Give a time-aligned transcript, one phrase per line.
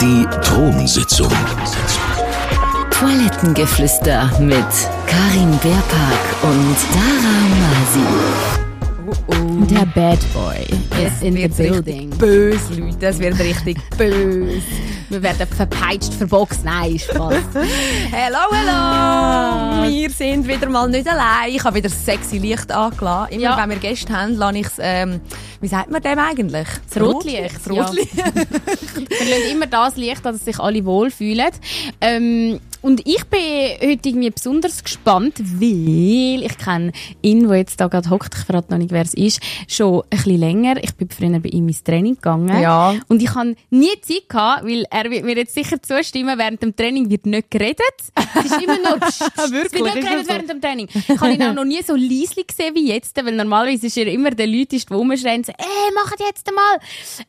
[0.00, 1.30] Die Thronsitzung.
[2.90, 4.56] Toilettengeflüster mit
[5.06, 8.02] Karin Beerpark und Dara Masi.
[9.72, 10.66] Der Bad Boy
[11.06, 12.10] ist in the wird building.
[12.10, 13.06] richtig böse, Leute.
[13.06, 14.62] Es wird richtig böse.
[15.10, 16.64] Wir werden verpeitscht, verboxt.
[16.64, 17.34] Nein, Spaß.
[18.12, 19.88] Hello, hello!
[19.90, 21.48] Wir sind wieder mal nicht allein.
[21.54, 23.32] Ich habe wieder sexy Licht angelassen.
[23.32, 23.56] Immer Ja.
[23.58, 25.20] wenn wir Gäste haben, lasse ich es, ähm,
[25.62, 26.68] wie sagt man dem eigentlich?
[26.92, 28.16] Das Rotlicht, Das Rotlicht.
[28.16, 31.48] wir lassen immer das Licht, dass sich alle wohlfühlen.
[32.02, 33.38] Ähm, und ich bin
[33.82, 38.70] heute irgendwie besonders gespannt, weil ich kenne ihn, der jetzt da gerade hockt, ich verrate
[38.70, 40.82] noch nicht, wer es ist, schon ein bisschen länger.
[40.82, 42.62] Ich bin früher bei ihm ins Training gegangen.
[42.62, 42.94] Ja.
[43.08, 46.74] Und ich habe nie Zeit gehabt, weil er wird mir jetzt sicher zustimmen, während dem
[46.74, 47.78] Training wird nicht geredet.
[48.14, 49.94] Es ist immer nur pst, pst, es wird Wirklich?
[49.94, 50.32] nicht geredet so?
[50.32, 50.88] während dem Training.
[50.94, 54.06] Ich habe ihn auch noch nie so leislich gesehen wie jetzt, weil normalerweise ist er
[54.06, 56.78] immer der Leute, die rumschreien, so, ey, macht jetzt einmal.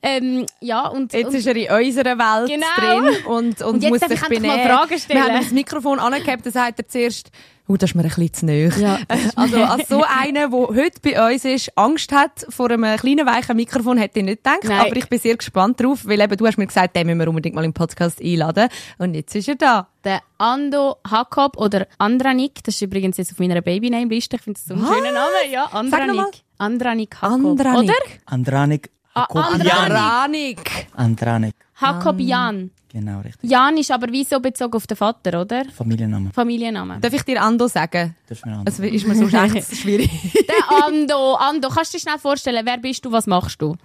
[0.01, 2.65] Ähm, ja, und, Jetzt und ist er in unserer Welt Genau.
[2.77, 4.69] drin und, und, Und jetzt muss sich ich endlich mal benehmen.
[4.69, 5.48] Fragen stellen.
[5.49, 7.31] Das Mikrofon angehabt, dann sagt er zuerst,
[7.67, 8.69] oh, das ist mir ein bisschen zu nahe.
[8.79, 8.99] Ja.
[9.35, 13.55] Also als so einer, der heute bei uns ist, Angst hat vor einem kleinen, weichen
[13.55, 14.63] Mikrofon, hätte ich nicht gedacht.
[14.63, 14.79] Nein.
[14.79, 17.27] Aber ich bin sehr gespannt drauf, weil eben du hast mir gesagt, den müssen wir
[17.27, 18.69] unbedingt mal im Podcast einladen.
[18.97, 19.87] Und jetzt ist er da.
[20.03, 24.65] der Ando Jakob oder Andranik, das ist übrigens jetzt auf meiner Babyname-Liste, ich finde das
[24.67, 25.65] so einen schönen Namen, ja.
[25.65, 26.43] Andranik.
[26.57, 27.89] Andranik Jakob, Andranik.
[27.89, 27.95] oder?
[28.25, 29.91] Andranik Ah, Jakob Andranik.
[29.93, 30.87] Ranik.
[30.95, 31.55] Andranik.
[31.81, 32.71] Jakob Jan.
[32.91, 33.49] Genau, richtig.
[33.49, 35.63] Jan ist aber wieso bezogen auf den Vater, oder?
[35.65, 36.31] Familienname.
[36.33, 36.99] Familienname.
[36.99, 38.15] Darf ich dir Ando sagen?
[38.27, 38.93] Das ist mir Das anders.
[38.93, 40.09] ist mir sonst echt schwierig.
[40.47, 41.35] Der Ando.
[41.35, 43.75] Ando, kannst du dir schnell vorstellen, wer bist du, was machst du?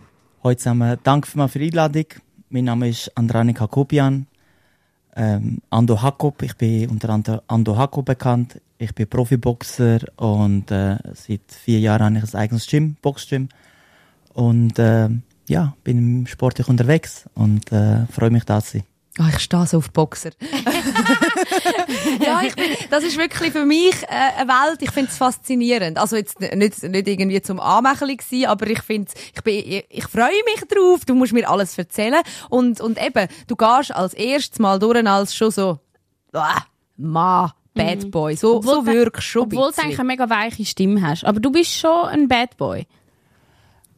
[0.43, 2.07] Heute zusammen, danke für die Einladung.
[2.49, 4.27] Mein Name ist Andranik Jakobian.
[5.17, 8.61] Ähm, Ando Jakob, ich bin unter anderem Ando Jakob bekannt.
[8.79, 13.49] Ich bin Profiboxer und äh, seit vier Jahren habe ich ein eigenes Gym, Boxgym.
[14.33, 15.09] Und äh,
[15.49, 18.85] ja, bin sportlich unterwegs und äh, freue mich, da zu sein.
[19.21, 20.31] Oh, ich stehe so auf Boxer.
[22.21, 25.99] ja, ich bin, das ist wirklich für mich äh, eine Welt, ich finde es faszinierend.
[25.99, 30.05] Also jetzt nicht, nicht irgendwie zum Anmächelig sein, aber ich finde, ich, bin, ich, ich
[30.09, 32.23] freue mich drauf, du musst mir alles erzählen.
[32.51, 35.79] Und, und eben, du gehst als erstes Mal durch als schon so,
[36.33, 36.63] ah,
[36.97, 38.35] Ma, Bad Boy.
[38.35, 41.25] So, so Obwohl- wirkst du schon Obwohl ein du eigentlich eine mega weiche Stimme hast.
[41.25, 42.87] Aber du bist schon ein Bad Boy.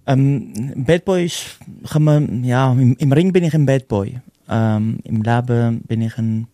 [0.07, 1.59] Ähm, Bad Boy ist,
[1.91, 4.21] kann man, ja, im, im Ring bin ich ein Bad Boy.
[4.49, 6.47] Ähm, Im Leben bin ich ein,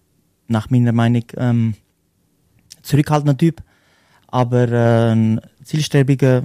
[0.48, 1.74] nach meiner Meinung, ähm,
[2.82, 3.62] zurückhaltender Typ.
[4.28, 6.42] Aber äh, ein zielstrebiger,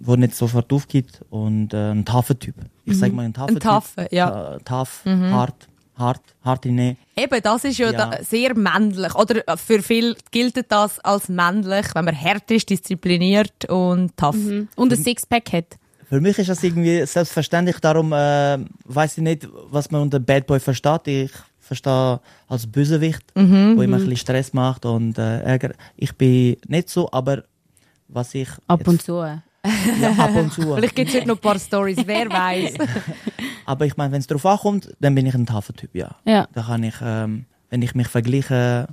[0.00, 2.54] der nicht sofort aufgibt und äh, ein taffer Typ.
[2.84, 4.54] Ich sag mal ein taffer Ein Taffe, ja.
[4.54, 6.96] Äh, tough, hart, hart, hart in Nähe.
[7.16, 8.06] Eben, das ist ja, Ja.
[8.10, 9.14] Da, sehr männlich.
[9.14, 14.36] Oder äh, für viele gilt das als männlich, wenn man hart ist, diszipliniert und tough.
[14.74, 15.78] Und ein Sixpack hat.
[16.12, 20.46] Für mich ist das irgendwie selbstverständlich, darum äh, weiß ich nicht, was man unter Bad
[20.46, 21.06] Boy versteht.
[21.06, 25.72] Ich verstehe als Bösewicht, Mhm, wo immer ein bisschen Stress macht und äh, Ärger.
[25.96, 27.44] Ich bin nicht so, aber
[28.08, 29.14] was ich Ab und zu.
[29.22, 29.42] ja,
[30.18, 30.60] ab und zu.
[30.74, 32.74] Vielleicht gibt es heute noch ein paar Stories, wer weiß.
[33.64, 36.14] aber ich meine, wenn es darauf ankommt, dann bin ich ein taffer Typ, ja.
[36.26, 36.46] Ja.
[36.52, 38.86] Da kann ich, ähm, wenn ich mich vergleiche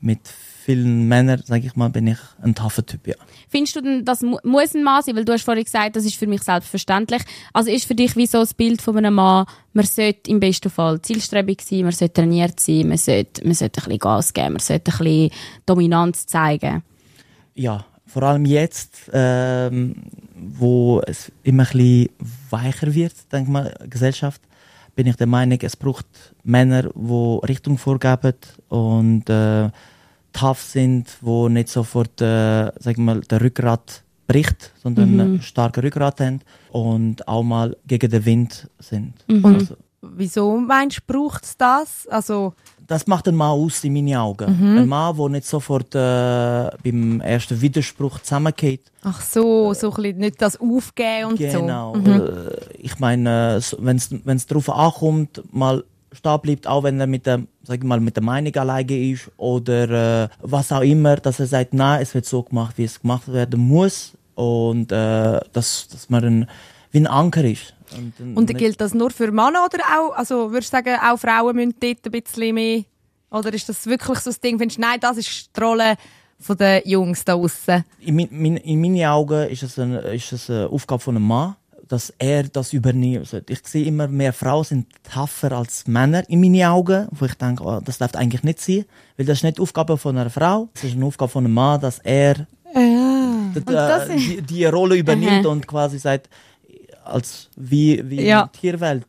[0.00, 0.20] mit
[0.62, 3.14] vielen Männern, sage ich mal, bin ich ein taffer Typ, ja.
[3.48, 5.16] Findest du denn, das mu muss ein Mann sein?
[5.16, 7.22] Weil du hast vorhin gesagt, das ist für mich selbstverständlich.
[7.52, 10.70] Also ist für dich wie so das Bild von einem Mann, man sollte im besten
[10.70, 14.52] Fall zielstrebig sein, man sollte trainiert sein, man sollte, man sollte ein bisschen Gas geben,
[14.52, 15.30] man sollte ein bisschen
[15.66, 16.82] Dominanz zeigen.
[17.54, 19.94] ja, vor allem jetzt, ähm,
[20.34, 22.08] wo es immer ein bisschen
[22.50, 24.42] weicher wird, denke ich mal, Gesellschaft,
[24.94, 26.06] bin ich der Meinung, es braucht
[26.44, 28.34] Männer, die Richtung vorgeben
[28.68, 29.70] und äh,
[30.32, 35.42] tough sind, wo nicht sofort, äh, sag ich mal, der Rückgrat bricht, sondern mhm.
[35.42, 39.14] starke Rückgrat haben und auch mal gegen den Wind sind.
[39.42, 42.08] Also, Wieso meinst du, braucht es das?
[42.08, 42.54] Also,
[42.88, 44.46] das macht einen Mann aus in meinen Augen.
[44.46, 48.90] Ein Mann, der nicht sofort äh, beim ersten Widerspruch zusammengeht.
[49.04, 51.94] ach so, so ein bisschen nicht das Aufgeben und Genau.
[52.04, 52.10] so.
[52.10, 57.42] Äh, ich meine, wenn es darauf ankommt, mal stehen bleibt, auch wenn er mit der,
[57.62, 61.46] sag ich mal, mit der Meinung alleine ist oder äh, was auch immer, dass er
[61.46, 66.10] sagt, nein, es wird so gemacht, wie es gemacht werden muss und äh, dass, dass
[66.10, 66.50] man ein,
[66.90, 67.74] wie ein Anker ist.
[67.96, 71.56] Und, Und gilt das nur für Männer oder auch, also würdest du sagen, auch Frauen
[71.56, 72.84] müssen dort ein bisschen mehr,
[73.30, 75.96] oder ist das wirklich so das Ding, findest du, nein, das ist die Rolle
[76.38, 77.84] von den Jungs da aussen?
[78.00, 81.56] in, mein, in meinen Augen ist es, eine, ist es eine Aufgabe von einem Mann,
[81.92, 83.52] dass er das übernehmen sollte.
[83.52, 87.62] Ich sehe immer mehr Frauen sind tougher als Männer in meinen Augen, wo ich denke,
[87.64, 88.84] oh, das darf eigentlich nicht sein,
[89.16, 91.54] weil das ist nicht die Aufgabe von einer Frau, das ist eine Aufgabe von einem
[91.54, 92.34] Mann, dass er
[92.74, 95.52] d- das äh, die, die Rolle übernimmt Aha.
[95.52, 96.28] und quasi sagt,
[97.04, 98.42] als wie, wie Ja.
[98.42, 99.06] in der Tierwelt,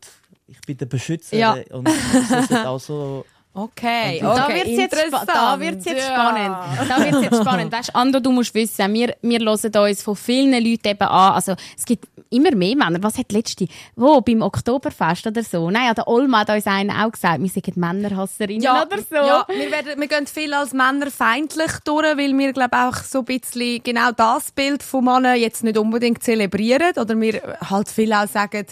[0.48, 1.56] ich bin der Beschützer Ja.
[1.72, 1.88] und
[2.30, 3.26] das ist auch so.
[3.56, 6.14] Okay, Und Da okay, wird es jetzt, spa- da wird's jetzt Ja.
[6.16, 6.56] spannend.
[6.90, 7.72] Da wird's jetzt spannend.
[7.72, 11.34] Weißt, Ando, du musst wissen, wir, wir hören uns von vielen Leuten eben an.
[11.34, 12.98] Also, es gibt immer mehr Männer.
[13.04, 13.68] Was hat die letzte?
[13.96, 14.22] Wo?
[14.22, 15.70] Beim Oktoberfest oder so?
[15.70, 19.16] Nein, ja, der Olma hat uns einen auch gesagt, wir sind Männerhasserinnen Ja, oder so.
[19.16, 23.20] ja wir, werden, wir gehen viel als Männer feindlich durch, weil wir, glaube auch so
[23.20, 26.94] ein bisschen genau das Bild von Männern jetzt nicht unbedingt zelebrieren.
[26.98, 27.40] Oder wir
[27.70, 28.66] halt viel auch sagen,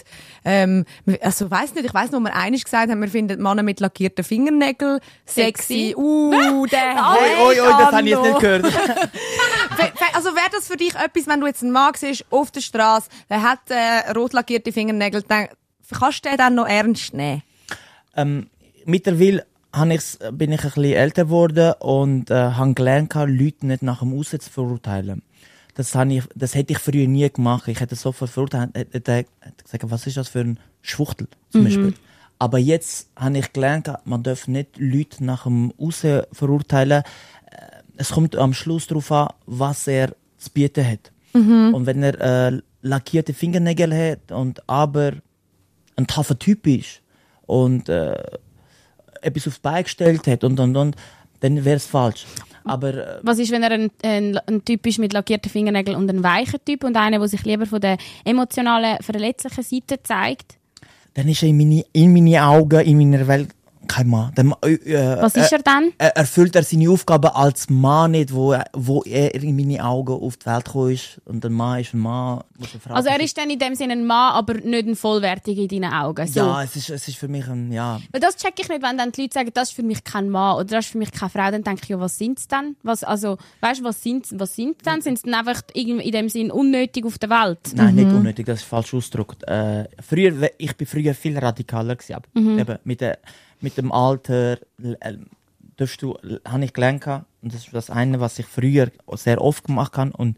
[0.44, 0.84] ähm,
[1.20, 4.24] also weiss nicht, ich weiss noch, wir einig gesagt haben, wir finden Männer mit lackierten
[4.24, 4.71] Fingernägeln
[5.24, 5.94] sexy.
[5.94, 5.94] Sexy.
[5.96, 8.64] Uh, der Ui, ui, ui, das habe ich jetzt nicht gehört.
[10.14, 13.08] Also wäre das für dich etwas, wenn du jetzt einen Mann siehst auf der Straße,
[13.30, 15.48] der hat äh, rot lackierte Fingernägel, dann
[15.90, 17.42] kannst du den dann noch ernst nehmen?
[18.16, 18.48] ähm,
[18.84, 19.46] mittlerweile
[19.90, 24.18] ich's, bin ich ein bisschen älter geworden und äh, habe gelernt, Leute nicht nach dem
[24.18, 25.22] Aussehen zu verurteilen.
[25.74, 27.66] Das, habe ich, das hätte ich früher nie gemacht.
[27.68, 31.64] Ich hätte sofort verurteilt, hätte, hätte hätte gesagt, was ist das für ein Schwuchtel zum
[31.64, 31.94] Beispiel.
[32.42, 37.02] Aber jetzt habe ich gelernt, man darf nicht Leute nach dem Aussehen verurteilen.
[37.02, 37.56] Äh,
[37.98, 40.08] Es kommt am Schluss darauf an, was er
[40.38, 41.12] zu bieten hat.
[41.74, 45.12] Und wenn er äh, lackierte Fingernägel hat und aber
[45.94, 47.00] ein taffer Typ ist
[47.46, 48.20] und äh,
[49.20, 50.96] etwas aufs Bein gestellt hat und und und,
[51.40, 52.26] dann wäre es falsch.
[52.64, 56.10] Aber äh, Was ist, wenn er ein, ein, ein Typ ist mit lackierten Fingernägeln und
[56.10, 60.58] ein weicher Typ und einer, der sich lieber von der emotionalen, verletzlichen Seite zeigt?
[61.14, 63.50] Dann ist er in meine, in meine Augen, in meiner Welt
[63.88, 64.32] kein Mann.
[64.34, 65.92] Dann, äh, äh, Was ist er dann?
[65.98, 70.12] er erfüllt er seine Aufgabe als Mann nicht, wo, er- wo er in meine Augen
[70.12, 71.20] auf die Welt gekommen ist.
[71.24, 73.74] Und ein Mann ist ein Mann, muss eine Frau Also er ist dann in dem
[73.74, 76.26] Sinne ein Mann, aber nicht ein vollwertiger in deinen Augen.
[76.26, 76.40] So.
[76.40, 78.00] Ja, es ist, es ist für mich ein, ja.
[78.10, 80.28] Weil das check ich nicht, wenn dann die Leute sagen, das ist für mich kein
[80.28, 82.76] Mann oder das ist für mich keine Frau, dann denke ich, ja, was sind's dann?
[82.82, 85.00] Was, also, weißt du, was sind was sind dann?
[85.02, 87.58] Sind sie dann einfach in dem Sinn unnötig auf der Welt?
[87.74, 89.42] Nein, nicht unnötig, das ist falsch ausgedrückt.
[89.44, 93.18] Äh, früher, ich bin früher viel radikaler gewesen, aber eben mit, der,
[93.62, 95.16] mit dem Alter äh,
[95.76, 96.16] darfst du,
[96.46, 100.12] habe ich gelernt und das ist das eine, was ich früher sehr oft gemacht habe
[100.12, 100.36] und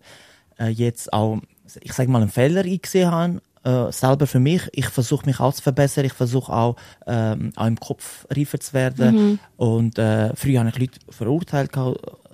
[0.58, 1.40] äh, jetzt auch,
[1.80, 4.62] ich sage mal, einen Fehler eingesehen habe, äh, selber für mich.
[4.72, 6.76] Ich versuche mich auch zu verbessern, ich versuche auch,
[7.06, 9.38] ähm, auch im Kopf reifer zu werden.
[9.56, 11.72] Und äh, früher habe ich Leute verurteilt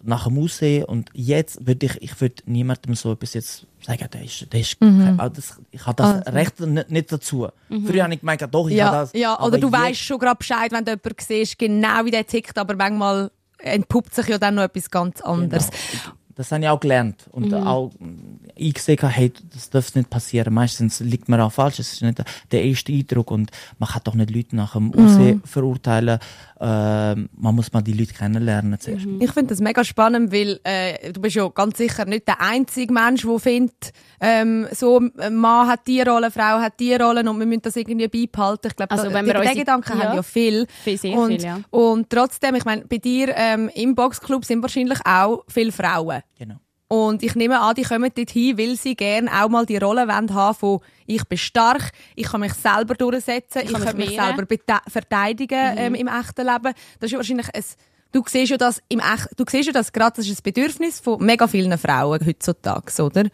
[0.02, 4.24] nach dem Aussehen und jetzt würde ich, ich würde niemandem so etwas jetzt sagen, der
[4.24, 6.30] ist, der ist, ah, das, ich habe das Also.
[6.32, 7.48] Recht nicht, nicht dazu.
[7.68, 9.12] Früher habe ich gemeint, doch, ich habe Ja, das.
[9.14, 12.58] ja oder du weißt schon gerade Bescheid, wenn du jemanden siehst, genau wie der tickt,
[12.58, 15.70] aber manchmal entpuppt sich ja dann noch etwas ganz anderes.
[15.70, 16.14] Genau.
[16.40, 20.54] Das habe ich auch gelernt und auch mm, eingesehen, hey, das darf nicht passieren.
[20.54, 24.14] Meistens liegt man auch falsch, es ist nicht der erste Eindruck und man kann doch
[24.14, 26.18] nicht Leute nach dem Aussehen verurteilen.
[26.62, 29.06] Ähm, man muss mal die Leute kennenlernen zuerst.
[29.18, 32.92] Ich finde das mega spannend, weil äh, du bist ja ganz sicher nicht der einzige
[32.92, 37.20] Mensch, der findet, ähm, so ein Mann hat die Rolle, eine Frau hat die Rolle
[37.28, 38.68] und wir müssen das irgendwie beibehalten.
[38.68, 40.04] Ich glaube, Also, da- wenn wir die, unsere- den Gedanken ja.
[40.04, 40.66] haben ja viel.
[40.84, 41.60] Viel, sehr und, viel, ja.
[41.70, 46.20] und trotzdem, ich meine, bei dir ähm, im Boxclub sind wahrscheinlich auch viele Frauen.
[46.38, 46.56] Genau.
[46.92, 50.34] Und ich nehme an, die kommen dorthin, weil sie gerne auch mal die Rolle wollen
[50.34, 54.20] haben von ich bin stark, ich kann mich selber durchsetzen, ich, kann kann mich mich
[54.20, 54.44] selber
[54.88, 56.74] verteidigen ähm, im echten Leben.
[56.98, 57.64] Das ist wahrscheinlich ein,
[58.10, 60.98] du siehst ja das im Echt, du siehst ja das gerade, das ist ein Bedürfnis
[60.98, 63.28] von mega vielen Frauen heutzutage, oder?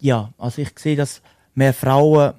[0.00, 1.20] Ja, also ich sehe, dass
[1.54, 2.32] mehr Frauen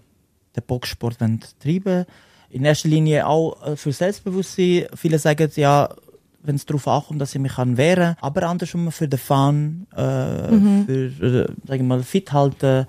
[0.55, 2.05] den Boxsport wollen treiben
[2.49, 4.87] In erster Linie auch äh, für Selbstbewusstsein.
[4.95, 5.89] Viele sagen ja,
[6.45, 9.87] wenn es darauf ankommt, dass ich mich kann wehren kann, aber andersrum für den Fun,
[9.93, 12.85] äh, für, äh, sag ich mal, fit halten.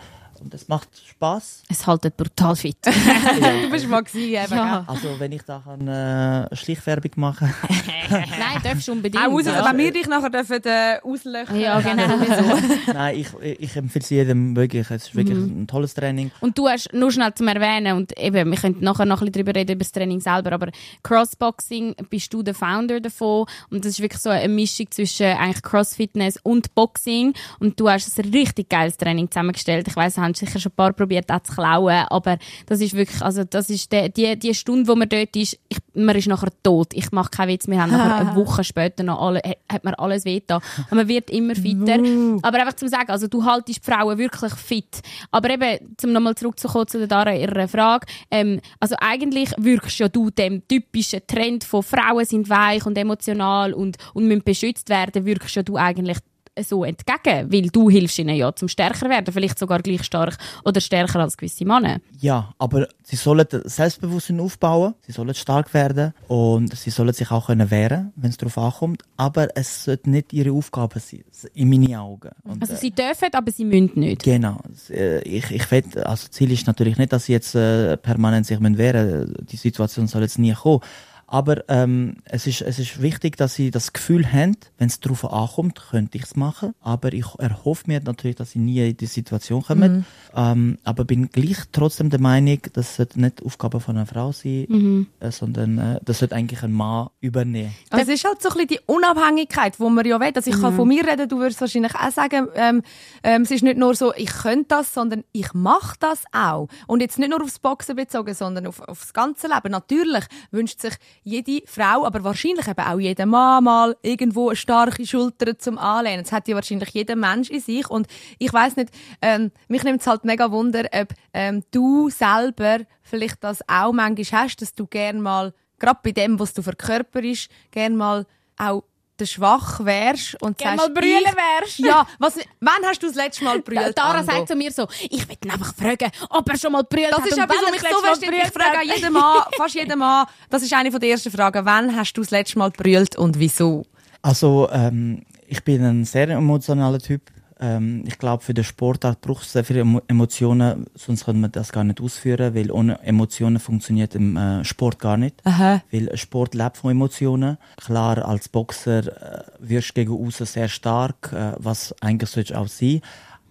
[0.46, 1.64] Und das macht Spaß.
[1.68, 2.76] Es haltet brutal fit.
[2.86, 4.84] Du bist mal gewesen, eben, Ja.
[4.86, 7.52] Also wenn ich da kann, äh, Schleichwerbung machen
[8.10, 9.24] Nein, darfst du unbedingt.
[9.24, 9.64] Auch aus, ja.
[9.68, 11.58] wenn wir dich nachher dürfen, äh, auslöchern.
[11.58, 12.16] Ja, genau.
[12.94, 14.88] Nein, ich, ich empfehle es jedem wirklich.
[14.88, 16.30] Es ist wirklich ein tolles Training.
[16.38, 19.44] Und du hast nur schnell zum Erwähnen, und eben, wir können nachher noch ein bisschen
[19.44, 20.68] drüber reden, über das Training selber, aber
[21.02, 25.62] Crossboxing bist du der Founder davon und das ist wirklich so eine Mischung zwischen eigentlich
[25.62, 29.88] Crossfitness und Boxing und du hast ein richtig geiles Training zusammengestellt.
[29.88, 32.94] Ich weiss, du hast sicher schon ein paar probiert, auch zu klauen, aber das ist
[32.94, 36.28] wirklich, also das ist die, die, die Stunde, wo man dort ist, ich, man ist
[36.28, 36.88] nachher tot.
[36.92, 39.40] Ich mache keinen Witz, wir haben nachher eine Woche später noch alle,
[39.70, 40.60] hat mir alles wehgetan.
[40.90, 41.98] Und man wird immer fitter.
[42.42, 45.00] Aber einfach zum sagen, also du haltest die Frauen wirklich fit.
[45.30, 50.08] Aber eben, um nochmal zurückzukommen zu der Dara, ihrer Frage, ähm, also eigentlich wirkst ja
[50.08, 55.24] du dem typischen Trend von Frauen sind weich und emotional und, und müssen beschützt werden,
[55.24, 56.18] wirkst ja du eigentlich
[56.62, 60.80] so entgegen, weil du hilfst ihnen ja zum stärker werden, vielleicht sogar gleich stark oder
[60.80, 61.98] stärker als gewisse Männer.
[62.20, 67.46] Ja, aber sie sollen Selbstbewusstsein aufbauen, sie sollen stark werden und sie sollen sich auch
[67.46, 69.02] können wehren, wenn es darauf ankommt.
[69.16, 72.30] Aber es sollte nicht ihre Aufgabe sein, in meinen Augen.
[72.44, 74.22] Und, Also äh, sie dürfen, aber sie müssen nicht.
[74.22, 74.58] Genau.
[74.90, 78.58] Äh, Ich, ich will, also Ziel ist natürlich nicht, dass sie jetzt äh, permanent sich
[78.60, 80.80] müssen wehren Die Situation soll jetzt nie kommen.
[81.26, 85.24] Aber ähm, es, ist, es ist wichtig, dass sie das Gefühl haben, wenn es darauf
[85.24, 86.72] ankommt, könnte ich es machen.
[86.80, 90.06] Aber ich erhoffe mir natürlich, dass sie nie in die Situation kommen.
[90.34, 95.06] Ähm, aber bin gleich trotzdem der Meinung, das sollte nicht Aufgabe von einer Frau sein,
[95.20, 97.74] äh, sondern äh, das sollte eigentlich ein Mann übernehmen.
[97.90, 100.32] Also es ist halt so ein bisschen die Unabhängigkeit, die man ja will.
[100.34, 102.82] Also ich kann von mir reden, du würdest wahrscheinlich auch sagen, ähm,
[103.22, 106.68] ähm, es ist nicht nur so, ich könnte das, sondern ich mache das auch.
[106.86, 109.72] Und jetzt nicht nur aufs Boxen bezogen, sondern auf, aufs ganze Leben.
[109.72, 110.94] Natürlich wünscht sich
[111.26, 116.22] jede Frau, aber wahrscheinlich eben auch jeder Mann mal irgendwo eine starke Schulter zum Anlehnen.
[116.22, 117.90] Das hat ja wahrscheinlich jeder Mensch in sich.
[117.90, 118.06] Und
[118.38, 118.90] ich weiß nicht,
[119.20, 124.44] ähm, mich nimmt es halt mega Wunder, ob ähm, du selber vielleicht das auch manchmal
[124.44, 128.24] hast, dass du gern mal, gerade bei dem, was du verkörperst, gern mal
[128.56, 128.84] auch
[129.18, 131.78] der schwach wärst und Gern sagst, mal brüllen ich- wärst.
[131.78, 133.96] Ja, was, wann hast du das letzte Mal brüllt?
[133.96, 134.32] Dara Ando?
[134.32, 137.18] sagt zu mir so, ich will ihn einfach fragen, ob er schon mal brüllt Das
[137.20, 137.26] hat.
[137.26, 138.54] ist und etwas, wann was mich das so letzte Mal versteht.
[138.56, 141.64] Ich frage an jeden Mann, fast jeden Mann, das ist eine von der ersten Fragen.
[141.64, 143.84] Wann hast du das letzte Mal brüllt und wieso?
[144.22, 147.22] Also, ähm, ich bin ein sehr emotionaler Typ.
[147.58, 151.52] Ähm, ich glaube, für den Sportart braucht es sehr viele Emo Emotionen, sonst könnte man
[151.52, 155.40] das gar nicht ausführen, weil ohne Emotionen funktioniert im äh, Sport gar nicht.
[155.44, 155.82] Aha.
[155.90, 157.56] Weil Sport lebt von Emotionen.
[157.76, 162.68] Klar, als Boxer äh, wirst du gegen außen sehr stark, äh, was eigentlich sollte auch
[162.68, 163.00] sein.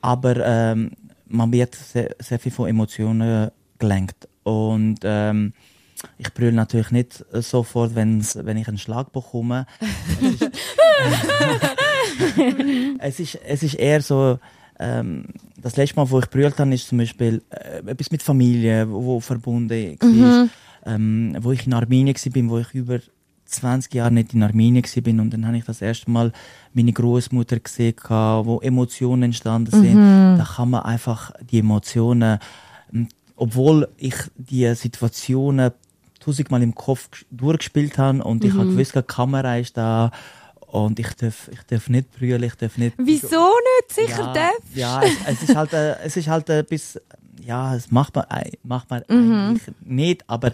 [0.02, 0.92] Aber ähm,
[1.28, 4.28] man wird sehr, sehr viel von Emotionen gelenkt.
[4.44, 5.54] Und ähm,
[6.20, 9.66] ich brülle natürlich nicht sofort, wenn's, wenn ich einen Schlag bekomme.
[13.00, 14.40] es, ist, es ist eher so,
[14.80, 15.26] ähm,
[15.62, 19.04] das letzte Mal, wo ich brüllt habe, ist zum Beispiel äh, etwas mit Familie, wo,
[19.06, 19.70] wo verbunden
[20.02, 20.50] war.
[20.88, 23.00] Ähm, wo ich in Armenien war, wo ich über
[23.46, 26.32] 20 Jahre nicht in Armenien war und dann habe ich das erste Mal
[26.74, 29.96] meine Großmutter gesehen, wo Emotionen entstanden sind.
[30.38, 32.38] Da kann man einfach die Emotionen,
[32.94, 35.72] ähm, obwohl ich die Situationen
[36.20, 40.12] tausendmal im Kopf ges- durchgespielt habe und ich habe gewusst, die Kamera ist da
[40.84, 42.96] und ich darf, ich darf nicht brüllen, ich darf nicht...
[42.98, 43.46] Wieso
[43.78, 43.92] nicht?
[43.94, 44.60] Sicher ja, darf.
[44.74, 47.02] Ja, es, es ist halt, äh, es ist halt ein bisschen,
[47.44, 49.34] ja, es macht man, ei- macht man Mhm.
[49.34, 50.52] eigentlich nicht, aber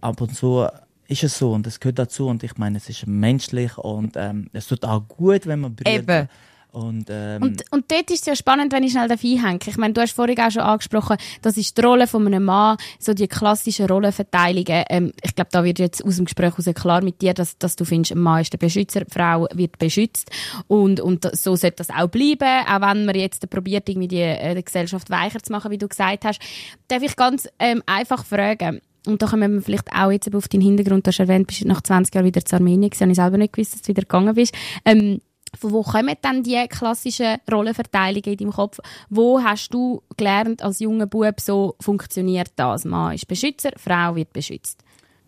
[0.00, 0.66] ab und zu
[1.08, 4.48] ist es so und es gehört dazu und ich meine, es ist menschlich und ähm,
[4.52, 6.02] es tut auch gut, wenn man brüllt.
[6.08, 6.28] Eben.
[6.72, 9.60] Und, ähm, Und, und dort ist es ja spannend, wenn ich schnell dafür einhänge.
[9.66, 12.76] Ich meine, du hast vorhin auch schon angesprochen, das ist die Rolle von einem Mann,
[12.98, 14.84] so die klassischen Rollenverteilungen.
[14.88, 17.76] Ähm, ich glaube, da wird jetzt aus dem Gespräch heraus klar mit dir, dass, dass
[17.76, 20.30] du findest, ein Mann ist der Beschützer, die Frau wird beschützt.
[20.68, 24.54] Und, und so sollte das auch bleiben, auch wenn man jetzt probiert, irgendwie die, äh,
[24.54, 26.40] die Gesellschaft weicher zu machen, wie du gesagt hast.
[26.88, 30.60] Darf ich ganz ähm, einfach fragen, und da kommen wir vielleicht auch jetzt auf deinen
[30.60, 33.38] Hintergrund, du hast erwähnt, bist nach 20 Jahren wieder zu Armenien gewesen, habe ich selber
[33.38, 34.54] nicht gewusst, dass du wieder gegangen bist.
[34.84, 35.20] Ähm,
[35.58, 38.78] von wo kommen dann die klassischen Rollenverteilungen in deinem Kopf?
[39.08, 42.84] Wo hast du gelernt als junger Bub, so funktioniert das?
[42.84, 44.82] Mann ist Beschützer, Frau wird beschützt.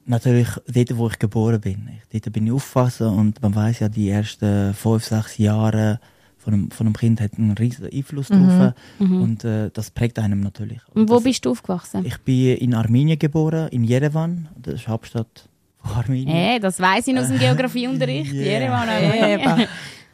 [0.04, 1.88] natürlich dort, wo ich geboren bin.
[2.10, 6.00] Ich, dort bin ich aufgewachsen und man weiß ja, die ersten fünf, sechs Jahre
[6.38, 10.40] von einem, von einem Kind hat einen riesen Einfluss drauf und äh, das prägt einem
[10.40, 10.80] natürlich.
[10.92, 12.04] Und wo das, bist du aufgewachsen?
[12.04, 15.48] Ich bin in Armenien geboren, in Jerewan, das ist die Hauptstadt
[15.80, 16.28] von Armenien.
[16.36, 18.32] Äh, das weiß ich aus dem Geografieunterricht.
[18.32, 18.42] Ja.
[18.42, 19.68] Jerewan, Armenien.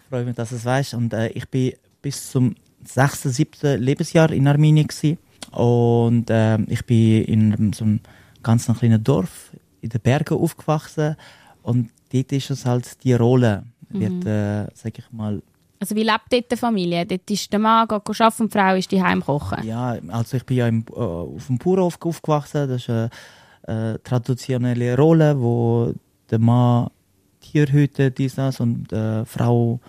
[0.09, 0.95] Freue mich, dass du es weißt.
[0.95, 1.73] Und äh, ich bin
[2.03, 3.81] bis zum 6., 7.
[3.81, 5.19] Lebensjahr in Armenien gewesen.
[5.53, 8.01] Und ähm, ich bin in so einem
[8.43, 11.17] ganz kleinen Dorf in den Bergen aufgewachsen.
[11.63, 15.43] Und dort ist es halt die Rolle, wird, äh, sag ich mal,
[15.81, 17.07] Also wie lebt dort die Familie?
[17.07, 19.65] Dort ist der Mann geht arbeiten und die Frau ist die kochen.
[19.65, 22.69] ja, also ich bin ja im, äh, auf dem Bauernhof aufgewachsen.
[22.69, 23.11] Das ist eine
[23.95, 25.93] äh, traditionelle Rolle, wo
[26.31, 26.89] der Mann
[27.41, 29.81] Tier hütet, dies, das, und äh, Frau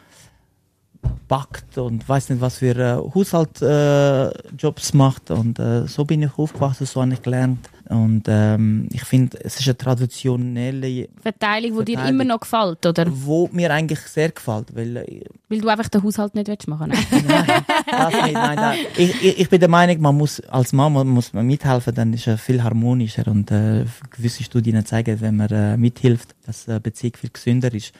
[1.28, 5.32] backt und weiß nicht, was für äh, Haushaltsjobs äh, macht.
[5.32, 7.70] Und äh, so bin ich aufgewachsen, so habe ich gelernt.
[7.90, 13.06] Und ähm, ich finde, es ist eine traditionelle, Verteilung, die dir immer noch gefällt, oder?
[13.10, 16.92] wo mir eigentlich sehr gefällt, weil äh, Weil du einfach den Haushalt nicht willst machen
[17.10, 17.12] willst.
[17.12, 18.78] das nicht, nein, nein.
[18.96, 22.14] Ich, ich, ich bin der Meinung, man muss als Mann man muss man mithelfen, dann
[22.14, 26.80] ist es viel harmonischer und äh, gewisse Studien zeigen, wenn man äh, mithilft, dass äh,
[26.82, 27.92] Beziehung viel gesünder ist.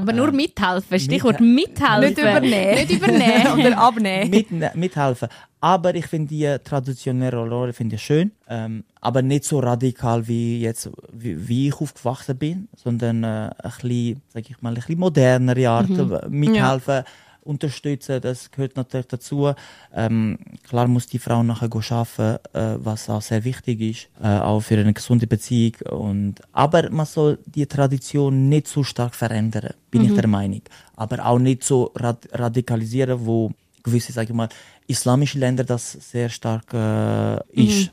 [0.00, 0.98] Aber nur mithelfen.
[0.98, 2.00] Stichwort Mithe- mithelfen.
[2.00, 2.74] Nicht übernehmen.
[2.76, 3.52] Nicht übernehmen.
[3.66, 4.30] Oder abnehmen.
[4.30, 5.28] Mit, mithelfen.
[5.64, 10.60] Aber ich finde die traditionelle Rolle finde ich schön, ähm, aber nicht so radikal wie
[10.60, 14.98] jetzt, wie, wie ich aufgewachsen bin, sondern äh, ein bisschen, sag ich mal, ein bisschen
[14.98, 17.04] modernere Art, äh, mithelfen.
[17.44, 19.54] unterstützen, das gehört natürlich dazu.
[19.94, 24.38] Ähm, klar muss die Frau nachher go arbeiten, äh, was auch sehr wichtig ist, äh,
[24.40, 25.76] auch für eine gesunde Beziehung.
[25.90, 30.62] Und, aber man soll die Tradition nicht so stark verändern, bin ich der Meinung.
[30.94, 33.50] Aber auch nicht so rad radikalisieren, wo
[33.84, 34.48] gewisse, sage ich mal,
[34.86, 37.90] islamische Länder das sehr stark äh, ist.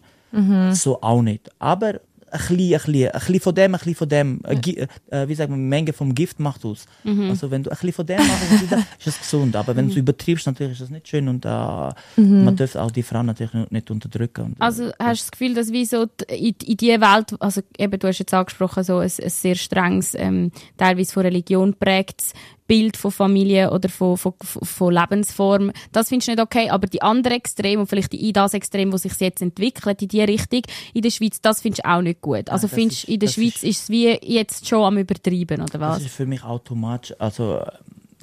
[0.73, 1.49] So auch nicht.
[1.59, 1.99] Aber
[2.33, 4.77] ein bisschen, ein bisschen, ein bisschen von dem, ein bisschen von dem, äh, Gi-
[5.09, 6.85] äh, wie sagt man, Menge vom Gift macht aus.
[7.29, 9.53] Also wenn du ein bisschen von dem machst, ist es gesund.
[9.57, 13.03] Aber wenn du übertriebst, natürlich ist das nicht schön und äh, man darf auch die
[13.03, 14.45] Frau natürlich nicht- unterdrücken.
[14.45, 17.61] Und, äh, Also hast du das Gefühl, dass wie so in, in die Welt, also
[17.77, 22.31] eben, du hast jetzt angesprochen, so ein, ein sehr strenges, ähm, teilweise von Religion prägtes
[22.71, 27.01] Bild von Familie oder von, von, von Lebensform, das findest du nicht okay, aber die
[27.01, 30.61] andere Extrem und vielleicht die das Extrem, wo sich jetzt entwickelt in die Richtung,
[30.93, 32.49] in der Schweiz, das findest du auch nicht gut.
[32.49, 34.97] Also das findest ist- in der das Schweiz ist- ist es wie jetzt schon am
[34.97, 36.01] Übertreiben, oder Das was?
[36.03, 37.13] ist für mich automatisch.
[37.19, 37.71] Also äh,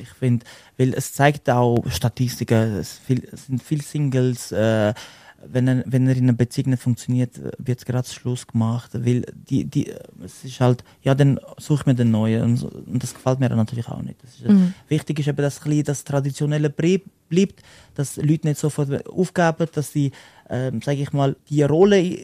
[0.00, 0.46] ich finde,
[0.78, 4.52] weil es zeigt auch Statistiken, es, viel, es sind viele Singles.
[4.52, 4.94] Äh,
[5.46, 8.90] wenn er, wenn er in einer Beziehung nicht funktioniert, wird gerade Schluss gemacht.
[8.94, 9.92] Weil die, die,
[10.24, 12.42] es ist halt, ja, dann suche ich mir den neuen.
[12.42, 14.22] Und, und das gefällt mir natürlich auch nicht.
[14.24, 14.54] Ist, äh,
[14.88, 17.62] Wichtig ist eben, dass das Traditionelle bleibt,
[17.94, 20.12] dass Leute nicht sofort aufgeben, dass sie,
[20.50, 22.18] ähm, sage ich mal, die Rolle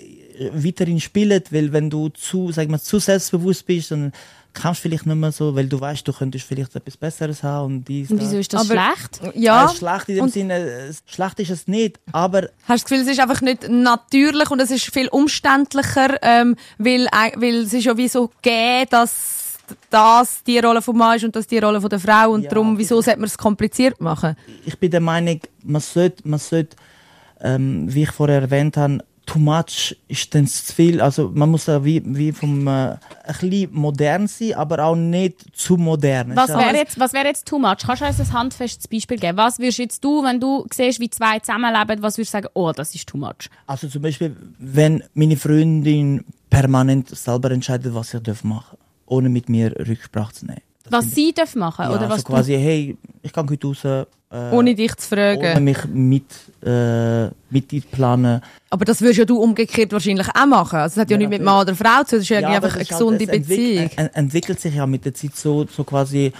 [0.52, 4.12] weiterhin spielen, weil wenn du zu, sag mal, zu selbstbewusst bist, dann
[4.54, 7.66] kannst du vielleicht nicht mehr so, weil du weißt, du könntest vielleicht etwas Besseres haben
[7.66, 9.20] und dies, Und wieso ist das Aber- schlecht?
[9.36, 9.66] Ja.
[9.66, 13.00] Äh, schlecht in dem und- Sinne, schlecht ist es nicht, aber Hast du das Gefühl,
[13.02, 17.72] es ist einfach nicht natürlich und es ist viel umständlicher, ähm, weil, äh, weil es
[17.74, 19.58] ist ja wie so gegeben, dass
[19.90, 22.50] das die Rolle vom Mann ist und das die Rolle von der Frau und Ja.
[22.50, 24.36] darum, wieso sollte man es kompliziert machen?
[24.66, 26.76] ich bin der Meinung, man sollte, man sollte,
[27.40, 31.00] ähm, wie ich vorher erwähnt habe, too much ist dann zu viel.
[31.00, 32.98] Also man muss da wie, wie vom, äh, ein
[33.40, 36.36] bisschen modern sein, aber auch nicht zu modern.
[36.36, 37.78] Was wäre jetzt, was wäre jetzt too much?
[37.84, 39.36] Kannst du uns ein handfestes Beispiel geben?
[39.36, 42.72] Was würdest jetzt du, wenn du siehst, wie zwei zusammenleben, was würdest du sagen, oh,
[42.72, 43.50] das ist too much?
[43.66, 49.48] Also zum Beispiel, wenn meine Freundin permanent selber entscheidet, was ich darf machen ohne mit
[49.48, 50.62] mir Rücksprache zu nehmen.
[50.90, 54.04] Was sie dürfen machen, ja, oder was also quasi, hey, ich kann heute raus, äh,
[54.52, 55.64] Ohne dich zu ohne fragen.
[55.64, 56.24] mich mit,
[56.64, 58.40] äh, mit einplanen.
[58.68, 60.80] Aber das würdest ja du umgekehrt wahrscheinlich auch machen.
[60.80, 61.42] Also es hat ja, Ja, nicht mit.
[61.42, 63.90] Mann oder Frau zu tun, es ist ja, einfach eine halt- gesunde es entwick- Beziehung.
[63.96, 66.32] en- entwickelt sich ja mit der Zeit so, so quasi,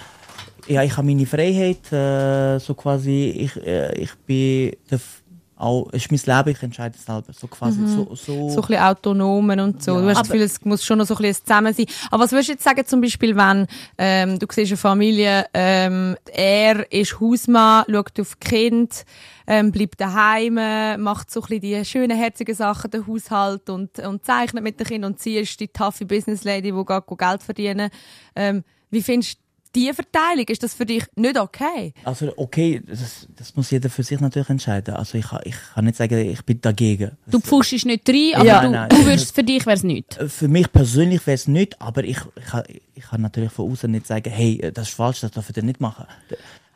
[0.67, 5.21] ja, ich habe meine Freiheit, äh, so quasi, ich, äh, ich bin, darf
[5.57, 8.49] auch, es ist mein Leben, ich entscheide selber, so quasi, so, so, Mhm.
[8.49, 9.95] so ein bisschen autonomen und so.
[9.95, 10.01] Ja.
[10.01, 11.85] du hast das Gefühl, es muss schon noch so ein bisschen zusammen sein.
[12.11, 16.17] Aber was würdest du jetzt sagen, zum Beispiel, wenn ähm, du siehst eine Familie, ähm,
[16.33, 19.05] er ist Hausmann, schaut auf Kind,
[19.47, 20.55] ähm, bleibt daheim,
[21.01, 24.87] macht so ein bisschen die schönen, herzigen Sachen, den Haushalt und, und zeichnet mit den
[24.87, 27.89] Kindern und sie ist die taffe Business Lady, die geht Geld verdienen.
[28.35, 29.37] Ähm, wie findest
[29.75, 30.45] du die Verteilung?
[30.47, 31.93] Ist das für dich nicht okay?
[32.03, 34.95] Also okay, das, das muss jeder für sich natürlich entscheiden.
[34.95, 37.11] Also ich, kann- ich kann nicht sagen, ich bin dagegen.
[37.27, 38.89] Du pfuschst nicht rein, aber Ja, du, nein.
[38.89, 40.17] du würdest, für dich wäre es nicht.
[40.17, 42.63] Äh, Für mich persönlich wäre es nicht, aber ich, ich, kann,
[42.95, 45.63] ich kann natürlich von außen nicht sagen, hey, äh, das ist falsch, das darf ihr
[45.63, 46.05] nicht machen.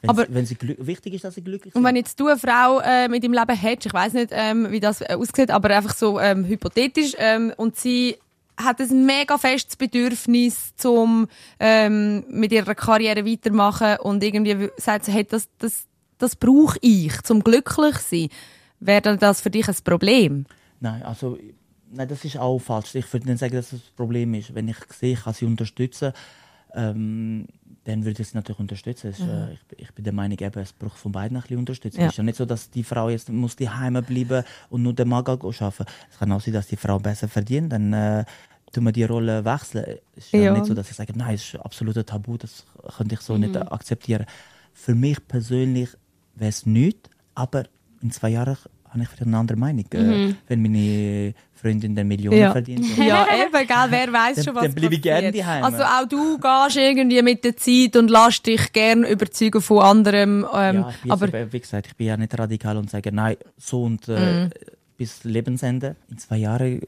[0.01, 1.87] Wenn, Aber- sie, wenn sie wichtig ist, dass sie glücklich Und sind.
[1.89, 4.79] wenn jetzt du eine Frau äh, mit im Leben hättest, ich weiß nicht, ähm, wie
[4.79, 8.15] das äh, aussieht, aber einfach so ähm, hypothetisch, ähm, und sie
[8.59, 11.27] hat ein mega festes Bedürfnis, zum
[11.59, 17.21] ähm, mit ihrer Karriere weitermachen und irgendwie sagt sie, hey, das, das, das brauche ich,
[17.21, 18.29] zum glücklich sein.
[18.79, 20.45] Wäre das für dich ein Problem?
[20.79, 21.37] Nein, also
[21.91, 22.95] nein, das ist auch falsch.
[22.95, 24.53] Ich würde nicht sagen, dass das ein Problem ist.
[24.53, 26.13] Wenn ich sehe, kann sie unterstützen,
[26.73, 27.47] ähm,
[27.85, 29.09] dann würde ich natürlich unterstützen.
[29.11, 31.57] Ist, äh, ich, bin- ich bin der Meinung, eben, es braucht von beiden ein bisschen
[31.59, 32.01] Unterstützung.
[32.01, 32.07] Ja.
[32.07, 34.93] Es ist ja nicht so, dass die Frau jetzt muss die Heime bleiben und nur
[34.93, 35.47] den Mann arbeiten.
[36.11, 37.71] Es kann auch sein, dass die Frau besser verdient.
[37.71, 38.25] Dann äh,
[38.71, 39.97] tun wir die Rolle wechseln.
[40.15, 40.53] Es ist ja, Ja.
[40.53, 42.65] nicht so, dass ich sage, nein, es ist absolut Tabu, das
[42.97, 44.25] könnte ich so nicht äh, akzeptieren.
[44.73, 45.89] Für mich persönlich
[46.35, 47.63] wäre es nicht, aber
[48.01, 48.57] in zwei Jahren
[48.89, 49.85] habe ich wieder eine andere Meinung.
[49.91, 52.51] Äh, wenn meine Freundin dann Millionen Ja.
[52.51, 52.85] verdient.
[52.97, 55.45] Ja, eben, gell, wer weiß schon, was dann bleibe ich gerne passiert.
[55.45, 55.63] daheim.
[55.63, 60.45] Also auch du gehst irgendwie mit der Zeit und lässt dich gerne überzeugen von anderem.
[60.53, 63.11] Ähm, ja, ich bin aber jetzt, wie gesagt, ich bin ja nicht radikal und sage,
[63.11, 64.49] nein, so und äh, Mhm.
[64.97, 65.95] bis Lebensende.
[66.09, 66.81] In zwei Jahren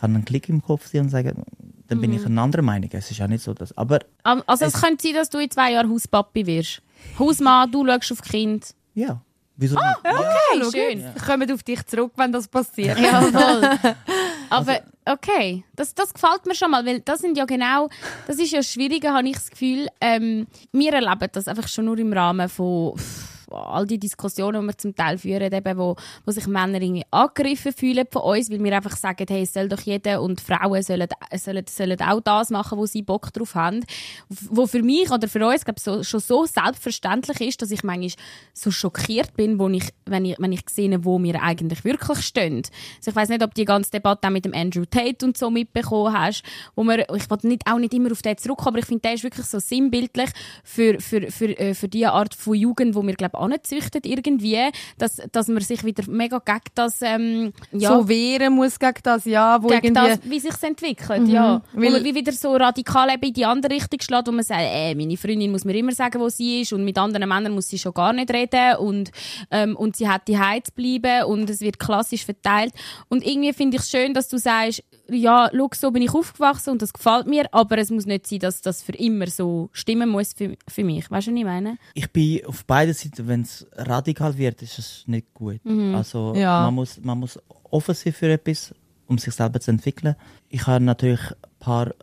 [0.00, 1.44] kann ein Klick im Kopf sein und sagen,
[1.88, 2.26] dann bin ich Mhm.
[2.26, 2.90] eine andere Meinung.
[2.92, 5.38] Es ist ja nicht so, dass, aber Am- Also es, Es- könnte sein, dass du
[5.38, 6.82] in zwei Jahren Hauspapi wirst.
[7.18, 8.74] Hausmann, du schaust auf Kind.
[8.94, 9.20] ja,
[9.56, 10.00] wieso Ah, nicht?
[10.04, 10.12] Ja.
[10.18, 11.00] Okay, schau schön.
[11.00, 12.98] jetzt, kommen auf dich zurück, wenn das passiert.
[12.98, 13.78] Jawohl.
[14.50, 17.88] Aber okay, das, das gefällt mir schon mal, weil das sind ja genau,
[18.26, 19.88] das ist ja das Schwierige, habe ich das Gefühl.
[20.00, 22.94] Ähm, wir erleben das einfach schon nur im Rahmen von,
[23.50, 27.72] all die Diskussionen, die wir zum Teil führen, eben, wo, wo sich Männer irgendwie angegriffen
[27.72, 31.08] fühlen von uns, weil wir einfach sagen, hey, es soll doch jeder und Frauen sollen,
[31.36, 33.84] sollen, sollen auch das machen, wo sie Bock drauf haben.
[34.28, 38.12] Wo für mich oder für uns, glaube so, schon so selbstverständlich ist, dass ich manchmal
[38.52, 42.62] so schockiert bin, wo ich, wenn ich, wenn ich sehe, wo wir eigentlich wirklich stehen.
[42.98, 45.50] Also ich weiß nicht, ob die ganze Debatte auch mit dem Andrew Tate und so
[45.50, 46.42] mitbekommen hast,
[46.74, 49.14] wo man, ich will nicht, auch nicht immer auf den zurückkommen, aber ich finde, der
[49.14, 50.30] ist wirklich so sinnbildlich
[50.64, 54.70] für, für, für, äh, für die Art von Jugend, wo wir, glaube ich, anzüchtet irgendwie,
[54.98, 59.24] dass, dass man sich wieder mega gegen das, ähm, ja, So wehren muss gegen das,
[59.24, 60.08] ja, wo gegen irgendwie...
[60.08, 61.62] das, wie sich entwickelt, ja.
[61.72, 64.44] Wo Weil- man wie wieder so radikal eben in die andere Richtung schlägt, wo man
[64.44, 67.52] sagt, äh, meine Freundin muss mir immer sagen, wo sie ist und mit anderen Männern
[67.52, 69.10] muss sie schon gar nicht reden und,
[69.50, 72.72] ähm, und sie hat die zu bleiben und es wird klassisch verteilt.
[73.08, 76.70] Und irgendwie finde ich es schön, dass du sagst, ja, schau, so bin ich aufgewachsen
[76.70, 80.08] und das gefällt mir, aber es muss nicht sein, dass das für immer so stimmen
[80.08, 81.10] muss für, für mich.
[81.10, 81.78] Weißt du, was ich meine?
[81.94, 85.60] Ich bin auf beiden Seiten, wenn es radikal wird, ist es nicht gut.
[85.94, 86.62] Also Ja.
[86.62, 87.38] man, muss, man muss
[87.70, 88.74] offen sein für etwas,
[89.06, 90.16] um sich selber zu entwickeln.
[90.48, 91.94] Ich habe natürlich ein paar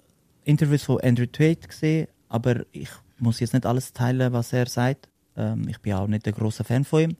[0.45, 2.89] Interviews von Andrew Tate gesehen, aber ich
[3.19, 5.09] muss jetzt nicht alles teilen, was er sagt.
[5.35, 7.17] Ähm, ich bin auch nicht ein großer Fan von ihm.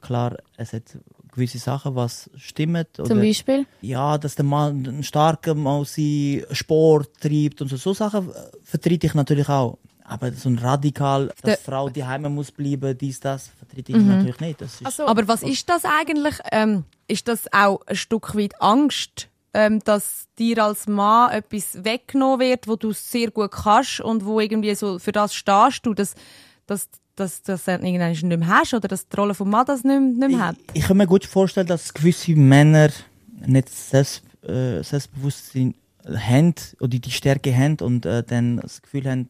[0.00, 0.98] Klar, es hat
[1.32, 2.84] gewisse Sachen, was stimmen.
[2.92, 3.66] Zum oder- Beispiel?
[3.80, 7.76] ja, dass der Mann ein starker Mann sein Sport treibt und so.
[7.76, 9.78] So Sachen äh, vertrete ich natürlich auch.
[10.04, 13.98] Aber so ein radikal, dass die Frau die Heime muss bleiben, dies, das, vertrete ich
[13.98, 14.60] natürlich nicht.
[14.60, 16.34] Das ist, Also, Aber was ist das eigentlich?
[16.50, 22.40] Ähm, ist das auch ein Stück weit Angst, ähm, dass dir als Mann etwas weggenommen
[22.40, 26.14] wird, wo du sehr gut kannst und wo irgendwie so für das stehst du, dass
[26.66, 26.88] dass
[27.20, 30.28] dass du irgendwann nicht mehr hast oder dass die Rolle vom Mann das nicht, nicht
[30.30, 30.56] mehr hat?
[30.72, 32.90] ich kann mir gut vorstellen, dass gewisse Männer
[33.46, 35.74] nicht selbst, äh, Selbstbewusstsein
[36.06, 39.28] haben oder die Stärke haben und äh, dann das Gefühl haben,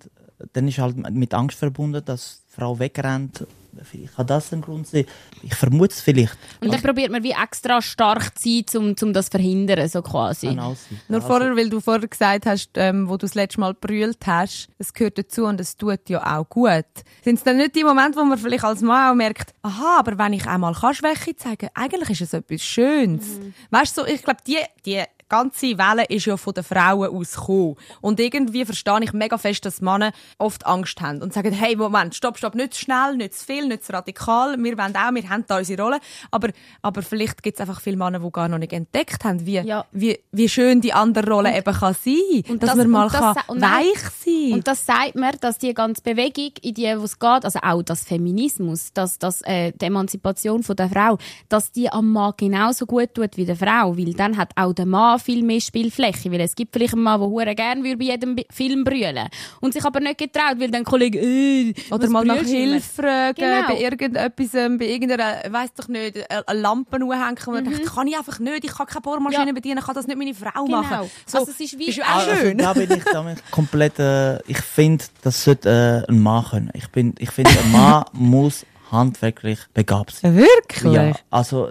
[0.53, 3.47] dann ist halt mit Angst verbunden, dass die Frau wegrennt.
[3.83, 5.05] Vielleicht kann das ein Grund sein.
[5.43, 6.37] Ich vermute es vielleicht.
[6.61, 10.03] und dann probiert man wie extra stark zu sein, um, um das zu verhindern, so
[10.03, 10.49] quasi.
[10.49, 11.01] Kann sein.
[11.09, 14.69] Nur vorher, weil du vorher gesagt hast, ähm, wo du das letzte Mal brüllt hast,
[14.79, 16.85] es gehört dazu und es tut ja auch gut.
[17.23, 20.19] Sind es dann nicht die Momente, wo man vielleicht als Mann auch merkt, aha, aber
[20.19, 23.41] wenn ich einmal kann Schwäche zeigen eigentlich ist es etwas Schönes.
[23.71, 27.77] Weißt du, so, ich glaube, die, die ganze Welle ist ja von den Frauen ausgekommen.
[28.03, 32.15] Und irgendwie verstehe ich mega fest, dass Männer oft Angst haben und sagen, hey, Moment,
[32.15, 34.63] stopp, stopp, nicht zu schnell, nicht zu viel, nicht zu radikal.
[34.63, 36.01] Wir wollen auch, wir haben da unsere Rolle.
[36.31, 36.49] Aber,
[36.83, 39.87] aber vielleicht gibt es einfach viele Männer, die gar noch nicht entdeckt haben, wie, Ja.
[39.93, 42.43] wie, wie schön die andere Rolle eben kann sein.
[42.49, 45.33] und dass das- man mal und das kann und weich sein Und das sagt mir,
[45.41, 49.73] dass die ganze Bewegung, in die es geht, also auch das Feminismus, dass, dass äh,
[49.81, 53.97] die Emanzipation von der Frau, dass die am Mann genauso gut tut wie der Frau,
[53.97, 57.21] weil dann hat auch der Mann viel mehr Spielfläche, weil es gibt vielleicht einen Mann,
[57.21, 59.29] der hure gerne würde bei jedem Film brüllen
[59.61, 62.37] und sich aber nicht getraut, weil dann Kollege äh, Oder mal nach?
[62.39, 63.69] Hilfe fragen, Genau.
[63.69, 67.71] bei irgendetwas, ähm, bei irgendeiner, weiss doch nicht, eine eine Lampe anhängen und Mhm.
[67.71, 69.53] denkt, kann ich einfach nicht, ich kann keine Bohrmaschine Ja.
[69.53, 70.83] bedienen, kann das nicht meine Frau Genau.
[70.83, 71.11] machen.
[71.33, 72.59] Also es ist wie- ja auch Also, schön.
[72.59, 73.99] da bin ich damit komplett.
[73.99, 76.71] Äh, ich finde, das sollte äh, ein Mann können.
[76.75, 80.23] Ich bin, ich finde, ein Mann muss handwerklich begabt.
[80.23, 80.93] Wirklich?
[80.93, 81.69] Ja, also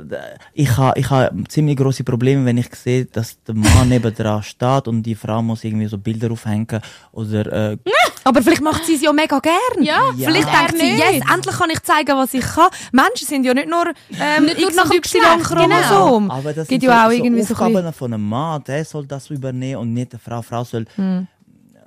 [0.53, 4.43] ich habe ich ha ziemlich große Probleme, wenn ich sehe, dass der Mann neben dran
[4.43, 7.77] steht und die Frau muss irgendwie so Bilder aufhängen oder äh,
[8.23, 9.55] Aber vielleicht macht sie es ja mega gern.
[9.81, 10.27] Ja, Ja.
[10.29, 12.69] Vielleicht denkt sie, yes, endlich kann ich zeigen, was ich kann.
[12.91, 13.85] Menschen sind ja nicht nur
[14.19, 16.23] ähm, Nicht nur nach zum Y Geschlecht, Chromosom.
[16.23, 16.33] genau.
[16.33, 18.63] aber das Gibt sind ja auch so, irgendwie so so ein Aufgaben von einem Mann,
[18.65, 20.41] der soll das übernehmen und nicht eine Frau.
[20.41, 21.27] Frau soll Hm.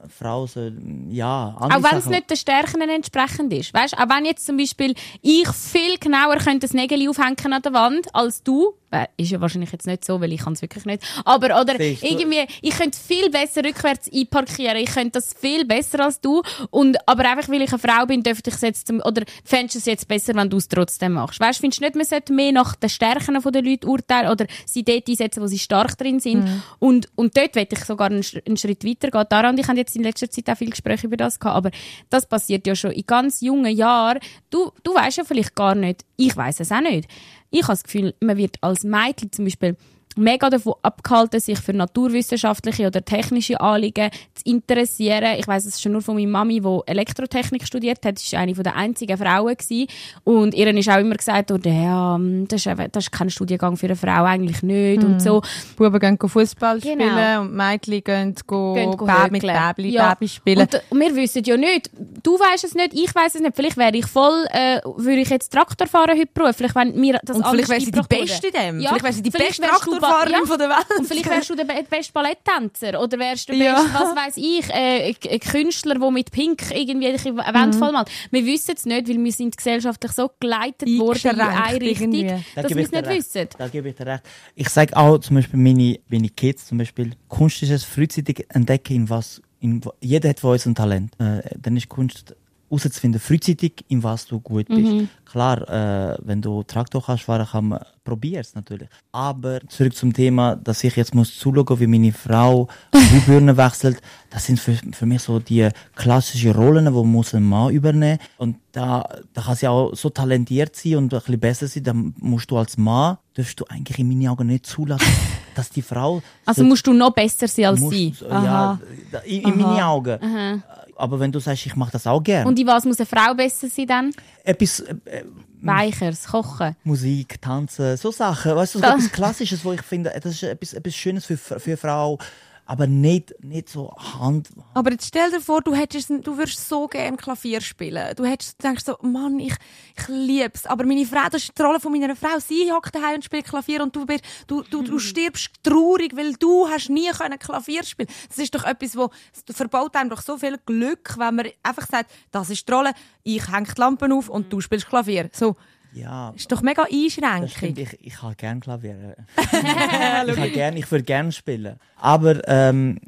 [0.08, 0.76] Frau soll
[1.10, 3.72] ja andere Auch wenn es nicht den Stärken entsprechend ist.
[3.72, 7.72] Weißt, auch wenn jetzt zum Beispiel ich viel genauer könnte das Nägel aufhängen an der
[7.72, 8.74] Wand als du,
[9.16, 11.02] ist ja wahrscheinlich jetzt nicht so, weil ich kann es wirklich nicht.
[11.24, 11.84] Aber oder du?
[11.84, 14.76] irgendwie, ich könnte viel besser rückwärts einparkieren.
[14.76, 16.42] Ich könnte das viel besser als du.
[16.70, 19.78] Und aber einfach weil ich eine Frau bin, dürfte ich es jetzt oder fändest du
[19.78, 21.40] es jetzt besser, wenn du es trotzdem machst.
[21.40, 24.84] Weißt, findest du nicht, man sollte mehr nach den Stärken der Leute urteilen oder sie
[24.84, 26.62] dort einsetzen, wo sie stark drin sind.
[26.78, 29.24] Und und dort werde ich sogar einen, einen Schritt weiter gehen.
[29.28, 31.70] Daran, ich habe jetzt in letzter Zeit auch viele Gespräche über das gehabt, aber
[32.10, 34.18] das passiert ja schon in ganz jungen Jahren.
[34.50, 37.08] Du, du weißt ja vielleicht gar nicht, ich weiß es auch nicht.
[37.54, 39.76] Ich habe das Gefühl, man wird als Mädchen zum Beispiel
[40.16, 45.36] mega davon abgehalten, sich für naturwissenschaftliche oder technische Anliegen zu interessieren.
[45.38, 48.18] Ich weiß es schon nur von meiner Mami, die Elektrotechnik studiert hat.
[48.18, 49.56] Sie war eine der einzigen Frauen.
[49.56, 49.86] Gewesen.
[50.24, 53.76] Und ihr ist auch immer gesagt worden, ja, mm, das ist, das ist kein Studiengang
[53.76, 55.02] für eine Frau, eigentlich nicht.
[55.04, 55.42] Und so.
[55.76, 57.04] Buben gehen Fußball Genau.
[57.04, 59.42] spielen und Mädchen gehen, go Gehen go mit.
[59.42, 60.14] Bäbli, Ja.
[60.14, 60.60] Baby spielen.
[60.60, 61.90] Und, äh, wir wissen ja nicht,
[62.22, 63.54] du weißt es nicht, ich weiß es nicht.
[63.56, 67.36] Vielleicht wäre ich voll, äh, würde ich jetzt Traktor fahren heute beruflich, wenn mir das
[67.36, 68.22] Und alles vielleicht wäre sie die.
[68.22, 68.80] Beste in dem.
[68.80, 70.46] Ja, vielleicht wäre sie die beste wärst Traktorfahrerin ja.
[70.46, 70.86] von der Welt.
[70.98, 73.74] Und vielleicht wärst du der be- beste Balletttänzer oder wärst du der Ja.
[73.82, 77.78] beste, was weiß ich, äh, ein Künstler, der mit Pink irgendwie eine Wand Mhm.
[77.78, 78.08] vollmalt.
[78.30, 82.44] Wir wissen es nicht, weil wir sind gesellschaftlich so geleitet worden in eine Richtung, irgendwie.
[82.54, 83.18] Da dass wir es nicht recht.
[83.34, 83.48] wissen.
[83.58, 84.22] Da gebe ich dir recht.
[84.54, 88.94] Ich sage auch zum Beispiel meine, meine Kids zum Beispiel, Kunst ist es frühzeitig entdecken,
[88.94, 91.12] in was, in, jeder hat von uns ein Talent.
[91.20, 92.34] Äh, dann ist Kunst
[92.80, 94.92] herauszufinden, frühzeitig, in was du gut bist.
[94.92, 95.08] Mhm.
[95.24, 98.88] Klar, äh, wenn du Traktor kannst fahren, kann man, probier's natürlich.
[99.12, 104.44] Aber zurück zum Thema, dass ich jetzt muss zuschauen, wie meine Frau Glühbirnen wechselt, das
[104.46, 108.18] sind für, für mich so die klassischen Rollen, die muss ein Mann übernehmen.
[108.38, 112.14] Und da, da kann sie auch so talentiert sein und ein bisschen besser sein, dann
[112.18, 115.06] musst du als Mann, darfst du eigentlich in meinen Augen nicht zulassen,
[115.54, 118.14] dass die Frau Also so- musst du noch besser sein als musst- sie.
[118.28, 118.78] Ja,
[119.24, 120.62] in, in meinen Augen.
[121.02, 122.46] Aber wenn du sagst, ich mache das auch gern.
[122.46, 124.12] Und in was muss eine Frau besser sein dann?
[124.44, 125.24] etwas, äh, äh,
[125.60, 126.76] Weicheres, Kochen.
[126.84, 130.74] Musik, Tanzen, so Sachen, weißt du, so etwas Klassisches, wo ich finde, das ist etwas,
[130.74, 132.18] etwas Schönes für, für eine Frau,
[132.64, 134.48] aber nicht, nicht so Hand.
[134.74, 138.14] Aber jetzt stell dir vor, du, hättest, du würdest so gerne Klavier spielen.
[138.16, 139.54] Du hättest, denkst so, Mann, ich,
[139.98, 140.64] ich lieb's.
[140.66, 142.38] Aber meine Frau, das ist die Rolle von meiner Frau.
[142.38, 146.32] Sie hockt daheim und spielt Klavier und du, wirst- du, du, du stirbst traurig, weil
[146.34, 148.08] du hast nie können Klavier spielen.
[148.28, 149.10] Das ist doch etwas, wo
[149.46, 152.92] das verbaut einem doch so viel Glück, wenn man einfach sagt, das ist die Rolle,
[153.22, 155.28] ich häng die Lampen auf und du spielst Klavier.
[155.32, 155.56] So,
[155.94, 157.76] Ja, ist doch mega Einschränkung.
[157.76, 159.16] ich, ich habe gern Klavier.
[159.36, 161.76] ich habe gern, ich würde gern spielen.
[161.96, 162.98] Aber ähm,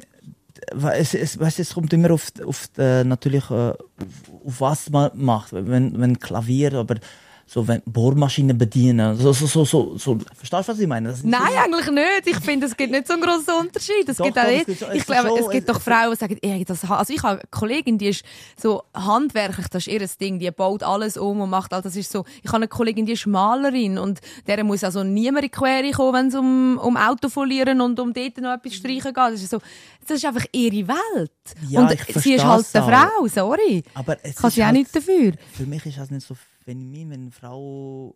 [0.93, 3.77] es, es, weißt, es kommt immer auf, auf äh, natürlich äh, auf,
[4.45, 5.53] auf was man macht.
[5.53, 6.97] Wenn, wenn Klavier, aber
[7.47, 11.15] so wenn Bohrmaschinen bedienen, so so so so, so verstehst du was ich meine?
[11.15, 12.27] So Nein, Sachen- eigentlich nicht.
[12.27, 14.09] Ich finde, es gibt nicht so einen grossen Unterschied.
[14.09, 14.67] Es Doch, gibt auch doch, es nicht.
[14.67, 17.13] gibt so- es ich glaube, es gibt es- doch Frauen, die sagen, ey, das, also
[17.13, 18.25] ich habe eine Kollegin, die ist
[18.61, 22.11] so handwerklich, das ist ihr Ding, die baut alles um und macht all das ist
[22.11, 22.25] so.
[22.43, 25.91] Ich habe eine Kollegin, die ist Malerin und der muss also niemand in die Quere
[25.93, 29.17] kommen, wenn es um, um Auto folieren und um dort noch etwas streichen geht.
[29.17, 29.59] Das ist so,
[30.07, 31.31] das ist einfach ihre Welt.
[31.69, 31.91] Ja, und
[32.23, 32.89] sie ist halt eine auch.
[32.91, 33.83] Frau, sorry.
[33.95, 35.33] Aber es Kann sie auch halt- nicht dafür.
[35.53, 38.15] Für mich ist das nicht so wenn eine Frau.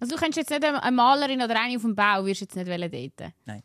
[0.00, 2.66] Also du könntest jetzt nicht eine Malerin oder eine auf dem Bau, wirst jetzt nicht
[2.68, 3.34] wollen daten.
[3.44, 3.62] Nein.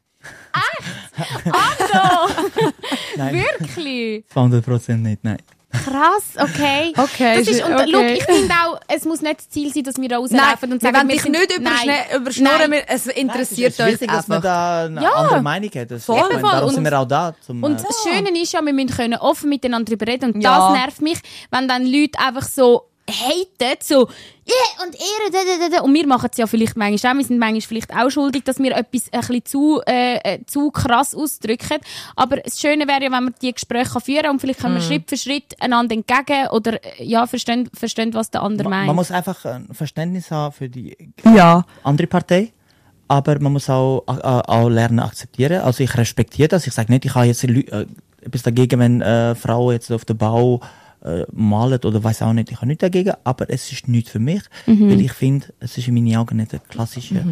[0.54, 1.46] Echt?
[1.46, 2.34] Ando!
[3.18, 4.26] Nein, Wirklich?
[4.34, 5.38] 100% nicht, nein.
[5.72, 6.94] Krass, okay.
[6.98, 7.86] Okay, Das ist, und okay.
[7.92, 10.92] look, ich finde auch, es muss nicht das Ziel sein, dass wir rauslaufen und wir
[10.92, 11.90] sagen, wollen dich sind- nicht Nein.
[12.16, 12.72] überschnurren, Nein.
[12.72, 14.50] wir- es interessiert es ist wichtig, uns dass man einfach.
[14.50, 15.12] da eine Ja.
[15.12, 15.92] andere Meinung hat.
[15.92, 16.18] Das, Voll.
[16.32, 17.36] ich meine, darum sind Und- wir auch da.
[17.46, 20.32] Zum, Und äh, das Schöne ist ja, wir müssen können offen miteinander darüber reden.
[20.34, 20.70] Und Ja.
[20.72, 21.20] das nervt mich,
[21.52, 24.08] wenn dann Leute einfach so haten, so,
[24.48, 25.84] yeah, und ihre, da, da, da, da.
[25.84, 27.18] Und wir machen es ja vielleicht manchmal auch.
[27.18, 30.72] Wir sind manchmal vielleicht auch schuldig, dass wir etwas ein bisschen zu, äh, äh, zu
[30.72, 31.78] krass ausdrücken.
[32.16, 34.82] Aber das Schöne wäre ja, wenn wir die Gespräche kann führen und vielleicht können wir
[34.82, 38.88] Schritt für Schritt einander entgegen oder, äh, ja, verstehen, verstehen was der andere man, meint.
[38.88, 41.64] man muss einfach ein Verständnis haben für die Ja.
[41.84, 42.52] andere Partei.
[43.08, 45.62] Aber man muss auch, äh, auch lernen akzeptieren.
[45.62, 46.66] Also ich respektiere das.
[46.66, 47.86] Ich sage nicht, ich habe jetzt äh,
[48.22, 50.60] etwas dagegen, wenn äh, Frauen jetzt auf dem Bau
[51.06, 52.50] äh, malen oder weiß auch nicht.
[52.52, 54.90] Ich habe nichts dagegen, aber es ist nichts für mich, Mhm.
[54.90, 57.24] weil ich finde, es ist in meinen Augen nicht eine klassische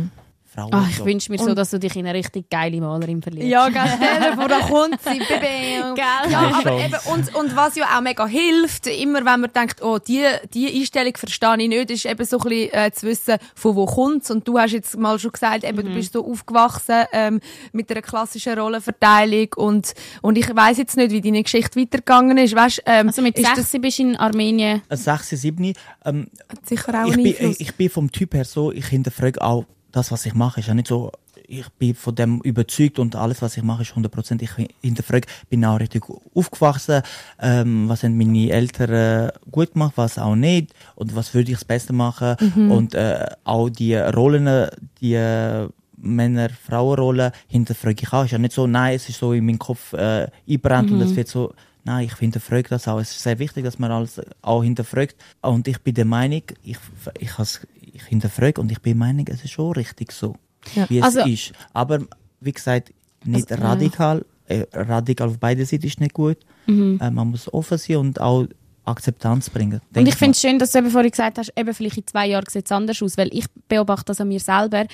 [0.54, 0.70] Frau.
[0.72, 3.48] Ach, ich wünsche mir so, dass du dich in eine richtig geile Malerin verliebst.
[3.48, 3.82] Ja, gell,
[4.18, 5.20] stell vor, da kommt sie.
[5.20, 5.94] Gell?
[6.32, 9.98] Ja, aber eben, und, und was ja auch mega hilft, immer wenn man denkt, oh,
[10.00, 13.76] die, die Einstellung verstehe ich nicht, ist eben so ein bisschen äh, zu wissen, von
[13.76, 14.30] wo kommt's.
[14.32, 15.84] Und du hast jetzt mal schon gesagt, eben, Mhm.
[15.90, 17.40] du bist so aufgewachsen ähm,
[17.72, 22.56] mit einer klassischen Rollenverteilung und, und ich weiss jetzt nicht, wie deine Geschichte weitergegangen ist.
[22.56, 24.82] Weißt, ähm, Also mit ist 16 bist du in Armenien.
[24.90, 25.74] Ein 6, 7.
[26.06, 26.28] Ähm,
[26.64, 30.12] sicher auch ich, einen bin, ich bin vom Typ her so, ich hinterfrage auch das,
[30.12, 30.60] was ich mache.
[30.60, 31.12] Ist ja nicht so,
[31.48, 34.42] ich bin von dem überzeugt und alles, was ich mache, ist 100%.
[34.42, 34.52] Ich
[34.82, 36.04] hinterfrage, bin auch richtig
[36.36, 37.02] aufgewachsen.
[37.40, 40.74] Ähm, was haben meine Eltern äh, gut gemacht, was auch nicht.
[40.96, 42.36] Und was würde ich das Beste machen.
[42.72, 45.70] Und äh, auch die Rollen, die äh,
[46.04, 48.26] Männer-Frauen-Rolle hinterfrage ich auch.
[48.26, 51.16] Ist ja nicht so, nein, es ist so in meinen Kopf äh, einbrennt und es
[51.16, 51.54] wird so,
[51.84, 53.00] nein, ich hinterfrage das auch.
[53.00, 55.16] Es ist sehr wichtig, dass man alles auch hinterfragt.
[55.42, 56.78] Und ich bin der Meinung, ich,
[57.20, 57.62] ich, has,
[57.94, 60.36] ich hinterfrage und ich bin der Meinung, es ist schon richtig so,
[60.76, 60.90] Ja.
[60.90, 61.54] wie es Also- ist.
[61.74, 62.00] Aber
[62.42, 64.26] wie gesagt, nicht Also, radikal.
[64.48, 66.38] Äh, radikal auf beiden Seiten ist nicht gut.
[66.68, 68.46] Äh, man muss offen sein und auch
[68.86, 69.80] Akzeptanz bringen.
[69.96, 72.28] Und ich finde es schön, dass du eben vorhin gesagt hast, eben vielleicht in zwei
[72.28, 74.86] Jahren sieht es anders aus, weil ich beobachte das an mir selber.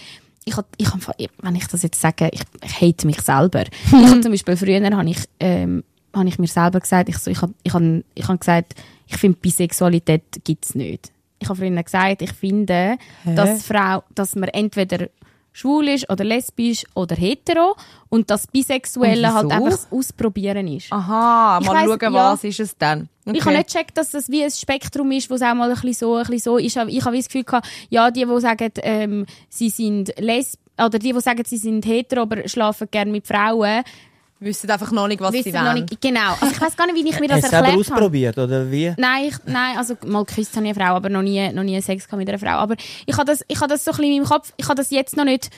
[0.46, 1.02] Ich hab, ich hab,
[1.42, 3.64] wenn ich das jetzt sage, ich, ich hate mich selber.
[3.92, 5.84] ich zum Beispiel früher habe ich, ähm,
[6.14, 7.82] hab ich mir selber gesagt, ich, so, ich habe ich hab,
[8.14, 8.76] ich hab gesagt,
[9.08, 11.12] ich finde Bisexualität gibt es nicht.
[11.40, 15.08] Ich habe früher gesagt, ich finde, dass Frau, dass man entweder
[15.52, 17.76] schwul ist oder lesbisch oder hetero
[18.10, 20.92] und das Bisexuelle Und halt einfach das Ausprobieren ist.
[20.94, 22.32] Aha, Ich mal weiss- schauen, ja.
[22.34, 23.10] was ist es dann.
[23.26, 25.76] Ich habe nicht gecheckt, dass das wie ein Spektrum ist, wo es auch mal ein
[25.76, 26.78] bisschen so, ein bisschen so ist.
[26.88, 31.12] Ich habe das Gefühl gehabt, ja, die, die sagen, ähm, sie sind lesbisch, oder die,
[31.14, 33.84] die sagen, sie sind hetero, aber schlafen gerne mit Frauen,
[34.40, 35.86] wissen einfach noch nicht, was sie wissen noch wollen.
[35.86, 36.32] nicht, genau.
[36.40, 37.80] Also ich weiß gar nicht, wie ich mir das Hast du erklärt habe.
[37.96, 38.94] ausprobiert, oder wie?
[38.98, 41.80] Nein, ich, nein, also mal geküsst habe ich eine Frau, aber noch nie, noch nie
[41.82, 42.58] Sex mit einer Frau.
[42.58, 42.76] Aber
[43.06, 44.90] ich habe das, ich habe das so ein bisschen in meinem Kopf, ich habe das
[44.92, 45.50] jetzt noch nicht,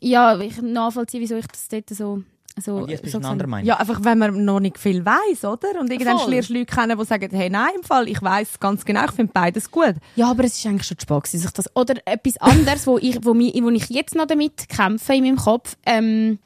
[0.00, 2.22] ja, ich nachvollziehen, wieso ich das dort so,
[2.62, 3.66] so, Und jetzt bist so du eine andere Meinung.
[3.66, 5.80] Ja, einfach, wenn man noch nicht viel weiß, oder?
[5.80, 6.32] Und irgendwann Voll.
[6.32, 9.12] lernst du Leute kennen, die sagen, hey, nein, im Fall, ich weiß ganz genau, ich
[9.12, 9.94] finde beides gut.
[10.16, 13.32] Ja, aber es ist eigentlich schon Spaß, sich das oder etwas anderes, wo ich, wo,
[13.32, 15.76] mi, wo ich jetzt noch damit kämpfe in meinem Kopf.
[15.86, 16.38] Ähm,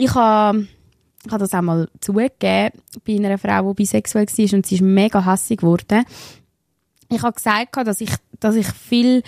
[0.00, 0.66] ich habe
[1.24, 4.80] ich habe das auch mal zugegeben bei einer Frau, die bisexuell war und sie ist
[4.80, 6.04] mega hässig geworden.
[7.10, 9.22] Ich habe gesagt, dass ich, dass ich viel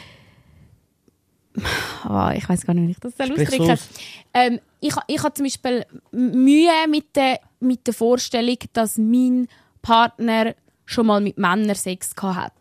[2.09, 3.89] oh, ich weiß gar nicht, wie ich das soll Sprich's ausdrücken aus.
[4.33, 9.49] ähm, ich, ich habe zum Beispiel Mühe mit der, mit der Vorstellung, dass mein
[9.83, 10.55] Partner
[10.87, 12.53] schon mal mit Männern Sex gehabt hat.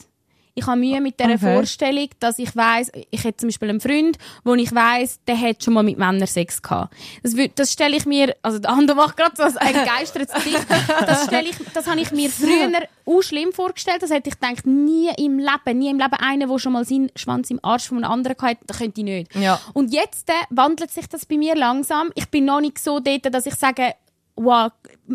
[0.54, 1.56] Ich habe Mühe mit der Okay.
[1.56, 5.64] Vorstellung, dass ich weiß, ich hätte zum Beispiel einen Freund, wo ich weiß, der hat
[5.64, 6.94] schon mal mit Männern Sex gehabt.
[7.24, 10.66] Das, das stelle ich mir, also der andere macht gerade so ein begeistertes Gesicht.
[11.06, 12.70] Das stelle ich, das habe ich mir früher
[13.06, 14.02] auch schlimm vorgestellt.
[14.02, 17.10] Das hätte ich gedacht, nie im Leben, nie im Leben einer, der schon mal seinen
[17.16, 19.36] Schwanz im Arsch von einem anderen hatte, das könnte ich nicht.
[19.36, 19.60] Ja.
[19.74, 22.12] Und jetzt äh, wandelt sich das bei mir langsam.
[22.16, 23.94] Ich bin noch nicht so dort, dass ich sage,
[24.36, 24.72] wow,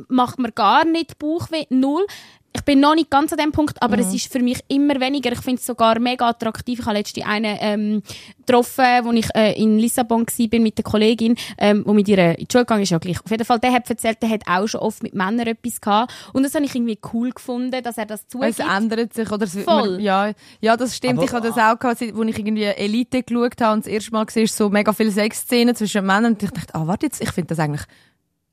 [0.09, 2.07] macht mir gar nicht Bauchweh, null.
[2.56, 5.30] Ich bin noch nicht ganz an dem Punkt, aber es ist für mich immer weniger.
[5.30, 6.80] Ich finde es sogar mega attraktiv.
[6.80, 8.02] Ich habe letztens einen ähm,
[8.38, 12.46] getroffen, wo ich äh, in Lissabon war mit der Kollegin, ähm, wo mit ihr in
[12.46, 12.90] die Schule gegangen ist.
[12.90, 13.22] Ja, gleich.
[13.22, 16.14] Auf jeden Fall, der hat erzählt, der hat auch schon oft mit Männern etwas gehabt.
[16.32, 18.60] Und das habe ich irgendwie cool gefunden, dass er das Es zugibt.
[18.60, 19.44] ändert sich, oder?
[19.44, 19.90] Es, Voll.
[19.92, 21.18] Man, ja, ja, das stimmt.
[21.18, 24.12] Aber- ich habe das auch gehabt, als ich irgendwie Elite geschaut habe und das erste
[24.12, 27.30] Mal gesehen so mega viele Sexszenen zwischen Männern und ich dachte, ah, warte jetzt, ich
[27.32, 27.82] finde das eigentlich,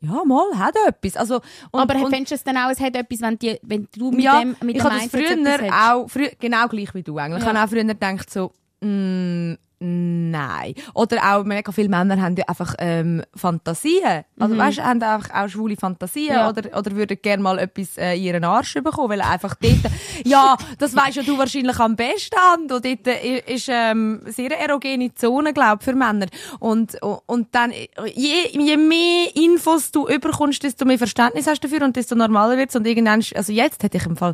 [0.05, 1.15] ja, mal, hat etwas.
[1.15, 1.35] Also,
[1.71, 4.11] und, aber und, findest du es dann auch, es hat etwas, wenn, die, wenn du
[4.11, 7.39] mit ja, dem, mit ich dem das früher auch, früher, genau gleich wie du eigentlich.
[7.41, 7.53] Ich Ja.
[7.53, 9.53] habe auch früher gedacht so, mm,
[9.83, 10.73] nein.
[10.93, 14.23] Oder auch mega viele Männer haben ja einfach ähm, Fantasien.
[14.39, 16.39] Also weißt, haben einfach auch schwule Fantasien Mhm.
[16.39, 16.49] Ja.
[16.49, 19.75] oder, oder würden gerne mal etwas äh, in ihren Arsch bekommen, weil einfach dort,
[20.25, 22.79] ja, das weißt ja du wahrscheinlich am besten, Ando.
[22.79, 26.27] Dort äh, ist ähm, sehr erogene Zone, glaube für Männer.
[26.59, 31.67] Und, und dann, äh, je, je mehr Infos du überkommst, desto mehr Verständnis hast du
[31.67, 32.75] dafür und desto normaler wird's.
[32.75, 34.33] Und irgendwann, also jetzt hätte ich im Fall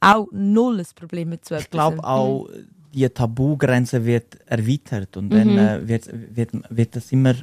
[0.00, 1.70] auch null ein Problem mit so Ich etwas.
[1.70, 2.48] glaube auch,
[2.94, 7.34] die Tabugrenze wird erweitert und dann äh, wird, wird, wird das immer,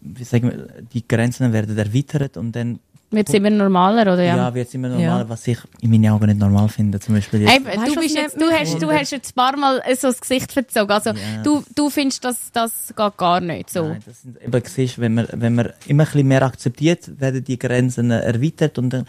[0.00, 4.22] wie sagen wir, die Grenzen werden erweitert und dann Wird es immer normaler, oder?
[4.22, 4.36] ja.
[4.36, 4.54] Ja.
[4.54, 5.28] wird es immer normal, Ja.
[5.28, 6.98] was ich in meinen Augen nicht normal finde.
[6.98, 7.50] Zum Beispiel jetzt.
[7.52, 10.20] Hey, Weißt du, bist jetzt, du, hast, du hast jetzt ein paar Mal so das
[10.20, 10.90] Gesicht verzogen.
[10.90, 11.42] Also, Ja.
[11.44, 13.88] du, du findest, dass das geht gar nicht so.
[13.88, 17.44] Nein, das sind eben siehst, wenn man, wenn man immer ein bisschen mehr akzeptiert, werden
[17.44, 19.04] die Grenzen erweitert und dann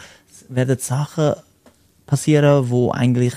[0.49, 1.33] werden Sachen
[2.05, 3.33] passieren, wo eigentlich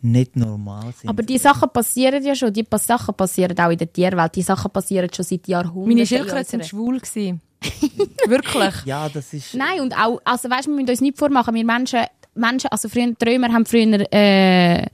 [0.00, 1.10] nicht normal sind.
[1.10, 2.52] Aber die Sachen passieren ja schon.
[2.52, 4.34] Die pa- Sachen passieren auch in der Tierwelt.
[4.36, 5.88] Die Sachen passieren schon seit Jahrhunderten.
[5.88, 7.40] Meine in Schildkröten sind schwul gewesen.
[8.28, 8.74] Wirklich.
[8.84, 9.54] ja, das ist.
[9.54, 12.00] Nein, und auch, also weißt, wir müssen uns nicht vormachen, wir Menschen,
[12.34, 14.86] Menschen also früher, Römer haben früher äh,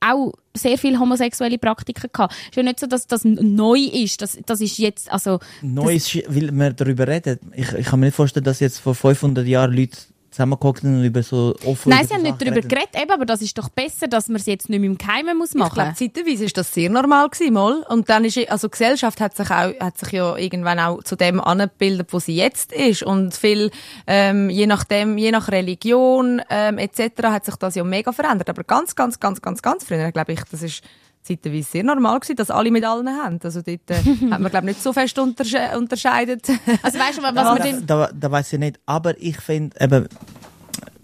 [0.00, 2.34] auch sehr viele homosexuelle Praktiken gehabt.
[2.34, 4.22] Es ist ja nicht so, dass das neu ist.
[4.22, 7.38] Das, das ist jetzt, also, Neu ist, weil wir darüber reden.
[7.56, 9.98] Ich, ich kann mir nicht vorstellen, dass jetzt vor 500 Jahren Leute
[10.38, 13.42] zusammengeguckt sind und über so offen nein, sie haben nicht darüber geredet, eben, aber das
[13.42, 15.96] ist doch besser, dass man es jetzt nicht mehr im Geheimen muss Ich glaube, machen.
[15.96, 17.82] zeitweise ist das sehr normal gewesen, mal.
[17.88, 21.16] Und dann ist, also die Gesellschaft hat sich auch, hat sich ja irgendwann auch zu
[21.16, 23.02] dem angebildet, wo sie jetzt ist.
[23.02, 23.70] Und viel,
[24.06, 27.24] ähm, je nachdem, je nach Religion, ähm, etc.
[27.24, 28.48] hat sich das ja mega verändert.
[28.48, 30.82] Aber ganz, ganz, ganz, ganz, ganz früher, glaube ich, das ist
[31.22, 33.38] zeitweise sehr normal gewesen, dass alle mit allen haben.
[33.42, 33.94] Also dort, äh,
[34.30, 36.48] hat man, glaube ich, nicht so fest untersche unterscheidet.
[36.82, 37.86] Also weißt du, was da, man denn...
[37.86, 38.78] da, da weiß ich nicht.
[38.86, 40.08] Aber ich finde, eben,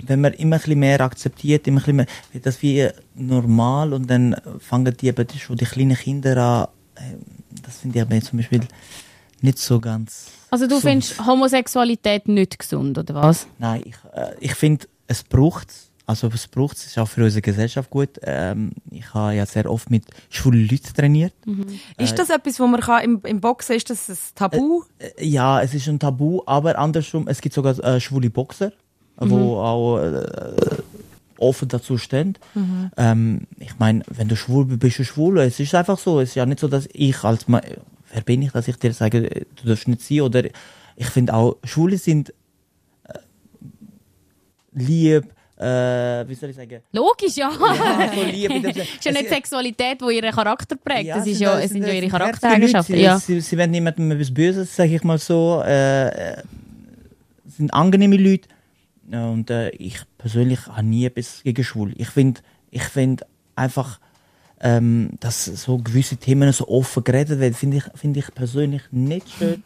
[0.06, 3.92] wenn man immer ein bisschen mehr akzeptiert, immer ein bisschen mehr, wird das wie normal
[3.92, 6.68] und dann fangen die eben schon die kleinen Kinder an.
[7.02, 7.16] äh,
[7.62, 8.60] Das finde ich aber zum Beispiel
[9.40, 10.26] nicht so ganz.
[10.50, 13.46] Also du so- findest Homosexualität nicht gesund, oder was?
[13.58, 15.68] Nein, ich, äh, ich finde, es braucht
[16.06, 18.20] Also es braucht es, ist auch für unsere Gesellschaft gut.
[18.22, 21.32] Ähm, ich habe ja sehr oft mit schwulen Leuten trainiert.
[21.98, 24.82] Ist das etwas, wo man kann im, im Boxen, ist das ein Tabu?
[24.98, 28.72] Äh, Ja, es ist ein Tabu, aber andersrum, es gibt sogar äh, schwule Boxer,
[29.16, 30.26] wo auch äh,
[31.38, 32.36] offen dazu stehen.
[32.96, 35.38] Ähm, ich meine, wenn du schwul bist, bist du schwul.
[35.38, 36.20] Es ist einfach so.
[36.20, 37.60] Es ist ja nicht so, dass ich als Ma
[38.12, 40.20] wer bin ich, dass ich dir sage, äh, du darfst nicht sein.
[40.20, 40.44] Oder
[40.96, 42.32] ich finde auch, Schwule sind
[43.08, 43.18] äh,
[44.72, 45.24] lieb,
[45.56, 47.50] äh, wie soll ich sagen, Logisch, ja.
[48.00, 48.68] ja, von Liebe.
[48.68, 51.10] ist ja nicht Sexualität, die ihren Charakter prägt.
[51.10, 52.96] das es ist sind- ja, es sind ja ihre Charaktereigenschaften.
[52.98, 53.18] Ja.
[53.18, 55.62] Sie, sie, wollen niemandem etwas Böses, sage ich mal so.
[55.64, 56.42] Äh, äh,
[57.46, 58.48] sind angenehme Leute.
[59.10, 61.92] Ja, Und äh, ich persönlich habe nie etwas gegen schwul.
[61.96, 63.22] Ich finde ich find
[63.54, 64.00] einfach,
[64.60, 69.28] ähm, dass so gewisse Themen so offen geredet werden, finde ich, find ich persönlich nicht
[69.38, 69.62] schön.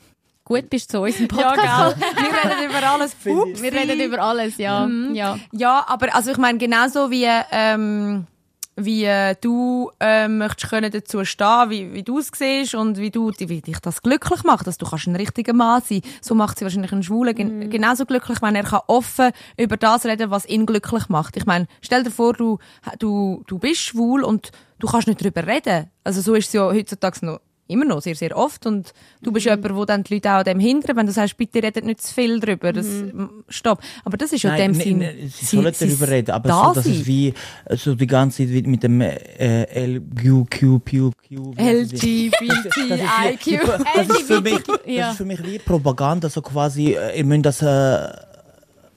[0.48, 1.96] Gut, bist du zu uns im Ja, Podcast.
[1.98, 2.24] gell.
[2.24, 3.14] Wir reden über alles.
[3.22, 3.62] Upsi.
[3.62, 4.86] Wir reden über alles, ja.
[4.86, 5.14] Mhm.
[5.14, 5.38] ja.
[5.52, 8.26] Ja, aber also ich meine, genauso wie, ähm,
[8.74, 13.10] wie äh, du ähm, möchtest können dazu stehen, wie, wie du es siehst und wie,
[13.10, 16.58] du, wie dich das glücklich macht, dass du kannst ein richtiger Mann sein So macht
[16.58, 20.46] sie wahrscheinlich einen Schwulen gen genauso glücklich, wenn er kann offen über das reden was
[20.46, 21.36] ihn glücklich macht.
[21.36, 22.58] Ich meine, stell dir vor, du,
[22.98, 25.90] du, du bist schwul und du kannst nicht darüber reden.
[26.04, 28.66] Also so ist es ja heutzutage noch immer noch sehr, sehr oft.
[28.66, 28.92] Und
[29.22, 31.62] du bist jemand, wo dann die Leute auch an dem hindern, wenn du sagst, bitte
[31.62, 32.72] redet nicht zu viel darüber.
[32.72, 33.80] Das, m, Stopp.
[34.04, 34.98] Aber das ist ja in dem ne- Sinn.
[34.98, 37.34] ne, sie sollen darüber reden, aber da so, dass es wie
[37.76, 41.12] so die ganze Zeit wie mit dem äh, LGQQ.
[41.56, 43.58] LGBTIQ.
[43.94, 47.46] Das ist für mich, das ist für mich wie Propaganda, so quasi, äh, ihr müsst
[47.46, 48.08] das äh,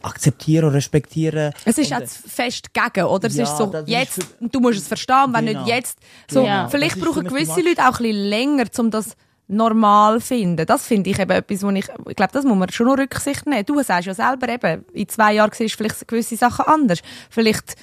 [0.04, 1.54] akzeptieren und respektieren.
[1.66, 3.28] Es ist jetzt fest gegen, oder?
[3.28, 5.64] Es Ja, ist so, ist jetzt, für- du musst es verstehen, wenn Genau.
[5.64, 6.00] nicht jetzt.
[6.30, 6.68] So, Genau.
[6.70, 7.62] vielleicht ist brauchen gewisse.
[7.62, 9.16] Leute auch ein bisschen länger, um das
[9.48, 10.66] normal zu finden.
[10.66, 13.46] Das finde ich eben etwas, wo ich, ich glaube, das muss man schon noch Rücksicht
[13.48, 13.66] nehmen.
[13.66, 17.00] Du sagst ja selber eben, in zwei Jahren siehst du vielleicht gewisse Sachen anders.
[17.30, 17.76] Vielleicht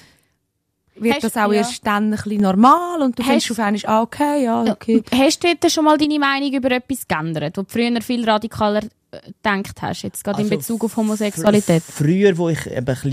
[0.95, 1.59] wird Hast- das auch ja.
[1.59, 5.03] erst dann ein bisschen normal und du Hast- findest auf einmal, ah, okay, ja, okay.
[5.13, 8.81] Hast du dort schon mal deine Meinung über etwas geändert, wo du früher viel radikaler
[9.11, 11.81] gedacht hast, jetzt gerade in Also Bezug auf Homosexualität?
[11.83, 13.11] fr- Früher, wo ich eben ein bisschen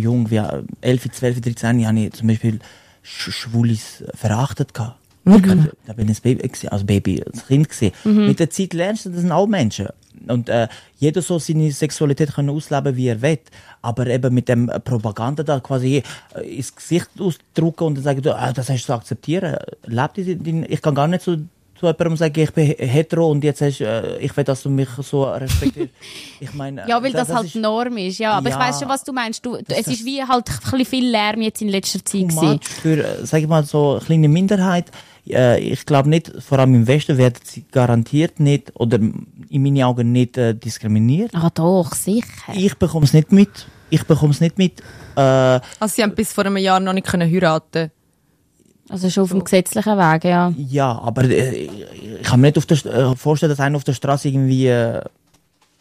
[0.00, 2.58] jung war, 11, 12, 13, habe ich zum Beispiel
[3.02, 4.74] Sch Schwulis verachtet.
[4.74, 4.98] gehabt.
[5.24, 5.70] Mhm.
[5.86, 7.92] Da bin ich ein Baby, also Baby, als Kind gesehen.
[8.04, 9.88] Mit der Zeit lernst du, das sind auch Menschen.
[10.28, 10.68] Und äh,
[10.98, 13.38] jeder soll seine Sexualität können ausleben, wie er will.
[13.82, 16.02] Aber eben mit dem Propaganda da quasi
[16.34, 19.56] äh, ins Gesicht ausdrucken und dann sagen, ah, das hast du zu akzeptieren.
[19.84, 21.36] Lebt ich kann gar nicht so
[21.78, 24.70] zu jemandem sagen, ich bin he- hetero und jetzt hast, äh, ich will, dass du
[24.70, 25.90] mich so respektierst.
[26.40, 28.32] ich meine, Ja, weil das, halt ist Norm ist, ja.
[28.32, 28.60] Aber ich Ja.
[28.60, 29.44] weiß schon, was du meinst.
[29.44, 32.22] Du, Das- es das- ist wie halt ein bisschen viel Lärm jetzt in letzter Zeit
[32.28, 32.34] gewesen.
[32.52, 34.86] much für, äh, sag ich mal, so eine kleine Minderheit.
[35.28, 39.82] Äh, ich glaube nicht, vor allem im Westen werden sie garantiert nicht oder in meinen
[39.82, 41.32] Augen nicht äh, diskriminiert.
[41.34, 42.26] Ah, doch, sicher.
[42.54, 43.50] Ich bekomme es nicht mit.
[43.90, 44.80] Ich bekomme es nicht mit.
[45.16, 47.90] Äh, Also sie haben bis vor einem Jahr noch nicht können heiraten
[48.88, 50.52] Also schon auf dem gesetzlichen Weg, ja.
[50.56, 51.68] ja, aber äh,
[52.20, 55.02] ich kann mir nicht auf der, äh, vorstellen, dass einer auf der Straße irgendwie, äh,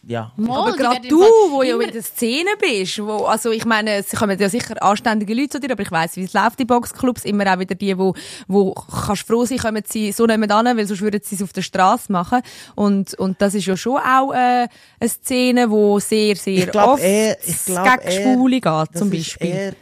[0.08, 0.32] ja.
[0.38, 4.10] Mal, aber gerade du, wo ja in der Szene bist, wo, also ich meine, es
[4.12, 7.26] kommen ja sicher anständige Leute zu dir, aber ich weiss, wie es läuft in Boxclubs,
[7.26, 8.14] immer auch wieder die, wo,
[8.48, 11.54] wo kannst froh sein, kommen sie so nicht an, weil sonst würden sie es auf
[11.54, 12.42] der Straße machen.
[12.76, 14.68] Und, und das ist ja schon auch äh,
[15.00, 19.12] eine Szene, wo sehr, sehr Ich glaub, oft er- ich glaub, gegen Schwule geht, zum
[19.12, 19.48] ist Beispiel.
[19.50, 19.74] eher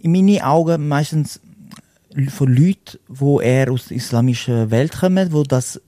[0.00, 1.40] in meinen Augen meistens
[2.28, 5.80] von Leuten, wo er aus der islamischen Welt kommen, wo das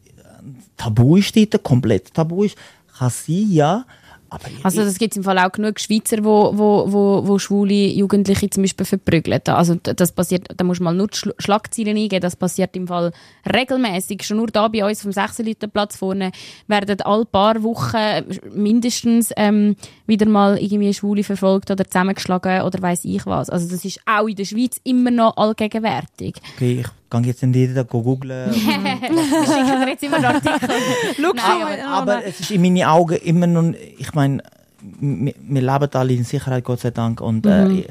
[0.77, 2.57] tabu ist, dort, komplett tabu ist,
[2.99, 3.85] kann sein, ja.
[4.33, 7.89] Aber Also das gibt es im Fall auch genug Schweizer, wo, wo, wo, wo schwule
[7.89, 9.41] Jugendliche zum Beispiel verprügeln.
[9.47, 12.87] Also das passiert, da muss man mal nur die Schlu- Schlagzeilen eingeben, das passiert im
[12.87, 13.11] Fall
[13.53, 14.23] regelmäßig.
[14.23, 16.31] Schon nur da bei uns vom 6 Liter Platz vorne
[16.68, 19.75] werden all paar Wochen mindestens ähm,
[20.11, 23.49] wieder mal irgendwie Schwule verfolgt oder zusammengeschlagen oder weiß ich was.
[23.49, 26.37] Also das ist auch in der Schweiz immer noch allgegenwärtig.
[26.57, 28.51] okay, ich kann jetzt nicht jeder googeln.
[28.55, 30.69] Ich schicke dir jetzt immer einen Artikel.
[31.17, 34.43] Schau Nein, aber- Aber es ist in meinen Augen immer noch, ich meine,
[34.83, 37.21] wir, wir leben alle in Sicherheit, Gott sei Dank.
[37.21, 37.87] Und äh, ich,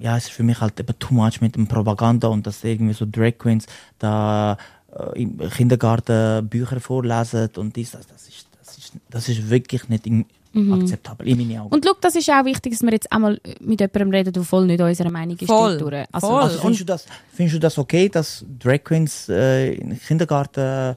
[0.00, 2.94] ja, es ist für mich halt eben too much mit dem Propaganda und dass irgendwie
[2.94, 3.66] so Drag Queens
[3.98, 4.56] da
[4.96, 9.88] äh, im Kindergarten Bücher vorlesen und dies, das, das ist, das ist, das ist wirklich
[9.88, 11.74] nicht in, akzeptabel in meinen Augen.
[11.74, 14.66] Und schau, das ist auch wichtig, dass wir jetzt einmal mit jemandem reden, der voll
[14.66, 15.46] nicht unserer Meinung ist.
[15.46, 16.06] Voll, durch.
[16.12, 16.42] Also, voll.
[16.42, 20.96] also findest du, das, findest du das okay, dass Drag Queens äh, im Kindergarten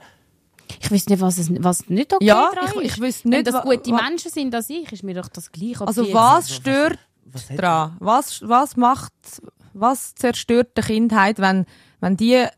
[0.80, 2.84] Ich weiß nicht, was, es, was nicht okay Ja, ich- ist.
[2.96, 5.52] ich weiss Wenn nicht, das wa- gute Menschen sind als ich, ist mir doch das
[5.52, 5.82] gleiche.
[5.82, 7.96] ob Also die was jetzt- stört was hat- dran?
[8.00, 9.14] Was, was macht,
[9.74, 11.66] was zerstört die Kindheit, wenn,
[12.00, 12.50] wenn die ein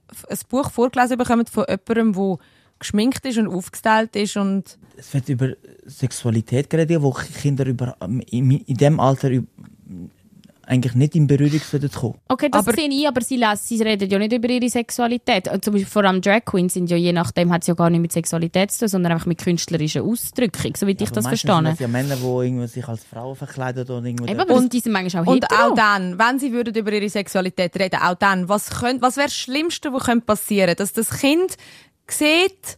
[0.50, 2.38] Buch vorgelesen bekommen von jemandem, der
[2.80, 5.50] geschminkt ist und aufgestellt ist und es wird über
[5.86, 7.96] Sexualität geredet, wo Kinder über,
[8.30, 9.30] in, in dem Alter
[10.66, 12.16] eigentlich nicht in Berührung sollten kommen.
[12.30, 15.50] Okay, das Aber- sehe ich, aber sie, sie reden ja nicht über ihre Sexualität.
[15.52, 17.90] Und Zum Beispiel vor allem Drag Queens sind ja je nachdem, hat es ja gar
[17.90, 21.54] nicht mit Sexualität zu tun, sondern einfach mit künstlerischer Ausdrückung, so wie ich das verstehe.
[21.56, 24.26] sind das ja Männer, die sich als Frauen verkleiden oder irgendwo.
[24.32, 25.72] Eben, Und- die sind manchmal auch Und hetero.
[25.72, 29.28] auch dann, wenn sie würden über ihre Sexualität reden, auch dann, was, könnt, was wäre
[29.28, 30.76] das Schlimmste, was könnte passieren?
[30.78, 31.58] Dass das Kind
[32.08, 32.78] sieht,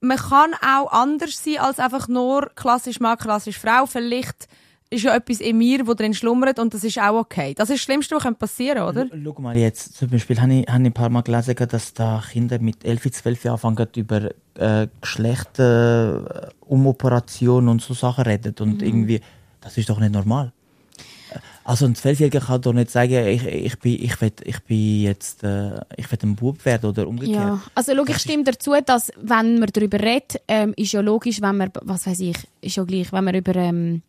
[0.00, 3.86] man kann auch anders sein als einfach nur klassisch Mann, klassisch Frau.
[3.86, 4.48] Vielleicht
[4.90, 7.52] ist ja etwas in mir, wo drin schlummert und das ist auch okay.
[7.54, 9.32] Das ist das Schlimmste, was passieren könnte, oder?
[9.34, 12.22] Schau mal jetzt, zum Beispiel habe ich, habe ich ein paar Mal gelesen, dass da
[12.30, 18.54] Kinder mit 11, 12 Jahren anfangen, über äh, Geschlechter, äh, Umoperationen und so Sachen reden.
[18.60, 19.20] Und irgendwie,
[19.60, 20.52] das ist doch nicht normal.
[21.68, 25.44] Also ein Zwölfjähriger kann doch nicht sagen, ich, ich, bin, ich, will, ich bin jetzt
[25.44, 27.36] äh, ich will ein Bub werden oder umgekehrt.
[27.36, 31.02] Ja, also logisch Das ist- stimmt dazu, dass wenn man darüber redet, ähm, ist ja
[31.02, 34.00] logisch, wenn man, was weiß ich, ist ja gleich, wenn man über ähm,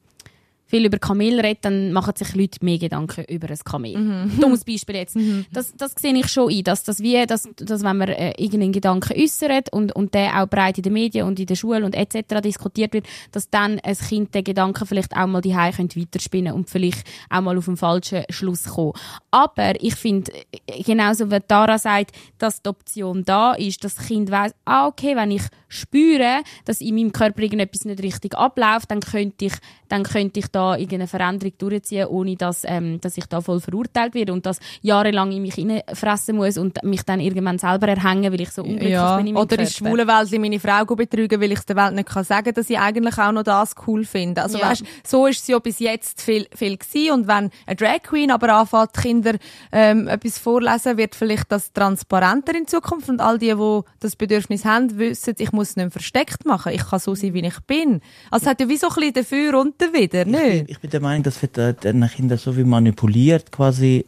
[0.70, 4.30] viel über Kamel redet, dann machen sich Leute mehr Gedanken über ein Kamel.
[4.40, 5.18] Dummes Beispiel jetzt.
[5.52, 8.72] Das, das sehe ich schon ein, dass, das wie, dass, dass wenn man äh, irgendeinen
[8.72, 11.96] Gedanken äußert und, und der auch breit in den Medien und in der Schule und
[11.96, 12.42] etc.
[12.44, 16.70] diskutiert wird, dass dann ein Kind den Gedanken vielleicht auch mal die könnte weiterspinnen und
[16.70, 18.94] vielleicht auch mal auf einen falschen Schluss kommen.
[19.32, 20.32] Aber ich finde,
[20.68, 24.88] äh, genauso wie Tara sagt, dass die Option da ist, dass das Kind weiss, ah,
[24.88, 29.54] okay, wenn ich spüre, dass in meinem Körper irgendetwas nicht richtig abläuft, dann könnte ich,
[29.88, 34.14] dann könnte ich da irgendeine Veränderung durchziehen, ohne dass, ähm, dass ich da voll verurteilt
[34.14, 35.56] werde und das jahrelang in mich
[35.94, 39.34] fressen muss und mich dann irgendwann selber erhängen, weil ich so unglücklich Ja, bin in
[39.34, 39.64] meinem oder in Körper.
[39.66, 42.80] der schwulen Welt meine Frau betrügen, weil ich der Welt nicht kann sagen dass ich
[42.80, 44.42] eigentlich auch noch das cool finde.
[44.44, 44.70] Also Ja.
[44.70, 47.12] weißt, so ist es ja bis jetzt viel, viel gewesen.
[47.14, 49.34] Und wenn eine Drag Queen aber anfängt, Kinder
[49.72, 54.66] ähm, etwas vorlesen, wird vielleicht das transparenter in Zukunft und all die, die das Bedürfnis
[54.66, 56.72] haben, wissen, ich muss es nicht mehr versteckt machen.
[56.74, 58.02] Ich kann so sein, wie ich bin.
[58.32, 59.92] Also es hat ja wie so ein bisschen dafür und ich,
[60.26, 60.49] nicht?
[60.58, 64.06] Bin, ich bin der Meinung, das wird äh, den Kindern so wie manipuliert quasi.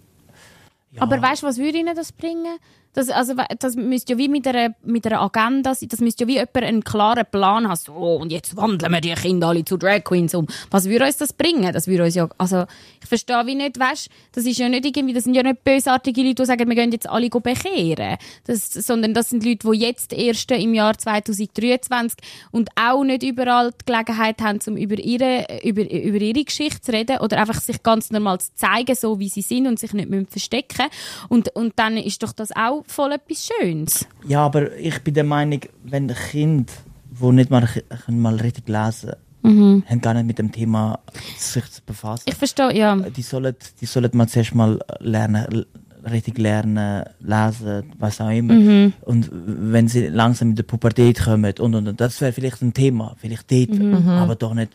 [0.91, 2.57] Ja, Aber weißt du, was würde ihnen das bringen?
[2.93, 5.89] Das, also, das müsste ja wie mit einer, mit einer Agenda sein.
[5.89, 7.75] Das müsste ja wie jemand einen klaren Plan haben.
[7.75, 10.47] So, und jetzt wandeln wir die Kinder alle zu Drag Queens um.
[10.69, 11.71] Was würde uns das bringen?
[11.71, 12.65] Das würde uns ja, also,
[13.01, 16.21] ich verstehe wie nicht, weißt, das ist ja nicht irgendwie, das sind ja nicht bösartige
[16.21, 18.17] Leute, die sagen, wir gehen jetzt alle bekehren.
[18.45, 22.17] Das, sondern das sind Leute, die jetzt erst im Jahr 2023
[22.51, 26.91] und auch nicht überall die Gelegenheit haben, um über ihre, über, über ihre Geschichte zu
[26.91, 30.09] reden oder einfach sich ganz normal zu zeigen, so wie sie sind und sich nicht
[30.29, 30.87] verstecken.
[31.29, 34.07] Und, und dann ist doch das auch voll etwas Schönes.
[34.27, 36.71] Ja, aber ich bin der Meinung, wenn ein Kind,
[37.09, 37.67] wo nicht mal,
[38.07, 39.13] mal richtig lesen
[39.43, 40.99] haben gar nicht mit dem Thema
[41.38, 42.25] sich zu befassen.
[42.27, 42.95] Ich verstehe, ja.
[42.95, 45.65] die sollen, die sollen mal zuerst mal lernen,
[46.09, 48.53] richtig lernen, lesen, was auch immer.
[48.53, 48.93] Mhm.
[49.01, 52.73] Und wenn sie langsam in der Pubertät kommen und, und, und das wäre vielleicht ein
[52.73, 54.07] Thema, vielleicht dort, Mhm.
[54.09, 54.71] aber doch nicht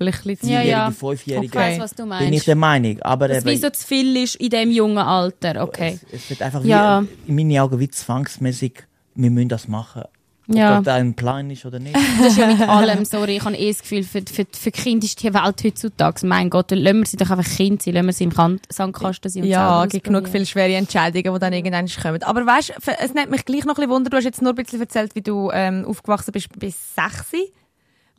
[0.00, 0.90] Vielleicht ein bisschen Ja, Vierjährige, ja.
[0.90, 1.46] Fünfjährige.
[1.46, 2.46] Ich weiss, was du Bin ich meinst.
[2.46, 3.02] der Meinung.
[3.02, 5.98] Aber Dass wie eben, so zu viel ist in diesem jungen Alter, okay.
[6.10, 7.02] es, es wird einfach Ja.
[7.02, 8.84] wie, in meinen Augen wie zwangsmäßig,
[9.14, 10.04] wir müssen das machen.
[10.48, 10.80] Ob Ja.
[10.80, 11.94] das ein Plan ist oder nicht.
[12.18, 15.04] Das ist ja mit allem, sorry, ich habe eh das Gefühl, für, für, für Kinder
[15.04, 18.12] ist die Welt heutzutage, mein Gott, lassen wir sie doch einfach Kind sein, lassen wir
[18.14, 21.86] sie im Sandkasten sein und Ja, es gibt genug viele schwere Entscheidungen, die dann irgendwann
[21.88, 22.22] kommen.
[22.22, 24.10] Aber weißt, f- es nimmt mich gleich noch ein bisschen Wunder.
[24.10, 27.30] Du hast jetzt nur ein bisschen erzählt, wie du ähm, aufgewachsen bist bis sechs.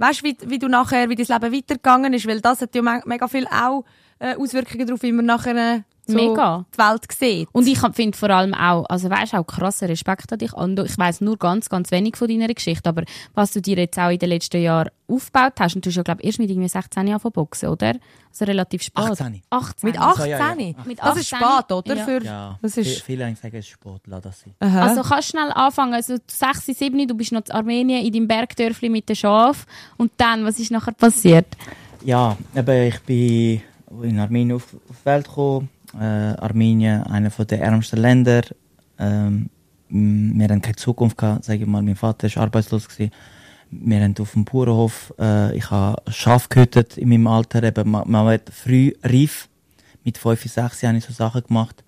[0.01, 3.03] Weißt, wie, wie du nachher, wie dein Leben weitergegangen ist, weil das hat ja me
[3.05, 3.85] mega viel auch
[4.17, 6.65] äh, Auswirkungen darauf, wie man nachher äh, so Mega.
[6.73, 7.47] die Welt sieht.
[7.51, 10.51] Und ich finde vor allem auch, also weißt auch krasser Respekt an dich.
[10.53, 13.97] Und ich weiß nur ganz, ganz wenig von deiner Geschichte, aber was du dir jetzt
[13.99, 16.67] auch in den letzten Jahren aufgebaut hast, und du hast ja, glaube erst mit irgendwie
[16.69, 17.93] 16 Jahren von Boxen, oder?
[18.29, 18.97] Also relativ spät.
[19.03, 19.41] 18.
[19.49, 19.89] 18.
[19.89, 20.29] mit Also, 18?
[20.31, 20.73] ja, ja.
[20.85, 21.47] Mit Das ist 18.
[21.47, 21.95] spät, oder?
[21.95, 22.05] Ja.
[22.05, 24.53] Für, Ja, Das ist, viele sagen, es ist Sport, lass das sein.
[24.59, 24.87] aha.
[24.87, 28.27] Also kannst du schnell anfangen, also 6, 7, du bist noch in Armenien in deinem
[28.27, 29.65] Bergdörfli mit den Schafen
[29.97, 31.45] und dann, was ist nachher passiert?
[32.05, 33.61] Ja, eben, ich bin
[34.01, 35.69] in Armenien auf, auf die Welt gekommen.
[35.99, 38.41] Äh, Armenien, einer der ärmsten Länder.
[38.97, 39.49] Ähm,
[39.89, 41.81] wir haben keine Zukunft sage ich mal.
[41.81, 42.87] Mein Vater war arbeitslos.
[42.87, 43.11] Gewesen.
[43.71, 47.63] Wir haben auf dem Bauernhof, äh, ich habe Schaf gehütet in meinem Alter.
[47.63, 49.47] Eben, man, man wird früh reif.
[50.03, 51.83] Mit 5, 6 habe ich so Sachen gemacht.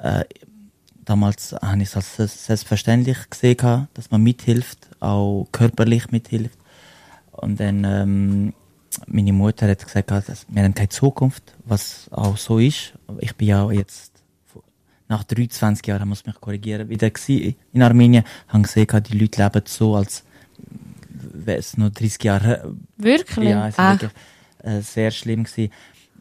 [0.00, 0.24] Äh,
[1.04, 6.58] damals habe ich es als selbst- selbstverständlich gesehen, dass man mithilft, auch körperlich mithilft.
[7.32, 8.54] Und dann, ähm,
[9.06, 12.92] meine Mutter hat gesagt, dass wir haben keine Zukunft, was auch so ist.
[13.20, 14.12] Ich bin ja jetzt
[15.08, 17.10] nach 23 Jahren, muss mich korrigieren, wieder
[17.72, 20.24] in Armenien, habe gesehen, die Leute leben so, als
[21.32, 22.74] wäre es noch 30 Jahre.
[22.96, 23.48] Wirklich?
[23.48, 23.92] Ja, es war Ach.
[24.02, 24.10] wirklich
[24.62, 25.72] äh, sehr schlimm gewesen.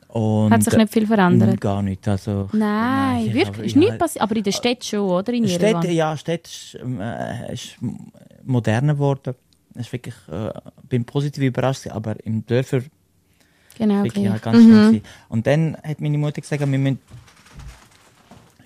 [0.07, 1.59] Und Hat sich nicht viel verändert?
[1.59, 2.07] Gar nicht.
[2.07, 3.47] Also, Nein, ich wirklich?
[3.47, 4.23] habe- Ist ich nichts habe- passiert?
[4.23, 5.33] Aber in der Stadt schon, oder?
[5.33, 5.47] In?
[5.49, 7.75] Städte, ja, Städte ist, äh, ist
[8.45, 9.35] moderner geworden.
[9.77, 10.51] Ist wirklich, äh,
[10.89, 12.81] bin positiv überrascht, aber im Dörfer
[13.77, 14.71] Genau, wirklich halt ganz schön.
[14.71, 15.01] gewesen.
[15.29, 16.99] Und dann hat meine Mutter gesagt, wir müssen,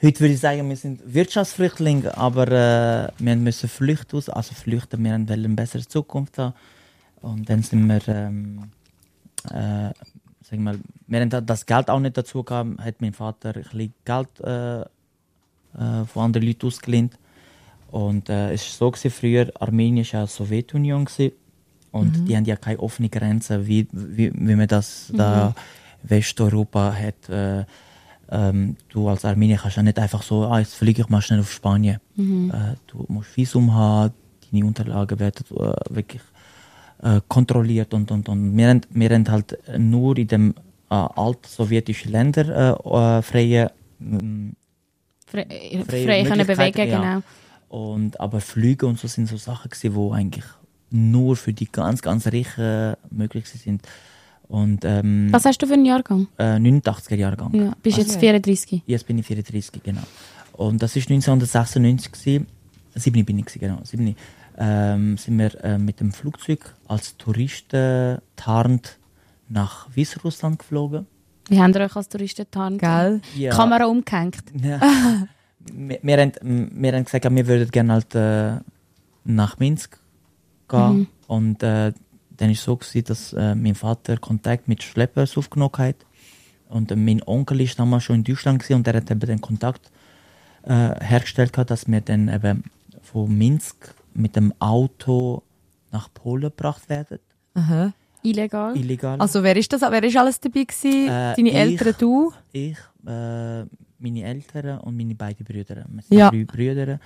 [0.01, 5.11] heute würde ich sagen, wir sind Wirtschaftsflüchtlinge, aber äh, wir müssen flüchten also flüchten, wir
[5.11, 6.53] wollen eine bessere Zukunft haben.
[7.21, 8.63] Und dann sind wir, ähm,
[9.49, 9.89] äh,
[10.41, 13.49] sag ich mal, wir haben da- das Geld auch nicht dazu gehabt, hat mein Vater
[13.55, 14.85] ein bisschen Geld äh, äh,
[16.05, 17.17] von anderen Leuten ausgelehnt.
[17.91, 21.33] Und äh, es war so gewesen, früher, Armenien war ja Sowjetunion gewesen.
[21.91, 25.53] Und die haben ja keine offene Grenze, wie, wie, wie man das da
[26.03, 27.29] Westeuropa hat.
[27.29, 27.65] Äh,
[28.31, 31.41] ähm, du als Armenier kannst ja nicht einfach so, ah, jetzt fliege ich mal schnell
[31.41, 31.99] auf Spanien.
[32.17, 34.13] Äh, du musst Visum haben,
[34.51, 36.21] deine Unterlagen werden äh, wirklich
[37.03, 38.57] äh, kontrolliert und, und, und.
[38.57, 40.53] Wir haben, wir haben halt nur in dem
[40.89, 44.53] äh, alten sowjetischen Länder äh, äh, freie ähm,
[45.27, 46.99] Frei, Freie frei können Möglichkeiten, bewegen, ja.
[46.99, 47.23] genau.
[47.71, 50.43] Und, aber Flüge und so sind so Sachen gewesen, wo eigentlich
[50.89, 53.81] nur für die ganz, ganz Reichen möglich sind.
[54.49, 56.27] Und ähm, Was hast du für einen Jahrgang?
[56.37, 57.53] äh, 89er Jahrgang.
[57.55, 58.19] Ja, bist jetzt Okay.
[58.41, 58.83] 34.
[58.85, 60.01] Jetzt bin ich 34, genau.
[60.51, 62.47] Und das ist 1996 gewesen.
[62.93, 63.79] 7 bin ich gewesen, genau.
[63.85, 64.15] 7
[64.57, 68.97] ähm, sind wir äh, mit dem Flugzeug als Touristen tarnt
[69.47, 71.07] nach Weißrussland geflogen.
[71.47, 72.77] Wie haben ihr euch als Touristen getan?
[72.77, 73.21] Gell?
[73.37, 73.55] Ja.
[73.55, 74.43] Kamera umgehängt.
[74.61, 74.81] Ja.
[75.71, 78.59] wir, wir, haben, wir haben gesagt, wir würden gerne halt äh,
[79.23, 79.99] nach Minsk
[80.67, 81.07] gehen.
[81.27, 81.93] Und äh,
[82.37, 85.97] dann war es so, gewesen, dass äh, mein Vater Kontakt mit Schleppers aufgenommen hat.
[86.69, 89.41] Und äh, mein Onkel war damals schon in Deutschland gewesen, und er hat eben den
[89.41, 89.91] Kontakt
[90.63, 92.63] äh, hergestellt, gehabt, dass wir dann eben
[93.01, 95.43] von Minsk mit dem Auto
[95.91, 97.19] nach Polen gebracht werden.
[97.53, 97.93] Aha.
[98.23, 98.77] Illegal.
[98.77, 99.19] Illegal.
[99.19, 99.81] Also wer ist das?
[99.81, 101.07] Wer ist alles dabei gewesen?
[101.07, 101.55] Äh, Deine ich.
[101.55, 102.31] Eltern, du?
[102.51, 102.77] ich,
[104.01, 105.85] meine Eltern und meine beiden Brüder.
[105.87, 106.29] Wir sind Ja.
[106.29, 106.99] drei Brüder.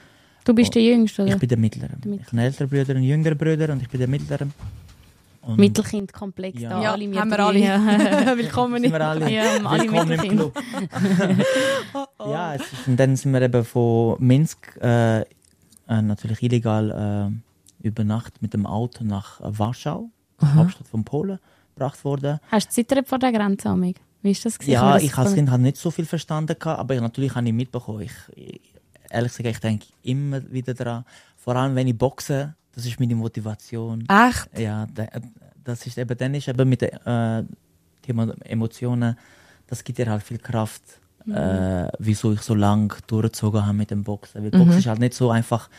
[0.43, 1.33] du bist der Jüngste, oder?
[1.33, 1.91] Ich bin der Mittlere.
[1.95, 2.15] Mittlere.
[2.21, 4.47] Ich habe einen älteren Bruder, einen jüngeren Bruder und ich bin der Mittlere.
[5.41, 6.69] Und Mittelkind komplex Ja.
[6.69, 6.81] da.
[6.81, 7.59] Ja, alle haben wir alle.
[8.27, 8.35] Ja.
[8.37, 10.39] Willkommen sind wir alle, Ja, alle willkommen im Mittelkind.
[10.39, 10.57] Club.
[12.19, 15.25] ja, es ist, und dann sind wir eben von Minsk äh, äh,
[15.87, 17.31] natürlich illegal
[17.83, 20.09] äh, über Nacht mit dem Auto nach Warschau,
[20.43, 21.37] Hauptstadt von Polen,
[21.75, 22.39] gebracht worden.
[22.49, 23.97] Hast du zittert vor der Grenze, Amig?
[24.25, 24.57] Wie ist das?
[24.65, 28.01] Ja, das ich als Kind habe nicht so viel verstanden, aber natürlich habe ich mitbekommen.
[28.01, 28.59] Ich, ich,
[29.11, 31.05] ehrlich gesagt, ich denke immer wieder daran.
[31.37, 34.03] Vor allem, wenn ich boxe, das ist meine Motivation.
[34.09, 34.57] Echt?
[34.57, 35.07] Ja, da-
[35.63, 37.43] das ist eben, dann ist eben mit äh,
[38.01, 39.15] Thema Emotionen,
[39.67, 40.81] das gibt dir halt viel Kraft,
[41.27, 44.43] äh, wieso ich so lange durchgezogen habe mit dem Boxen.
[44.43, 45.69] Weil Boxen ist halt nicht so einfach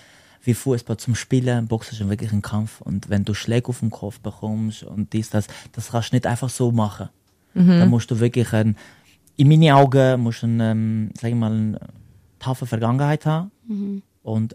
[0.44, 1.66] wie Fußball zum Spielen.
[1.66, 2.80] Boxen ist wirklich ein Kampf.
[2.80, 6.26] Und wenn du Schläge auf den Kopf bekommst und dies, das, das kannst du nicht
[6.26, 7.08] einfach so machen.
[7.56, 8.76] Da musst du wirklich, ein,
[9.36, 11.80] in meinen Augen, musst du eine, ähm, sag ich mal, eine
[12.38, 13.50] taffe Vergangenheit haben.
[14.22, 14.54] Und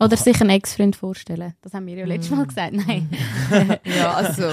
[0.00, 1.54] Oder sich einen Ex-Freund vorstellen.
[1.62, 2.72] Das haben wir ja letztes Mal gesagt.
[2.72, 3.08] Nein.
[3.84, 4.48] Ja, also,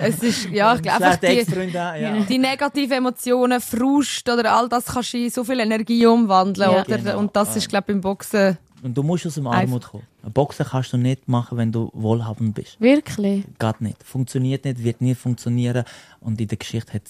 [0.00, 2.20] es ist, ja, ich glaube einfach die, ja.
[2.28, 6.82] die negativen Emotionen, Frust oder all das kannst du in so viel Energie umwandeln, Ja.
[6.82, 6.98] oder?
[6.98, 7.18] Genau.
[7.18, 8.56] Und das ist, glaube ich, beim Boxen,
[8.92, 10.04] du musst aus dem Armut kommen.
[10.34, 12.78] Boxen kannst du nicht machen, wenn du wohlhabend bist.
[12.80, 13.44] Wirklich?
[13.58, 14.02] Geht nicht.
[14.04, 15.84] Funktioniert nicht, wird nie funktionieren.
[16.20, 17.02] Und in der Geschichte hat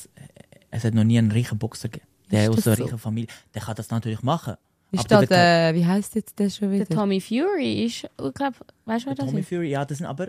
[0.70, 2.06] es hat noch nie einen reichen Boxer gegeben.
[2.30, 2.84] Der Ist aus einer so?
[2.84, 3.28] reichen Familie.
[3.54, 4.54] Der kann das natürlich machen.
[4.92, 6.94] ist da der, wie heisst jetzt der schon Der wieder?
[6.94, 9.48] Tommy Fury ist, ich glaube, weißt du, wer der das Tommy ist?
[9.48, 10.28] Fury, ja, das sind aber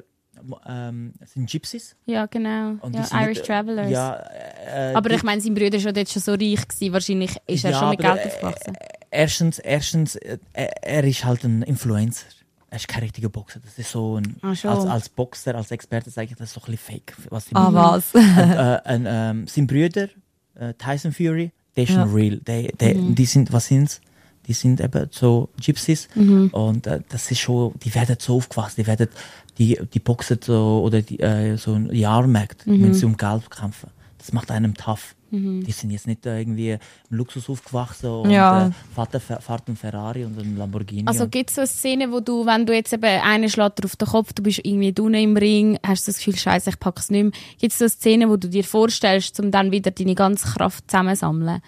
[0.67, 1.95] ähm, das sind Gypsies.
[2.05, 2.75] Ja, genau.
[2.81, 3.89] Und die Ja, sind Irish nicht- Travelers.
[3.89, 4.15] Ja,
[4.67, 6.67] äh, aber die- ich meine, sein Bruder war dort schon so reich.
[6.67, 6.91] Gewesen.
[6.93, 8.73] Wahrscheinlich ist er Ja, schon mit aber, Geld äh, aufgewachsen.
[9.15, 12.25] Erstens, erstens äh, er, ist halt ein Influencer.
[12.69, 13.59] Er ist kein richtiger Boxer.
[13.63, 14.69] Das ist so ein, schon.
[14.71, 17.15] als, als Boxer, als Experte sage ich, das ist so ein bisschen fake.
[17.29, 18.13] Was Ah, was?
[18.13, 20.09] Und, äh, ähm, sein Brüder,
[20.55, 22.03] äh, Tyson Fury, der ist Ja.
[22.03, 22.37] ein real.
[22.37, 24.01] Der, der, Die sind, was sind's?
[24.47, 26.07] Die sind eben so Gypsies.
[26.51, 29.07] Und äh, das ist schon, die werden so aufgewachsen, die werden,
[29.57, 33.89] die, die boxen so, oder die, äh, so ein Jahrmarkt, wenn sie um Geld kämpfen.
[34.17, 35.14] Das macht einem tough.
[35.31, 38.67] Die sind jetzt nicht äh, irgendwie im Luxus aufgewachsen und Ja.
[38.67, 41.03] äh, Vater fährt einen Ferrari und einen Lamborghini.
[41.07, 43.85] Also gibt es so eine Szene, wo du, wenn du jetzt eben einen schlägt dir
[43.85, 46.79] auf den Kopf, du bist irgendwie unten im Ring, hast du das Gefühl, scheiße, ich
[46.79, 47.31] pack's nicht mehr.
[47.59, 50.89] Gibt es so eine Szene, wo du dir vorstellst, um dann wieder deine ganze Kraft
[50.89, 51.61] zusammenzusammeln?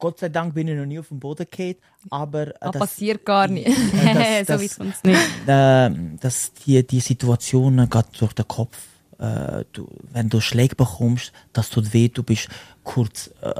[0.00, 1.74] Gott sei Dank bin ich noch nie auf dem Boden gefallen,
[2.10, 3.66] aber äh, Das das, passiert gar nicht.
[3.66, 5.20] äh, so das, wie es das, funktioniert.
[5.46, 5.90] äh,
[6.20, 8.78] dass die, die Situationen geht durch den Kopf.
[9.18, 12.48] Äh, du, wenn du Schläge bekommst, das tut weh, du bist
[12.84, 13.52] kurz äh,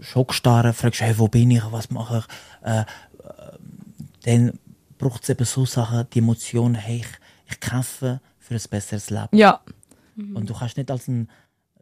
[0.00, 2.24] schockstarre, fragst, hey, wo bin ich, was mache
[2.62, 2.66] ich?
[2.68, 2.84] Äh, äh,
[4.24, 4.58] dann
[4.98, 9.28] braucht es eben so Sachen, die Emotionen, hey, ich, ich kämpfe für ein besseres Leben.
[9.36, 9.60] Ja,
[10.16, 11.28] Und du kannst nicht als ein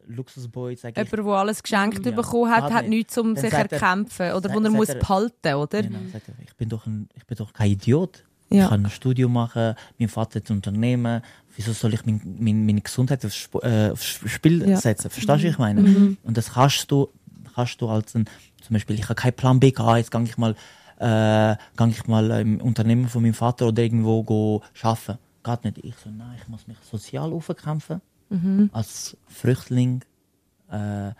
[0.08, 2.12] Luxusboy sagen, ich, jemand, der alles geschenkt Ja.
[2.12, 2.90] bekommen hat, Hat hat nicht.
[2.90, 5.82] nichts, um Dann sich er- erkämpfen oder wo er muss er- behalten, oder?
[5.82, 8.22] Genau, sagt er, ich bin doch ein, ich bin doch kein Idiot.
[8.48, 8.64] Ja.
[8.64, 11.20] Ich kann ein Studium machen, mein Vater hat ein Unternehmen.
[11.56, 14.76] Wieso soll ich mein, mein, meine Gesundheit aufs, Sp äh, aufs Spiel Ja.
[14.76, 15.10] setzen?
[15.10, 16.16] Verstehst du, was ich meine?
[16.22, 17.08] Und das kannst du,
[17.54, 18.26] kannst du als ein,
[18.62, 20.54] zum Beispiel, ich habe keinen Plan B gehabt, jetzt gehe ich mal,
[20.98, 25.18] äh, gehe ich mal im Unternehmen von meinem Vater oder irgendwo go arbeiten.
[25.44, 25.78] Geht nicht.
[25.84, 28.00] Ich so, nein, ich muss mich sozial aufkämpfen.
[28.72, 30.02] Als Flüchtling,
[30.70, 31.12] äh,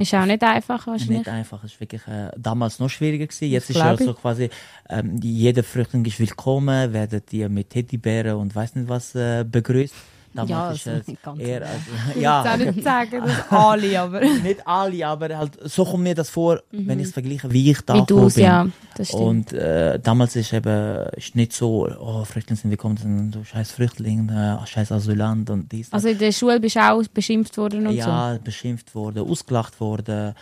[0.00, 1.28] Ist auch nicht einfach Nicht wahrscheinlich.
[1.28, 3.50] einfach, es war wirklich äh, damals noch schwieriger gewesen.
[3.50, 4.48] Jetzt ist ja so quasi,
[4.88, 9.94] ähm, jeder Flüchtling ist willkommen, werden die mit Teddybären und weiß nicht was äh, begrüßt.
[10.32, 11.66] Damals Ja, ist also es ganz eher, so.
[11.66, 14.20] also, Ich will ja, auch nicht sagen, dass alle, aber...
[14.20, 17.80] nicht alle, aber halt, so kommt mir das vor, wenn ich es vergleiche, wie ich
[17.80, 18.44] da Wie du gekommen es, bin.
[18.44, 18.66] ja.
[18.96, 19.22] Das stimmt.
[19.22, 23.72] Und äh, damals ist eben ist nicht so, oh, Flüchtlinge sind willkommen, sondern du scheiß
[23.72, 25.92] Flüchtling, äh, scheiß Asylant und dies.
[25.92, 30.34] also in der Schule bist du auch beschimpft worden und ja, beschimpft worden, ausgelacht worden.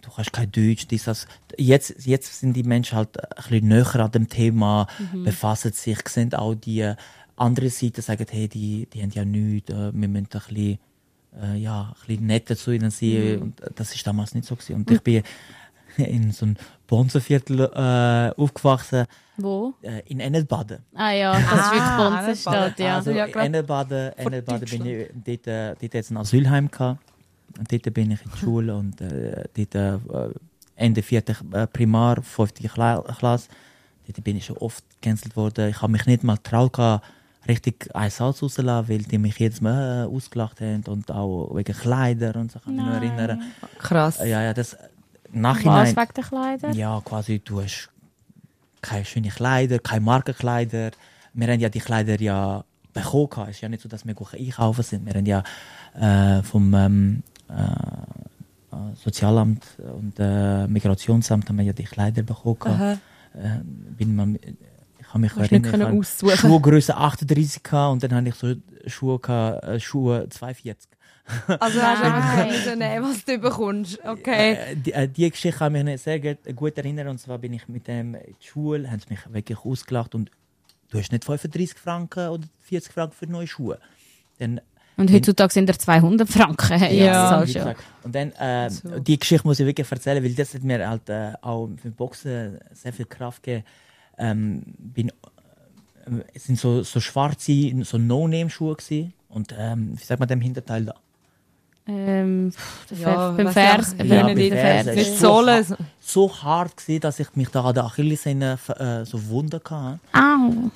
[0.00, 1.26] Du kannst kein Deutsch, dies, das.
[1.56, 5.24] Jetzt, jetzt sind die Menschen halt ein bisschen näher an dem Thema, Mhm.
[5.24, 6.92] befassen sich, sehen auch die
[7.36, 10.78] andere Seite, sagen, hey, die, die haben ja nichts, äh, wir müssen ein bisschen,
[11.40, 13.36] äh, ja, ein bisschen netter zu ihnen sein.
[13.36, 13.42] Mhm.
[13.42, 14.76] Und äh, das ist damals nicht so gewesen.
[14.76, 15.22] Und ich bin
[15.96, 16.56] in so einem
[16.86, 19.06] Bonzenviertel äh, aufgewachsen.
[19.38, 19.72] Wo?
[19.82, 20.78] äh, in Engelbaden.
[20.94, 22.96] Ah ja, das ist wirklich Ah, Bonzenstadt, ja.
[22.96, 27.00] Also Ja, in grad Engelbaden, Engelbaden bin ich, dort, äh, dort hat's ein Asylheim gehabt.
[27.58, 29.98] Und dort bin ich in die Schule und äh, dort äh,
[30.76, 33.48] Ende vierte äh, Primar, fünfte Kla Klasse.
[34.06, 35.68] Dort bin ich schon oft gecancelt worden.
[35.70, 37.06] Ich habe mich nicht mal getraut, gehabt,
[37.48, 41.74] richtig ein Salz rauszulassen, weil die mich jedes Mal äh, ausgelacht haben und auch wegen
[41.74, 42.58] Kleider und so.
[42.58, 43.18] Ich kann mich noch Nein.
[43.18, 43.42] erinnern.
[43.78, 44.18] Krass.
[44.18, 44.80] Ja, ja, das Was
[45.32, 45.96] Nachhinein.
[45.96, 46.70] wegen der Kleider?
[46.72, 47.90] Ja, quasi, du hast
[48.80, 50.90] keine schönen Kleider, keine Markenkleider.
[51.34, 53.48] Wir haben ja die Kleider ja bekommen.
[53.48, 55.06] Es ist ja nicht so, dass wir einkaufen sind.
[55.06, 55.42] Wir haben ja
[56.38, 57.54] äh, vom ähm, äh,
[58.96, 63.00] Sozialamt und äh, Migrationsamt haben wir ja die Kleider bekommen.
[63.34, 63.58] Äh,
[63.96, 64.16] bin ich
[65.12, 66.36] kann mich Hast nicht ich aussuchen.
[66.36, 68.54] Schuhgröße 38 gehabt und dann habe ich so
[68.86, 70.90] Schuhe, gehabt, äh, Schuhe 42.
[71.46, 72.50] Also hast du Nein.
[72.50, 73.98] einfach nehmen, was du bekommst.
[74.04, 74.52] Okay.
[74.54, 77.08] Äh, die, äh, die Geschichte kann ich mich sehr gut, gut erinnern.
[77.08, 80.30] Und zwar bin ich mit dem in die Schule, haben sie mich wirklich ausgelacht und
[80.90, 83.78] du hast nicht 35 Franken oder 40 Franken für neue Schuhe.
[84.38, 84.60] Dann,
[84.96, 86.80] Und heutzutage sind er 200 Franken.
[86.80, 87.44] Ja, Ja.
[87.44, 87.82] gesagt.
[88.02, 88.98] Und dann, äh, So.
[88.98, 92.58] die Geschichte muss ich wirklich erzählen, weil das hat mir halt äh, auch für Boxen
[92.72, 93.64] sehr viel Kraft gegeben.
[94.22, 95.12] Ähm, bin, äh,
[96.34, 99.12] es sind so, so schwarze, so No-Name-Schuhe gewesen.
[99.28, 100.94] Und ähm, wie sagt man dem Hinterteil da?
[101.86, 102.52] Ähm,
[102.90, 105.18] Ja, beim Vers, er Ja, nicht beim Vers Vers ist.
[105.18, 105.26] So
[106.00, 109.98] so hart gewesen, dass ich mich da an der Achillessehne äh, so Wunder hatte.
[110.12, 110.70] Au.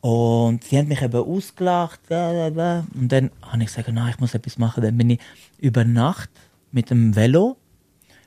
[0.00, 2.04] Und sie haben mich eben ausgelacht.
[2.08, 2.84] bla, bla, bla.
[2.94, 4.82] Und dann habe ich gesagt, nein, ich muss etwas machen.
[4.82, 5.20] Dann bin ich
[5.58, 6.30] über Nacht
[6.72, 7.56] mit dem Velo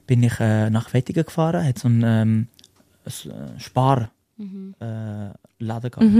[0.08, 1.64] bin ich äh, nach Wettigen gefahren.
[1.66, 2.48] Hat so einen ähm,
[3.06, 3.30] s-
[4.76, 6.12] Spar äh, Laden gehabt.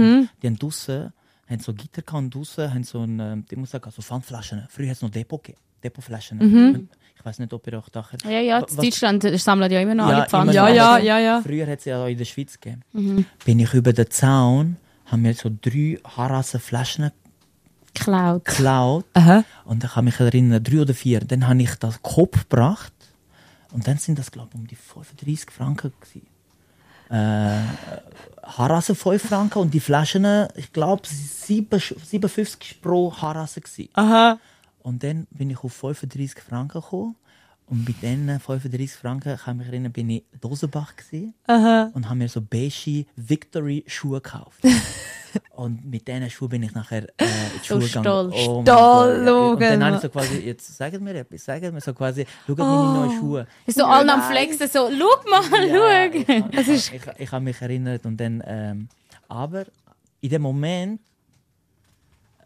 [0.42, 1.12] Die haben draussen,
[1.48, 4.66] haben so Gitter gehabt draussen haben so ein, ich muss sagen, so Pfandflaschen.
[4.68, 5.60] Früher hat es noch Depot gegeben.
[5.82, 6.88] Depotflaschen.
[7.18, 8.16] Ich weiß nicht, ob ihr auch dachte.
[8.24, 10.52] Ja, ja, in Deutschland sammeln ja immer noch alle Pfanne.
[10.52, 11.40] Ja, ja, ja, ja.
[11.40, 13.26] Früher hat es ja auch in der Schweiz gegeben.
[13.44, 17.10] Bin ich über den Zaun, haben wir so drei Harasse-Flaschen
[17.94, 18.44] Geklaut.
[18.44, 19.04] geklaut.
[19.12, 19.44] Aha.
[19.64, 21.20] Und ich kann mich erinnern, drei oder vier.
[21.20, 22.92] Dann habe ich das Kopf gebracht.
[23.72, 26.26] Und dann sind das, glaube ich, um die 35 Franken gewesen.
[27.10, 27.60] Äh,
[28.42, 30.26] Harasse 5 Franken und die Flaschen,
[30.56, 33.90] ich glaube, 57 pro Harasse gewesen.
[33.94, 34.38] Aha.
[34.82, 37.16] Und dann bin ich auf 35 Franken gekommen.
[37.66, 41.90] Und mit diesen 35 Franken, ich kann mich erinnern, bin ich Dosenbach gewesen Aha.
[41.94, 44.62] und habe mir so beige Victory Schuhe gekauft.
[45.56, 47.26] und mit diesen Schuhen bin ich nachher äh, in
[47.62, 48.32] die So Schule gegangen.
[48.32, 48.34] stolz.
[48.48, 49.30] Oh Stolz.
[49.30, 52.54] Und dann habe ich so quasi, jetzt sagen mir etwas, sagen mir so quasi, schau
[52.56, 53.46] meine neuen Schuhe.
[53.68, 56.18] So allen am Flexen, so, schau mal, Ja, schau.
[56.18, 58.88] ich, das ist ich, ich habe mich erinnert und dann, ähm,
[59.28, 59.64] aber
[60.20, 61.00] in dem Moment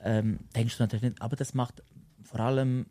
[0.05, 1.83] ähm, denkst du natürlich nicht, aber das macht
[2.23, 2.87] vor allem,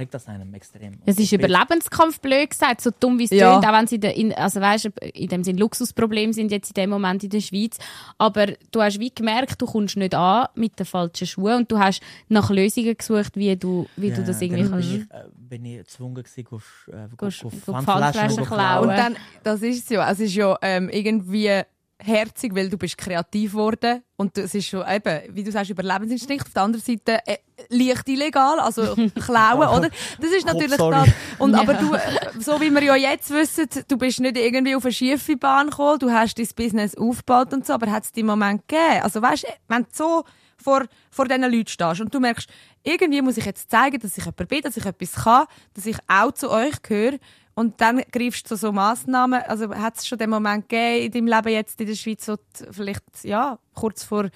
[0.00, 0.94] prägt das einem extrem.
[1.04, 3.54] Es ist Überlebenskampf, blöd gesagt, so dumm wie es Ja.
[3.60, 6.90] tönt, auch wenn sie in, also weißt, in dem Sinn Luxusproblem sind jetzt in dem
[6.90, 7.76] Moment in der Schweiz.
[8.16, 11.78] Aber du hast wie gemerkt, du kommst nicht an mit den falschen Schuhen und du
[11.78, 14.88] hast nach Lösungen gesucht, wie du, wie du Ja, das irgendwie dann kannst.
[14.90, 18.50] bin ich, äh, bin ich gezwungen gewesen, auf, äh, Gehst- auf gehst Pfandflaschen Pfandflaschen zu
[18.50, 18.88] klauen.
[18.88, 20.10] Und dann, das ist es ja.
[20.10, 21.60] Es ist ja ähm, irgendwie
[22.02, 26.46] herzig, weil du bist kreativ geworden und es ist schon eben, wie du sagst, Überlebensinstinkt.
[26.46, 27.36] Auf der anderen Seite äh,
[27.68, 28.94] leicht illegal, also
[29.24, 29.90] klauen, oder?
[30.20, 30.96] Das ist natürlich sorry.
[31.06, 31.08] das.
[31.38, 31.60] Und Ja.
[31.60, 32.00] aber du, äh,
[32.38, 35.98] so wie wir ja jetzt wissen, du bist nicht irgendwie auf eine schiefe Bahn gekommen,
[35.98, 39.02] du hast dein Business aufgebaut und so, aber hat es den Moment gegeben?
[39.02, 40.24] Also weißt, wenn du so
[40.62, 42.48] vor, vor diesen Leuten stehst und du merkst,
[42.82, 45.96] irgendwie muss ich jetzt zeigen, dass ich jemand bin, dass ich etwas kann, dass ich
[46.06, 47.18] auch zu euch gehöre.
[47.54, 49.42] Und dann greifst du zu so Massnahmen.
[49.46, 52.36] Also hat es schon den Moment gegeben in deinem Leben jetzt in der Schweiz, wo
[52.36, 54.28] du vielleicht ja, kurz vor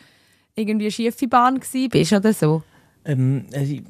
[0.55, 2.62] irgendwie schiefe Bahn gsi bist oder so?
[3.05, 3.83] Ähm, also ich,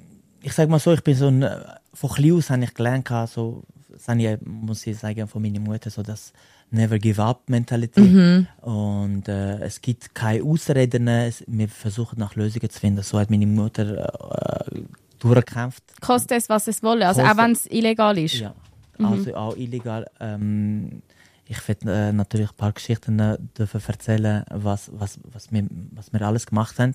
[0.43, 1.59] ich sag mal so, ich bin so ein, äh,
[1.93, 5.61] von klein aus habe ich gelernt, so, das habe ich, muss ich sagen, von meiner
[5.61, 6.33] Mutter, so das
[6.71, 8.47] Never Give Up Mentalität.
[8.63, 13.03] Und äh, es gibt keine Ausreden, es, wir versuchen nach Lösungen zu finden.
[13.03, 14.83] So hat meine Mutter äh, äh,
[15.21, 15.83] durchgekämpft.
[16.01, 18.35] Kostet es, was es wolle, also Kostet- auch wenn es illegal ist.
[18.35, 18.55] Ja.
[18.99, 20.07] Also auch illegal.
[20.21, 21.03] Ähm,
[21.47, 26.13] ich werde äh, natürlich ein paar Geschichten äh, dürfen erzählen, was, was, was, wir, was
[26.13, 26.95] wir alles gemacht haben,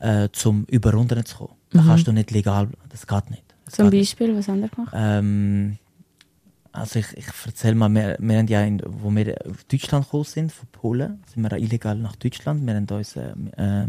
[0.00, 0.90] äh, zum über
[1.24, 1.54] zu kommen.
[1.70, 3.44] Da kannst du nicht legal, das geht nicht.
[3.64, 4.18] Das Zum geht nicht.
[4.18, 4.92] Beispiel, was haben wir gemacht?
[4.94, 5.78] Ähm,
[6.72, 10.24] also ich, ich erzähle mal, wir, wir haben ja, in, wo wir auf Deutschland gekommen
[10.24, 12.66] sind, von Polen, sind wir illegal nach Deutschland.
[12.66, 13.86] Wir haben uns äh, äh,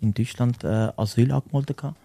[0.00, 1.76] in Deutschland äh, Asyl angemeldet.
[1.78, 1.96] gehabt.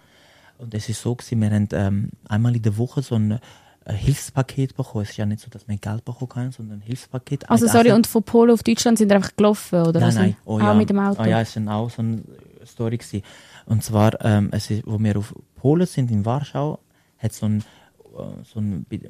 [0.57, 3.39] Und es ist so gewesen, wir haben ähm, einmal in der Woche so ein
[3.87, 5.03] äh, Hilfspaket bekommen.
[5.03, 7.49] Es ist ja nicht so, dass wir Geld bekommen haben, sondern ein Hilfspaket.
[7.49, 9.99] Also sorry, und von Polen auf Deutschland sind wir einfach gelaufen, oder?
[9.99, 10.37] Nein, also, nein.
[10.45, 10.73] Oh, auch ja.
[10.73, 11.21] mit dem Auto?
[11.21, 12.23] Oh, ja, es war auch so eine
[12.65, 12.97] Story.
[12.97, 13.23] Gewesen.
[13.65, 16.79] Und zwar, ähm, es ist, wo wir auf Polen sind, in Warschau,
[17.17, 19.01] hat so ein, äh, so ein wie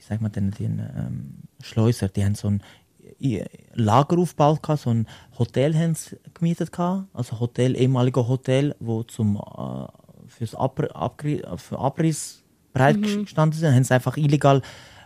[0.00, 2.62] sagt man denn, den ähm, Schleuser, die haben so ein
[3.74, 5.06] Lager aufgebaut, so ein
[5.38, 9.86] Hotel haben sie gemietet, also Hotel, ehemaliger Hotel, wo zum äh,
[10.26, 12.43] fürs Abr Abgri für Abriss
[12.74, 14.60] bereit gestanden sind, haben sie einfach illegal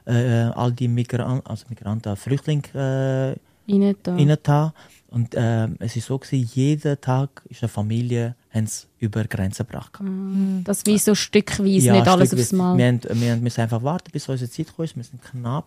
[0.06, 3.38] äh, all die Migranten, also Migranten, Flüchtlinge
[3.68, 4.72] äh, reingetan.
[5.10, 9.66] Und ähm, es ist so gewesen, jeden Tag ist eine Familie haben sie über Grenzen
[9.66, 9.92] gebracht.
[10.64, 12.34] Das wie so stückweise, nicht alles stückweise.
[12.40, 12.76] aufs Mal.
[12.78, 14.96] Wir, haben, wir haben müssen einfach warten, bis unsere Zeit ist.
[14.96, 15.66] Wir sind knapp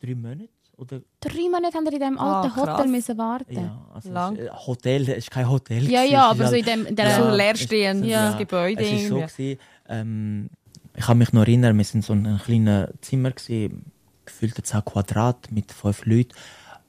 [0.00, 2.68] drei Monate oder Drei Monate haben wir in diesem Ah, alten krass.
[2.78, 3.52] Hotel müssen warten.
[3.54, 4.36] ja, also Lang.
[4.36, 5.82] Es, ist, äh, Hotel, es ist kein Hotel.
[5.90, 7.34] Ja, gewesen, ja, aber so in dem, in der, Ja.
[7.34, 8.36] Leerstehendes ja.
[8.36, 8.80] Gebäude.
[8.82, 10.50] Es ist so gewesen, ähm,
[10.94, 13.92] ich kann mich noch erinnern, wir sind so in einem kleinen Zimmer gewesen,
[14.24, 16.32] gefühlt 10 Quadrat mit fünf Leuten.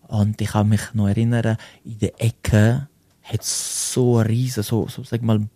[0.07, 2.87] Und ich kann mich noch erinnern, in der Ecke
[3.23, 5.47] hat es so eine riesen, so, so sag mal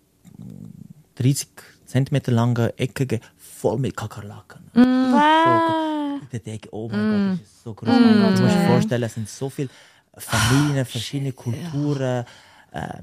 [1.16, 1.48] 30
[1.86, 4.70] Zentimeter lange Ecke gegeben, voll mit Kakerlaken.
[4.74, 6.22] Wow.
[6.22, 7.90] In der Decke, oh mein Gott, das ist so groß.
[7.90, 9.70] Oh mein Gott, du musst dir vorstellen, es sind so viele
[10.16, 12.26] Familien, verschiedene Kulturen.
[12.72, 13.02] Äh,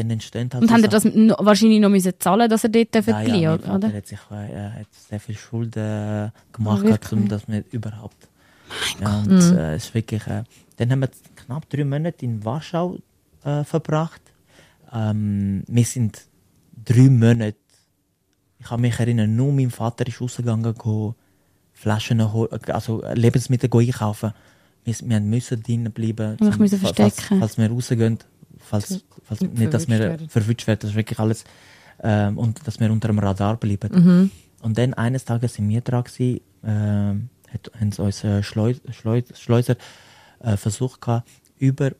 [0.00, 2.94] dann entstehen halt Und haben Sachen- das no- wahrscheinlich noch müssen zahlen, dass er dort
[2.94, 3.66] ja, bleiben ja, mein oder?
[3.80, 8.28] Vater hat sich äh, hat sehr viel Schulden gemacht, Oh, um das wir überhaupt.
[9.00, 10.26] ja, und äh, ist wirklich.
[10.26, 10.44] Äh,
[10.76, 12.98] dann haben wir knapp drei Monate in Warschau
[13.44, 14.22] äh, verbracht.
[14.92, 16.22] Ähm, wir sind
[16.84, 17.56] drei Monate.
[18.58, 21.14] Ich kann mich erinnern, nur mein Vater ist rausgegangen, go
[21.72, 24.32] Flaschen holen, also Lebensmittel go einkaufen.
[24.84, 27.38] Wir, wir müssen drinnen bleiben, ich müssen falls, verstecken.
[27.40, 28.18] falls wir rausgehen,
[28.60, 30.80] falls, falls nicht nicht, dass wir verwünscht werden.
[30.82, 31.44] Das ist wirklich alles
[32.02, 33.90] ähm, und dass wir unter dem Radar bleiben.
[33.92, 34.30] Mhm.
[34.62, 38.74] Und dann eines Tages sind wir dran gewesen, ähm, hat, haben sie uns äh, Schleu,
[38.90, 39.76] Schleu, Schleuser
[40.40, 41.92] äh, versucht gehabt, über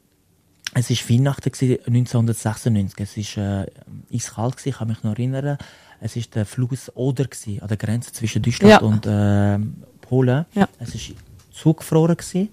[0.73, 3.01] es ist Weihnachten gewesen, 1996.
[3.01, 3.67] Es ist äh,
[4.13, 5.59] eiskalt gewesen, ich kann mich noch erinnern.
[6.01, 8.79] Es ist der Fluss Oder gewesen, an der Grenze zwischen Deutschland Ja.
[8.79, 9.59] und äh,
[10.01, 10.47] Polen.
[10.55, 10.69] Ja.
[10.79, 11.13] Es ist
[11.53, 12.49] zugefroren gewesen.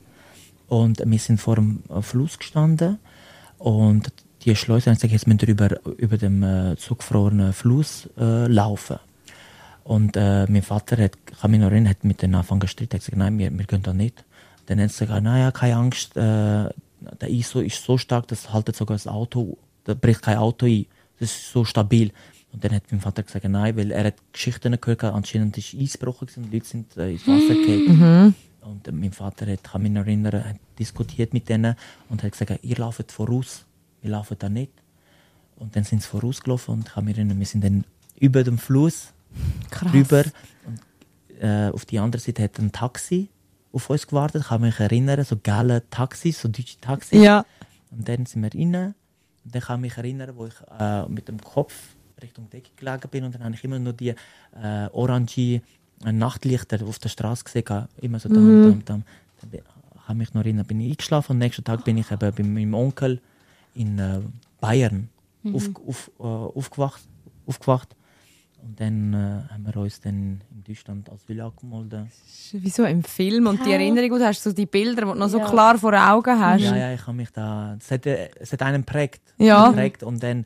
[0.67, 2.97] und wir sind vor dem Fluss gestanden
[3.57, 4.11] und
[4.43, 8.97] die Schleuser haben gesagt, jetzt müssen wir über, dem äh, zugefrorenen Fluss äh, laufen.
[9.83, 13.01] Und äh, mein Vater hat, kann mich noch erinnern, hat mit den Anfang gestritten, hat
[13.01, 14.23] gesagt, nein, wir, wir gehen da nicht.
[14.65, 18.75] Dann hat sie gesagt, naja, keine Angst, äh, der ISO ist so stark, das haltet
[18.75, 20.85] sogar das Auto, da bricht kein Auto ein.
[21.19, 22.11] Das ist so stabil.
[22.51, 25.93] Und dann hat mein Vater gesagt, nein, weil er hat Geschichten gehört, anscheinend ist Eis
[25.93, 28.35] gebrochen und die Leute sind äh, ins Wasser gefallen.
[28.67, 31.75] Und äh, mein Vater hat, kann mich noch erinnern, hat diskutiert mit denen
[32.09, 33.65] und hat gesagt, ihr lauft voraus,
[34.01, 34.71] wir laufen da nicht.
[35.55, 37.85] Und dann sind sie vorausgelaufen und ich kann mich erinnern, wir sind dann
[38.19, 39.13] über dem Fluss
[39.71, 39.93] Krass.
[39.93, 40.23] rüber.
[40.65, 40.79] Und
[41.41, 43.29] äh, auf die andere Seite hat ein Taxi
[43.71, 44.41] auf uns gewartet.
[44.43, 47.23] Ich kann mich erinnern, so geile Taxis, so deutsche Taxis.
[47.23, 47.45] Ja.
[47.89, 48.93] Und dann sind wir rein.
[49.45, 51.73] Und dann kann ich mich erinnern, wo ich äh, mit dem Kopf
[52.21, 55.61] Richtung Decke gelegen bin und dann habe ich immer nur die äh, orange
[56.03, 57.87] Nachtlichter auf der Straße gesehen.
[58.01, 59.03] Immer so dam, dam.
[59.41, 59.61] Dann bin,
[59.95, 62.19] ich kann mich noch erinnern, bin ich eingeschlafen und am nächsten Tag bin ich eben
[62.35, 63.19] bei meinem Onkel
[63.73, 64.19] in äh,
[64.61, 65.09] Bayern
[65.53, 67.01] auf, auf, äh, aufgewacht,
[67.45, 67.95] aufgewacht.
[68.63, 69.17] Und dann äh,
[69.53, 72.07] haben wir uns dann in Deutschland Asyl angemeldet.
[72.51, 73.47] Wie so im Film.
[73.47, 75.49] Und die Erinnerung, du hast, so die Bilder, die du noch so Ja.
[75.49, 76.61] klar vor Augen hast.
[76.61, 77.75] Ja, ja, ich habe mich da.
[77.79, 79.21] Es hat, äh, es hat einen prägt.
[79.37, 79.71] Ja.
[79.71, 80.45] Prägt und dann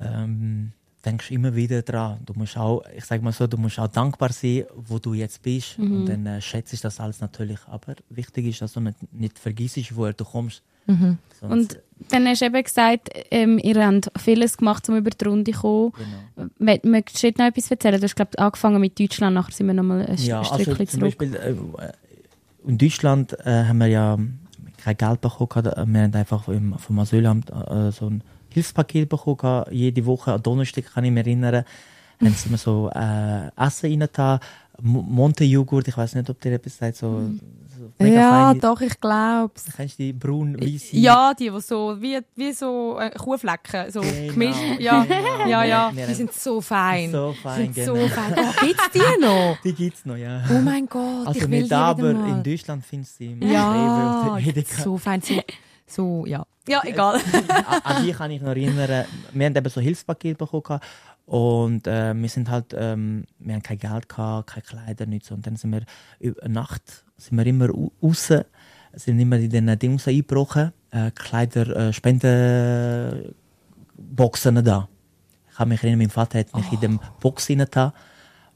[0.00, 0.72] ähm,
[1.06, 2.18] denkst immer wieder dran.
[2.26, 5.40] Du musst auch, ich sag mal so, du musst auch dankbar sein, wo du jetzt
[5.42, 5.78] bist.
[5.78, 5.92] Mhm.
[5.92, 7.58] Und dann äh, schätzt ich das alles natürlich.
[7.68, 10.62] Aber wichtig ist, dass du nicht, nicht vergisst, woher du kommst.
[10.86, 11.18] Mhm.
[11.40, 11.78] Und
[12.10, 15.60] dann hast du eben gesagt, ähm, ihr habt vieles gemacht, um über die Runde zu
[15.60, 15.92] kommen.
[16.36, 16.48] genau.
[16.60, 17.96] Mö- Möchtest du jetzt noch etwas erzählen?
[18.00, 20.86] Du hast, glaube angefangen mit Deutschland, nachher sind wir nochmal ein, Ja, ein also Stückchen
[20.88, 21.18] zum zurück.
[21.18, 21.92] Beispiel äh,
[22.68, 24.18] in Deutschland äh, haben wir ja
[24.78, 25.48] kein Geld bekommen.
[25.94, 28.22] Wir haben einfach vom Asylamt äh, so ein
[28.56, 29.64] Hilfspaket bekommen.
[29.70, 31.64] Jede Woche, am Donnerstag kann ich mich erinnern,
[32.22, 34.40] haben sie mir so äh, Essen reingetan,
[34.80, 37.30] Mo- Monte-Joghurt, ich weiß nicht, ob dir etwas sagt, so,
[37.78, 39.64] so mega Ja, feine- doch, ich glaub's.
[39.76, 44.00] Kennst du die braun weiße Ja, die, die so, wie, wie so äh, Kuhflecken, so
[44.00, 44.80] Genau, gemischt.
[44.80, 45.46] Ja, genau.
[45.48, 45.92] ja, ja.
[45.92, 47.10] Die sind so fein.
[47.12, 47.94] So fein, sind genau.
[47.94, 48.34] so fein.
[48.38, 49.58] Oh, gibt's die noch?
[49.64, 50.42] Die gibt's noch, ja.
[50.50, 52.28] Oh mein Gott, also ich will nicht da, aber mal.
[52.38, 54.38] in Deutschland findest du sie im Ja,
[54.82, 55.20] so fein.
[55.22, 55.40] So,
[55.86, 56.46] so ja.
[56.68, 57.16] Ja, egal.
[57.48, 59.04] an, an die kann ich noch erinnern.
[59.32, 60.80] Wir haben eben so Hilfspakete bekommen
[61.26, 65.30] und äh, wir sind halt, ähm, wir haben kein Geld gehabt, keine Kleider, nichts.
[65.30, 65.82] Und dann sind wir
[66.20, 68.32] über Nacht sind wir immer au- raus,
[68.92, 74.88] sind immer in den Dingen raus eingebrochen, äh, Kleider, äh, Spendenboxen da.
[75.50, 77.92] Ich kann mich erinnern, mein Vater hat mich in dem Box rein da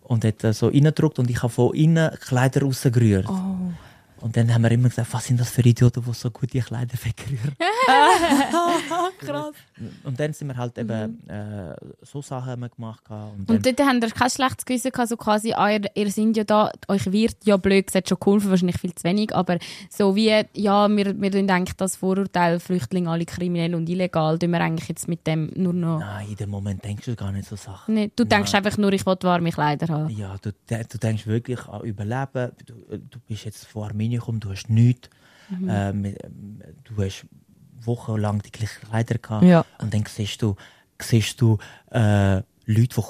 [0.02, 3.26] und hat äh, so reingedrückt und ich habe von innen Kleider rausgerührt.
[4.20, 6.60] Und dann haben wir immer gesagt, was sind das für Idioten, die so gut die
[6.60, 7.56] Kleider wegrühren.
[9.18, 9.54] Krass.
[10.04, 13.02] Und dann sind wir halt eben äh, so Sachen haben wir gemacht.
[13.08, 16.36] Und, Und dort haben wir kein schlechtes Gewissen gehabt, so quasi, ah, ihr, ihr seid
[16.36, 19.58] ja da, euch wird ja blöd gesagt schon geholfen, wahrscheinlich viel zu wenig, aber
[19.88, 24.50] so wie, ja, wir, wir tun eigentlich das Vorurteil, Flüchtlinge alle kriminell und illegal, tun
[24.50, 26.00] wir eigentlich jetzt mit dem nur noch...
[26.00, 27.94] nein, in dem Moment denkst du gar nicht so Sachen.
[27.94, 30.10] Nee, du denkst einfach nur, ich will warme Kleider haben.
[30.10, 32.52] Ja, du, du denkst wirklich an Überleben.
[32.66, 35.08] Du, du bist jetzt von Armenien gekommen, du hast nichts.
[35.50, 36.14] Ähm, ähm,
[36.84, 37.26] du hast
[37.84, 39.44] wochenlang die gleichen Kleider gehabt.
[39.44, 39.64] Ja.
[39.78, 40.56] Und dann siehst du,
[41.00, 41.58] siehst du
[41.90, 43.02] äh, Leute, die,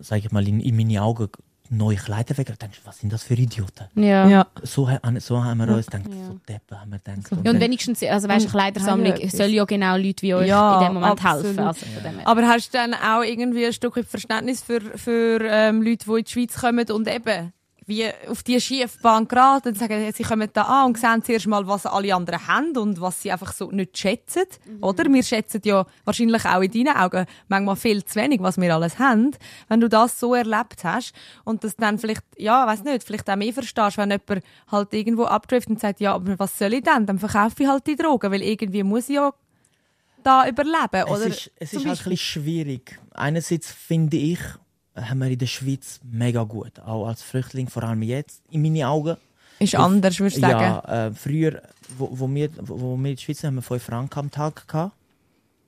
[0.00, 1.28] sag ich mal, in, in meine Augen
[1.70, 2.58] neue Kleider weg.
[2.58, 3.86] denkst du, was sind das für Idioten?
[3.96, 4.28] Ja.
[4.28, 4.46] Ja.
[4.62, 4.88] So,
[5.18, 7.44] so haben wir uns gedacht, so Deppen haben wir gedacht.
[7.44, 10.78] Ja, und wenigstens, also weißt, eine Kleidersammlung Ja, soll ja genau Leute wie euch Ja,
[10.80, 11.44] in dem Moment absolut.
[11.44, 11.58] helfen.
[11.58, 11.86] Also.
[12.24, 16.24] Aber hast du dann auch irgendwie ein Stück Verständnis für, für ähm, Leute, die in
[16.24, 17.52] die Schweiz kommen und eben
[17.88, 21.66] wie auf die Schiefbahn geraten und sagen, sie kommen da an und sehen zuerst mal,
[21.68, 24.42] was alle anderen haben und was sie einfach so nicht schätzen.
[24.80, 25.04] Oder?
[25.04, 28.98] Wir schätzen ja wahrscheinlich auch in deinen Augen manchmal viel zu wenig, was wir alles
[28.98, 29.30] haben.
[29.68, 31.12] Wenn du das so erlebt hast
[31.44, 35.24] und das dann vielleicht, ja, weiß nicht, vielleicht auch mehr verstehst, wenn jemand halt irgendwo
[35.24, 37.06] abdriftet und sagt, ja, aber was soll ich denn?
[37.06, 39.32] Dann verkaufe ich halt die Drogen, weil irgendwie muss ich ja
[40.24, 41.26] da überleben, Es oder?
[41.26, 42.98] ist, es ist halt ein bisschen schwierig.
[43.14, 44.40] Einerseits finde ich,
[44.96, 46.80] haben wir in der Schweiz mega gut.
[46.80, 49.16] Auch als Flüchtling, vor allem jetzt, in meinen Augen.
[49.58, 50.60] Ist anders, würdest du sagen?
[50.60, 51.62] Ja, äh, früher,
[51.96, 54.68] wo, wo, wir, wo, wo wir in der Schweiz haben wir 5 Franken am Tag
[54.68, 54.92] gehabt.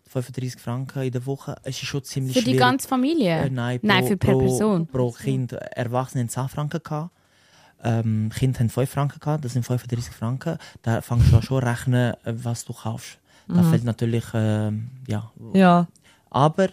[0.08, 1.56] 35 Franken in der Woche.
[1.62, 2.60] Es ist schon ziemlich Für die schwierig.
[2.60, 3.44] ganze Familie?
[3.44, 4.86] Äh, nein, pro, Nein, für per pro, Person.
[4.86, 5.52] Pro Kind.
[5.52, 7.10] Erwachsene haben 10 Franken gehabt.
[7.84, 10.58] Ähm, Kinder haben 5 Franken gehabt, das sind 35 Franken.
[10.82, 13.18] Da fängst du an schon an rechnen, äh, was du kaufst.
[13.46, 15.30] Da fällt natürlich, ähm, ja.
[15.54, 15.86] Ja.
[16.28, 16.68] Aber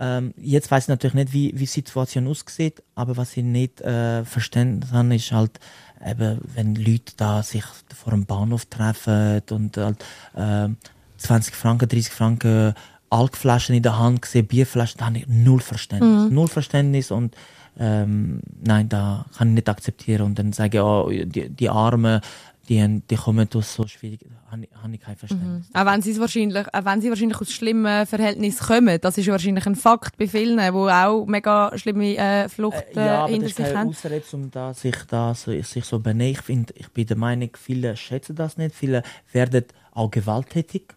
[0.00, 3.82] ähm, jetzt weiß ich natürlich nicht, wie, wie die Situation aussieht, aber was ich nicht
[3.82, 5.60] äh, verstanden habe, ist halt,
[6.04, 10.02] eben, wenn Leute da sich vor einem Bahnhof treffen und halt,
[10.34, 10.78] ähm,
[11.18, 12.74] 20 Franken, 30 Franken
[13.10, 16.30] Alkflaschen in der Hand sehen, Bierflaschen, da habe ich null Verständnis.
[16.30, 17.36] Null Verständnis und
[17.78, 22.20] ähm, nein, da kann ich nicht akzeptieren und dann sage ich, oh, die, die Armen,
[22.70, 25.66] die, haben- die kommen aus so schwierig, habe ich, kein Verständnis.
[25.74, 29.26] Auch wenn sie es wahrscheinlich, auch wenn sie wahrscheinlich aus schlimmen Verhältnissen kommen, das ist
[29.26, 33.32] ja wahrscheinlich ein Fakt bei vielen, die auch mega schlimme äh, Flucht äh, ja, aber
[33.32, 33.88] hinter sich haben.
[33.90, 36.30] Ausrede, um da sich da so, sich so benehmen.
[36.30, 38.72] Ich, find, ich bin der Meinung, viele schätzen das nicht.
[38.74, 39.02] Viele
[39.32, 40.94] werden auch gewalttätig,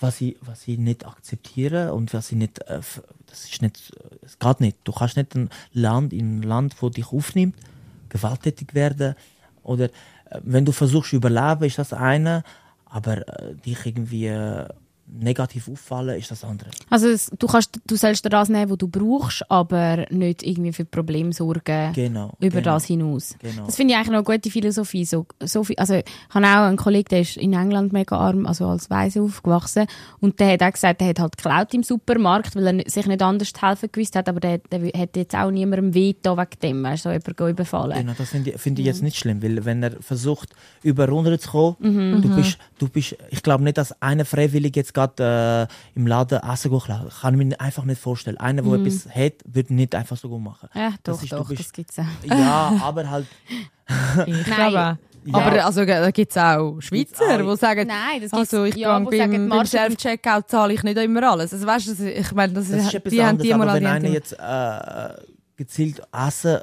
[0.00, 2.80] was sie, was sie nicht akzeptieren und was sie nicht, äh,
[3.26, 4.76] das ist nicht, es geht nicht.
[4.84, 7.56] Du kannst nicht ein Land, in ein Land, wo dich aufnimmt,
[8.10, 9.14] gewalttätig werden
[9.62, 9.90] oder äh,
[10.42, 12.42] wenn du versuchst zu überleben, ist das eine,
[12.86, 14.28] aber äh, dich irgendwie
[15.06, 16.70] negativ auffallen, ist das andere.
[16.90, 20.72] Also es, du, kannst, du sollst dir das nehmen, was du brauchst, aber nicht irgendwie
[20.72, 22.32] für Probleme sorgen Genau.
[22.40, 23.36] über genau, das hinaus.
[23.40, 23.66] Genau.
[23.66, 25.04] Das finde ich eigentlich noch eine gute Philosophie.
[25.04, 28.46] So, so viel, also, ich habe auch einen Kollegen, der ist in England mega arm,
[28.46, 29.86] also als Weise aufgewachsen.
[30.20, 33.22] Und der hat auch gesagt, der hat halt geklaut im Supermarkt, weil er sich nicht
[33.22, 36.60] anders zu helfen gewusst hat, aber der, der hat jetzt auch niemandem weh da wegen
[36.62, 37.98] dem, weißt du, so jemanden überfallen.
[37.98, 40.50] Genau, das finde ich, find ich jetzt nicht schlimm, weil wenn er versucht,
[40.82, 45.98] über runterzukommen, du bist, du bist, ich glaube nicht, dass einer freiwillig jetzt gerade äh,
[45.98, 47.08] im Laden Essen klauen.
[47.20, 48.38] Kann ich mir einfach nicht vorstellen.
[48.38, 50.68] Einer, der etwas hat, würde nicht einfach so machen.
[50.74, 52.04] Ja, Das doch, ist- doch, bist- das gibt's auch.
[52.24, 53.26] Ja, aber halt,
[54.26, 54.54] Ich Nein.
[54.54, 54.98] glaube.
[55.26, 55.38] Ja.
[55.38, 59.16] Aber also, da gibt es auch Schweizer, die sagen, Nein, das also ich ja, beim,
[59.18, 61.52] sagen, beim Self-Checkout zahle ich nicht immer alles.
[61.54, 63.42] Also weißt du, das- ich meine, das, das ist die haben anderes.
[63.46, 65.22] die Aber wenn einer jetzt äh,
[65.56, 66.58] gezielt Essen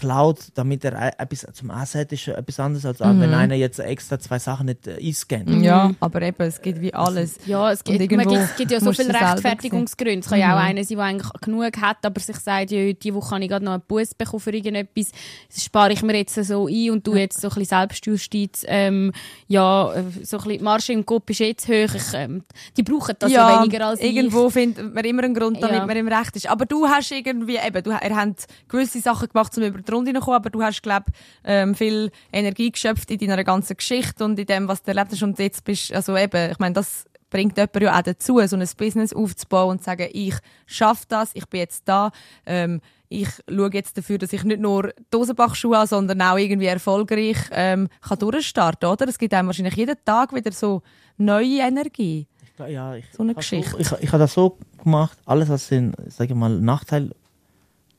[0.00, 3.78] klaut, damit er e- etwas zum Essen hat, ist etwas anderes, als wenn einer jetzt
[3.80, 5.48] extra zwei Sachen nicht äh, einscannt.
[5.62, 7.36] Ja, aber eben, es gibt wie alles.
[7.46, 10.20] Ja, es gibt, man es gibt ja so viele Rechtfertigungsgründe.
[10.20, 13.14] Es kann ja auch einer sein, der eigentlich genug hat, aber sich sagt, ja, diese
[13.14, 15.10] Woche habe ich gerade noch einen Bus bekommen für irgendetwas.
[15.52, 18.64] Das spare ich mir jetzt so ein und du jetzt so ein bisschen Selbstjustiz.
[18.66, 19.12] Ähm,
[19.46, 21.94] ja, äh, so ein bisschen die Marge im Kopf ist jetzt hoch.
[21.94, 22.44] Ich, ähm,
[22.76, 25.86] die brauchen das ja, weniger als irgendwo findet man immer einen Grund, damit Ja.
[25.86, 26.48] man im Recht ist.
[26.48, 30.12] Aber du hast irgendwie, eben, du, ihr habt gewisse Sachen gemacht, um über zweiten Runde
[30.12, 31.06] noch aber du hast, glaube
[31.44, 35.22] ähm, viel Energie geschöpft in deiner ganzen Geschichte und in dem, was du erlebt hast
[35.22, 38.68] und jetzt bist, also eben, ich meine, das bringt jemand ja auch dazu, so ein
[38.76, 40.34] Business aufzubauen und zu sagen, ich
[40.66, 42.10] schaffe das, ich bin jetzt da,
[42.46, 42.80] ähm,
[43.10, 47.88] ich schaue jetzt dafür, dass ich nicht nur Dosenbachschuhe habe, sondern auch irgendwie erfolgreich ähm,
[48.02, 49.08] kann durchstarten, oder?
[49.08, 50.82] Es gibt einem wahrscheinlich jeden Tag wieder so
[51.16, 52.26] neue Energie.
[52.58, 53.70] Ich ja, ich, So eine Geschichte.
[53.70, 55.68] So, ich, ich habe das so gemacht, alles, was
[56.08, 57.12] sage mal, Nachteil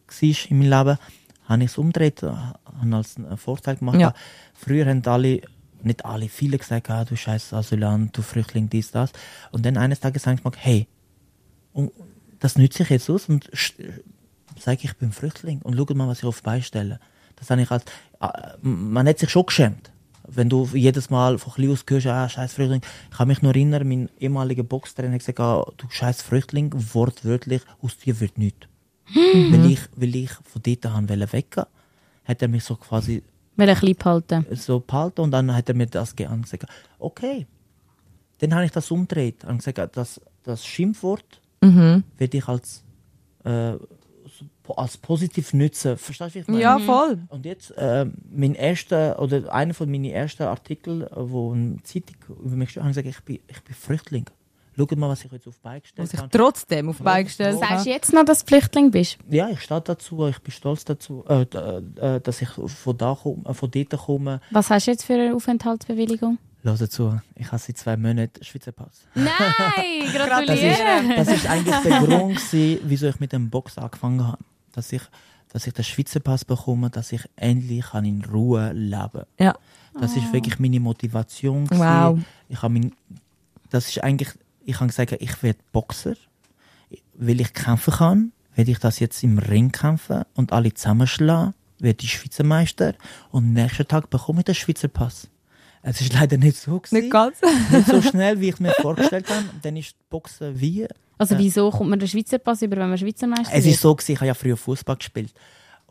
[0.10, 0.98] war in meinem Leben,
[1.50, 4.00] habe ich es umgedreht, habe als Vorteil gemacht.
[4.00, 4.14] Ja.
[4.54, 5.42] Früher haben alle,
[5.82, 9.12] nicht alle, viele gesagt, ah, du scheiß Asylant, du Flüchtling, dies, das.
[9.52, 10.88] Und dann eines Tages sage ich mal, hey,
[11.74, 11.92] und
[12.40, 13.50] das nütze ich jetzt aus und
[14.58, 17.00] sage, ich bin Flüchtling und schau mal, was ich auf beistelle.
[17.36, 17.84] Das habe ich als,
[18.22, 18.28] äh,
[18.62, 19.92] man hat sich schon geschämt.
[20.28, 22.82] Wenn du jedes Mal von klein aus hörst, ah, scheiß Flüchtling.
[23.10, 27.64] Ich kann mich nur erinnern, mein ehemaliger Boxtrainer hat gesagt, ah, du scheiß Flüchtling, wortwörtlich,
[27.82, 28.68] aus dir wird nichts.
[29.14, 31.66] Weil, ich, weil ich von dort an wollte weggehen,
[32.26, 33.24] hat er mich so quasi
[33.56, 34.46] Will ich lieb halten.
[34.52, 36.66] so behalten und dann hat er mir das ge- gesagt.
[37.00, 37.46] Okay.
[38.38, 42.04] Dann habe ich das umgedreht und gesagt, das, das Schimpfwort Mhm.
[42.18, 42.84] werde ich als,
[43.44, 43.74] äh,
[44.78, 45.98] als positiv nutzen.
[45.98, 46.62] Verstehst du, wie ich meine?
[46.62, 47.20] Ja, voll.
[47.28, 52.16] Und jetzt, äh, mein erster, oder einer von meinen ersten Artikel, äh, wo eine Zeitung
[52.46, 54.26] über mich geschrieben hat, habe ich gesagt, ich bin, ich bin Flüchtling.
[54.80, 56.30] Schaut mal, was ich jetzt auf Bein Was gestellt ich habe.
[56.30, 57.84] trotzdem auf Beine gestellt Sagst habe.
[57.84, 59.18] du jetzt noch, dass du Flüchtling bist?
[59.30, 61.58] Ja, ich stehe dazu, ich bin stolz dazu, äh, d-
[62.00, 64.40] äh, dass ich von, da komm, äh, von dort komme.
[64.52, 66.38] Was hast du jetzt für eine Aufenthaltsbewilligung?
[66.64, 69.06] Hör zu, ich habe seit zwei Monaten Schweizer Pass.
[69.16, 69.28] Nein,
[70.06, 71.16] Das ist, gratuliere!
[71.16, 74.38] das ist eigentlich der Grund, gewesen, wieso ich mit dem Box angefangen habe.
[74.74, 75.02] Dass ich,
[75.54, 79.26] dass ich den Schweizer Pass bekomme, dass ich endlich kann in Ruhe leben kann.
[79.40, 79.56] Ja.
[80.00, 81.66] Das ist wirklich meine Motivation.
[81.66, 81.82] gewesen.
[81.82, 82.20] Wow.
[82.50, 82.92] Ich habe mein,
[83.70, 84.30] das ist eigentlich,
[84.70, 86.16] ich habe gesagt, ich werde Boxer,
[87.16, 92.04] weil ich kämpfen kann, werde ich das jetzt im Ring kämpfen und alle zusammenschlagen, werde
[92.04, 92.94] ich Schweizer Meister
[93.32, 95.30] und am nächsten Tag bekomme ich den Schweizer Pass.
[95.82, 97.38] Es ist leider nicht so gewesen, Nicht ganz.
[97.72, 99.46] nicht so schnell, wie ich mir vorgestellt habe.
[99.62, 100.86] Dann ist Boxen wie
[101.18, 101.40] Also Ja.
[101.40, 103.76] wieso kommt man den Schweizer Pass über, wenn man Schweizer Meister es wird?
[103.76, 105.34] ist so gewesen, ich habe ja früher Fußball gespielt.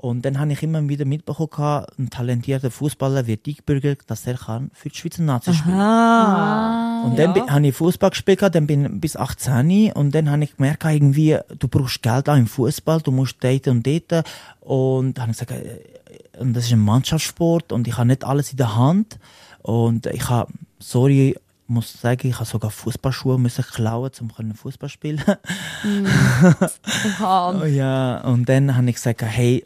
[0.00, 4.70] Und dann habe ich immer wieder mitbekommen, ein talentierter Fußballer wird eingebürgert, dass er kann
[4.72, 5.74] für die Schweizer Nazi spielen.
[5.74, 7.02] Ah.
[7.04, 10.44] Und dann bin- habe ich Fußball gespielt, dann bin ich bis 18 und dann habe
[10.44, 14.24] ich gemerkt, irgendwie, du brauchst Geld auch im Fußball, du musst dort und dort.
[14.60, 18.22] Und dann habe ich gesagt, äh, und das ist ein Mannschaftssport und ich habe nicht
[18.24, 19.18] alles in der Hand.
[19.62, 21.34] Und ich habe, sorry,
[21.66, 25.22] muss sagen, ich habe sogar Fußballschuhe müssen klauen, um Fußball spielen.
[27.20, 29.64] Oh ja, und dann habe ich gesagt, hey,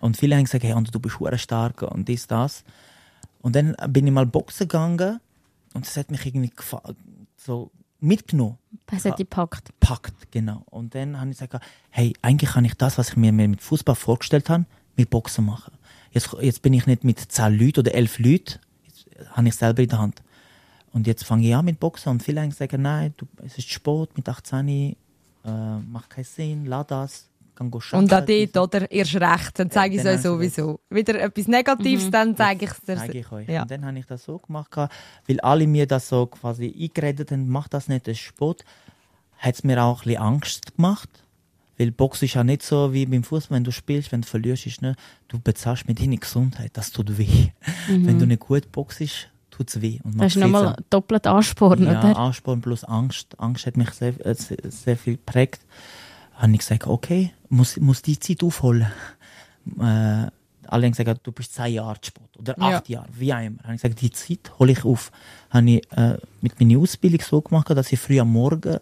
[0.00, 2.64] und viele haben gesagt, hey, und du bist hure stark und dies, das.
[3.40, 5.20] Und dann bin ich mal boxen gegangen
[5.74, 6.52] und das hat mich irgendwie
[7.36, 7.70] so
[8.00, 9.70] mitgenommen, Was hat dich gepackt?
[9.80, 10.62] packt, genau.
[10.66, 13.94] Und dann habe ich gesagt, hey, eigentlich kann ich das, was ich mir mit Fußball
[13.96, 15.72] vorgestellt habe, mit Boxen machen.
[16.12, 19.82] Jetzt, jetzt bin ich nicht mit 10 Leuten oder 11 Leuten, jetzt habe ich selber
[19.82, 20.22] in der Hand.
[20.92, 23.70] Und jetzt fange ich an mit Boxen und viele haben gesagt, nein, du, es ist
[23.70, 24.96] Sport mit 18, äh,
[25.90, 27.27] macht keinen Sinn, lass das,
[27.98, 28.90] Und arbeiten, dort, oder?
[28.90, 30.80] Erst recht, dann zeige ich es euch sowieso.
[30.90, 32.96] Wieder etwas Negatives, dann zeige ich es dir.
[32.96, 33.48] zeige ich euch.
[33.48, 33.62] Ja.
[33.62, 34.70] Und dann habe ich das so gemacht,
[35.26, 38.64] weil alle mir das so quasi eingeredet haben, mach das nicht, ist Sport.
[39.38, 41.08] Hat es mir auch ein bisschen Angst gemacht.
[41.78, 44.66] Weil Boxen ist ja nicht so wie beim Fußball, wenn du spielst, wenn du verlierst,
[44.66, 44.98] ist nicht,
[45.28, 47.50] du bezahlst mit deiner Gesundheit, das tut weh.
[47.86, 49.28] Wenn du nicht gut boxst,
[49.58, 50.00] tut es weh.
[50.02, 52.16] Und Das ist nochmal doppelt Ansporn, ja, oder?
[52.16, 53.38] Ansporn plus Angst.
[53.38, 55.60] Angst hat mich sehr, äh, sehr, sehr viel geprägt.
[56.34, 58.86] Habe ich gesagt, okay, muss, muss die Zeit aufholen.
[59.78, 60.26] Äh,
[60.70, 62.76] alle haben gesagt, du bist zehn Jahre Sport oder Ja.
[62.78, 63.62] acht Jahre, wie auch immer.
[63.62, 65.10] Habe ich gesagt, die Zeit hole ich auf.
[65.50, 68.78] Habe ich äh, mit meiner Ausbildung so gemacht, dass ich früh am Morgen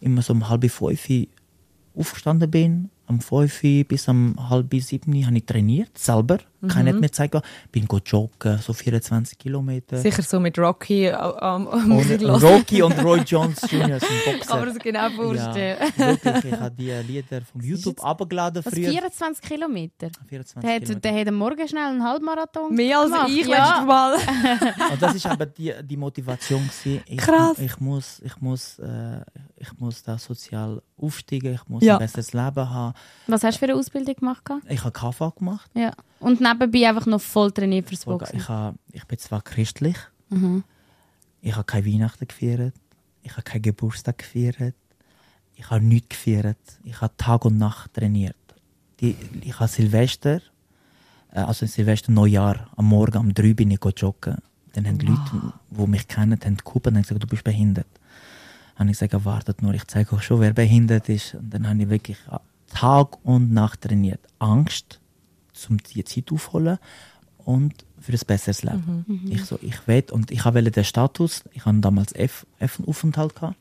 [0.00, 1.08] immer so um halb fünf
[1.94, 2.90] aufgestanden bin.
[3.06, 6.38] Am fünf bis um halb sieben habe ich trainiert, selber.
[6.68, 7.36] Keiner hat mir gezeigt,
[7.72, 9.96] bin go joggen, so 24 Kilometer.
[9.98, 12.42] Sicher so mit Rocky am um, Und.
[12.42, 13.98] Rocky und Roy Jones Jr.
[14.00, 14.56] sind Boxer.
[14.56, 15.76] Man das genau vorstellen.
[15.96, 18.90] Ja, wirklich, ich habe die Lieder vom YouTube abgeladen Was, früher.
[18.90, 20.08] 24 Kilometer?
[20.28, 21.00] 24 Der hat, Kilometer.
[21.00, 23.28] der hat am Morgen schnell einen Halbmarathon Mehr als gemacht.
[23.30, 23.64] ich ja.
[23.66, 24.14] letztes Mal.
[24.92, 27.02] Und das ist aber die, die Motivation gewesen.
[27.06, 27.58] Ich, Krass.
[27.58, 29.20] Ich muss, ich muss, äh,
[29.56, 31.54] ich muss da sozial aufsteigen.
[31.54, 31.94] Ich muss Ja.
[31.94, 32.94] ein besseres Leben haben.
[33.26, 34.44] Was hast du für eine Ausbildung gemacht?
[34.44, 34.62] gehabt?
[34.68, 35.70] Ich habe KV gemacht.
[35.74, 35.92] Ja.
[36.18, 38.36] Und nebenbei einfach noch voll trainiert fürs Boxen.
[38.38, 39.96] Ich, habe, ich bin zwar christlich,
[40.28, 40.62] Mhm.
[41.42, 42.74] ich habe keine Weihnachten gefeiert,
[43.22, 44.74] ich habe keinen Geburtstag gefeiert,
[45.56, 48.36] ich habe nichts gefeiert, ich habe Tag und Nacht trainiert.
[49.00, 50.40] Die, ich habe Silvester,
[51.32, 54.36] äh, also Silvester Neujahr, am Morgen um drei bin ich joggen.
[54.72, 57.88] Dann haben Leute, die mich kennen, haben geguckt und haben gesagt, du bist behindert.
[58.76, 61.34] Dann habe ich gesagt, wartet nur, ich zeige euch schon, wer behindert ist.
[61.34, 62.18] Und dann habe ich wirklich
[62.72, 64.20] Tag und Nacht trainiert.
[64.38, 64.99] Angst
[65.68, 66.78] um die Zeit aufholen
[67.44, 69.04] und für ein besseres Leben.
[69.28, 73.56] Ich so, ich will und ich wollte den Status, ich hatte damals F, F-Aufenthalt gehabt,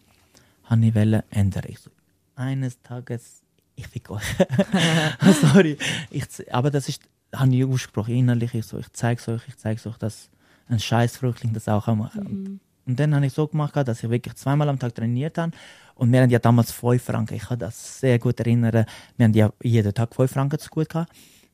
[0.65, 1.63] habe ich wollte ändern.
[1.67, 1.89] Ich so,
[2.35, 3.41] eines Tages,
[3.75, 4.23] ich fick euch.
[5.41, 5.77] Sorry.
[6.09, 7.01] Ich, aber das ist,
[7.33, 10.29] habe ich ausgesprochen, innerlich, ich so, ich zeig's euch, ich zeig's euch, dass
[10.67, 14.09] ein Scheißfrüchtling das auch kann machen Und, und dann habe ich so gemacht, dass ich
[14.09, 15.51] wirklich zweimal am Tag trainiert habe.
[15.95, 18.85] Und wir haben ja damals 5 Franken, ich kann das sehr gut erinnern,
[19.17, 21.11] wir haben ja jeden Tag 5 Franken zu gut gehabt.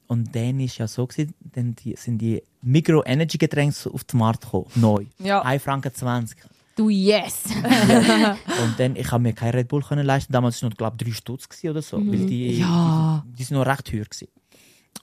[0.08, 4.68] Und dann ist ja so gewesen, dann die, sind die Micro-Energy-Getränke auf den Markt gekommen,
[4.76, 5.06] neu.
[5.20, 5.42] Ja.
[5.42, 6.38] 1 Franken 20.
[6.76, 7.44] Du yes!
[8.64, 10.34] Und dann, ich habe mir kein Red Bull können leisten.
[10.34, 11.98] Damals war es noch, glaube ich, 3 Stutz oder so.
[11.98, 13.24] Weil die, Ja.
[13.28, 14.28] die, die sind noch recht teuer gewesen.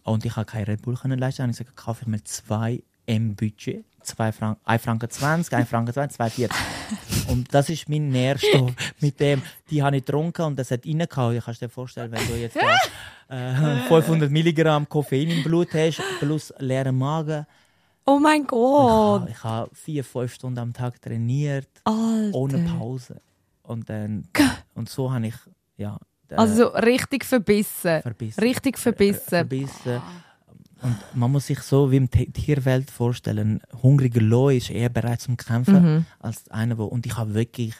[0.04, 1.38] Und ich habe kein Red Bull können leisten.
[1.42, 3.84] Dann habe ich gesagt, kaufe ich mir 2 M Budget.
[4.04, 6.50] 2 Franken, 1 Franken 20, 1 Franken 20, 2,40.
[7.28, 8.72] und das ist mein Nährstoff.
[9.00, 11.36] Mit dem, die habe ich getrunken und das hat reingehauen.
[11.36, 12.56] Ich kann dir vorstellen, wenn du jetzt
[13.28, 17.46] da, äh, 500 Milligramm Koffein im Blut hast, plus leeren Magen.
[18.04, 19.20] Oh mein Ich Gott.
[19.20, 22.34] habe, ich habe vier, fünf Stunden am Tag trainiert Alter.
[22.36, 23.20] ohne Pause.
[23.62, 24.26] Und dann
[24.74, 25.34] und so habe ich
[25.76, 25.96] ja
[26.28, 28.02] äh, Also so richtig verbissen.
[28.02, 28.40] verbissen.
[28.40, 29.20] Richtig verbissen.
[29.28, 30.02] verbissen.
[30.82, 35.20] Und man muss sich so wie im Tierwelt vorstellen, ein hungriger Loi ist eher bereit
[35.20, 36.06] zum Kämpfen Mhm.
[36.18, 37.74] als einer, wo und ich habe wirklich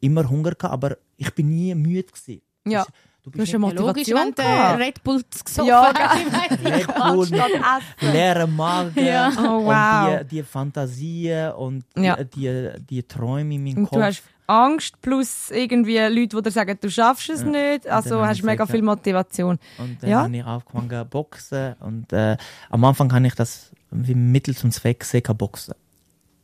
[0.00, 2.42] immer Hunger gehabt, aber ich bin nie müde gewesen.
[2.66, 2.84] Ja.
[3.22, 4.78] Du bist nicht Logisch, wenn der.
[4.78, 6.18] Red Bull gesoffen Ja, hat.
[6.26, 9.32] Ich weiss nicht, Red Bull leeren Magen Ja.
[9.38, 10.20] Oh, wow.
[10.20, 12.22] und die, die Fantasien und die, Ja.
[12.22, 14.22] die, die Träume in meinem Kopf.
[14.46, 17.86] Angst plus irgendwie Leute, die dir sagen, du schaffst es nicht.
[17.86, 19.58] Also hast du mega gesagt, viel Motivation.
[19.78, 20.22] Und dann Ja.
[20.24, 21.74] habe ich angefangen zu boxen.
[21.80, 22.36] Und äh,
[22.70, 25.74] am Anfang habe ich das wie Mittel zum Zweck gesehen, kann boxen.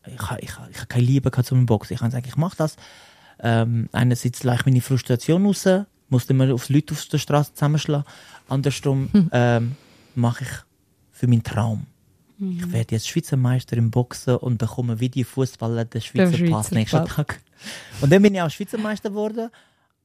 [0.06, 1.94] Ich habe ich, ich keine Liebe zum Boxen.
[1.94, 2.76] Ich habe gesagt, ich mache das.
[3.40, 5.68] Ähm, einerseits lasse ich meine Frustration raus,
[6.08, 8.04] musste immer auf Leute auf der Straße zusammenschlagen.
[8.48, 9.30] Andersrum Hm.
[9.32, 9.76] ähm,
[10.14, 10.50] mache ich
[11.12, 11.86] für meinen Traum.
[12.40, 16.52] Ich werde jetzt Schweizer Meister im Boxen und bekomme wie die Fußballer den Schweizer, Schweizer
[16.52, 17.14] Pass nächsten Pass.
[17.14, 17.40] Tag.
[18.00, 19.50] Und dann bin ich auch Schweizer Meister geworden,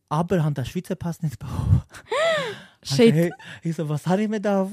[0.10, 1.82] aber habe den Schweizer Pass nicht bekommen.
[2.84, 3.14] Shit.
[3.14, 3.32] Hey,
[3.64, 4.70] ich so, was habe ich mir da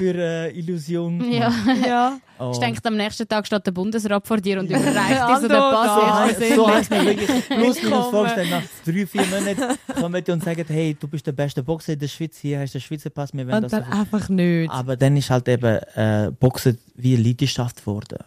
[0.00, 1.52] für äh, Illusion Ja.
[1.86, 2.18] Ja.
[2.38, 2.50] Oh.
[2.52, 5.56] Ich denke, am nächsten Tag steht der Bundesrat vor dir und überreicht dir so den
[5.58, 5.90] Pass.
[6.34, 10.24] so, Ich he- so heißt mir wirklich plus minus vorstellen, nach drei, vier Monaten kommen
[10.24, 12.78] die und sagen, hey, du bist der beste Boxer in der Schweiz, hier hast du
[12.78, 14.70] den Schweizer Pass, wir Und das dann einfach nicht.
[14.70, 18.18] Aber dann ist halt eben äh, Boxen wie eine Leidenschaft geworden.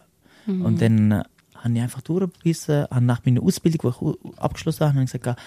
[0.46, 1.22] Und dann äh,
[1.56, 5.40] habe ich einfach durchgebissen, habe nach meiner Ausbildung, die ich abgeschlossen habe, habe ich gesagt,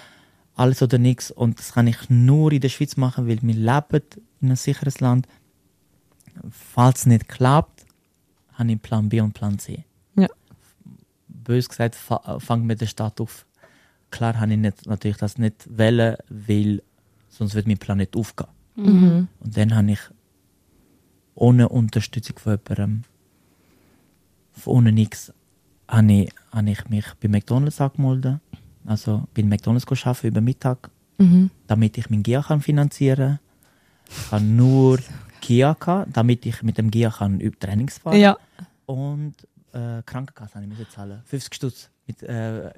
[0.56, 1.30] alles oder nichts.
[1.32, 4.02] Und das kann ich nur in der Schweiz machen, weil wir leben
[4.42, 5.28] in einem sicheren Land.
[6.50, 7.86] Falls es nicht klappt,
[8.54, 9.84] habe ich Plan B und Plan C.
[10.16, 10.28] Ja.
[11.28, 13.46] Bös gesagt, fa- fangen wir den Start auf.
[14.12, 16.82] Klar habe ich nicht, natürlich das nicht wählen, weil
[17.30, 18.48] sonst wird mein Plan nicht aufgehen.
[18.76, 19.28] Mhm.
[19.40, 20.00] Und dann habe ich
[21.36, 23.04] ohne Unterstützung von jemandem,
[24.66, 25.34] ohne nichts,
[25.88, 28.40] habe ich, habe ich mich bei McDonalds angemeldet.
[28.86, 30.90] Also bin McDonalds arbeiten über Mittag,
[31.20, 31.50] Mhm.
[31.68, 33.40] damit ich mein GIA kann finanzieren kann.
[34.10, 35.00] Ich habe nur
[35.42, 38.38] Gehabt, damit ich mit dem GIA kann über Trainings fahren Ja.
[38.86, 39.36] Und
[39.74, 41.22] äh, Krankenkasse habe ich müssen zahlen.
[41.26, 42.72] 50 Stutz mit äh, äh,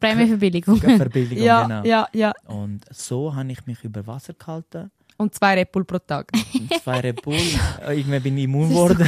[0.00, 0.76] Prämieverbilligung.
[0.80, 1.44] Verbilligung.
[1.44, 1.84] Ja, genau.
[1.84, 2.32] ja, ja.
[2.46, 4.90] Und so habe ich mich über Wasser gehalten.
[5.18, 6.30] Und zwei Red Bull pro Tag.
[6.54, 7.34] Und zwei Red Bull.
[7.34, 9.06] Äh, Irgendwann bin ich immun geworden.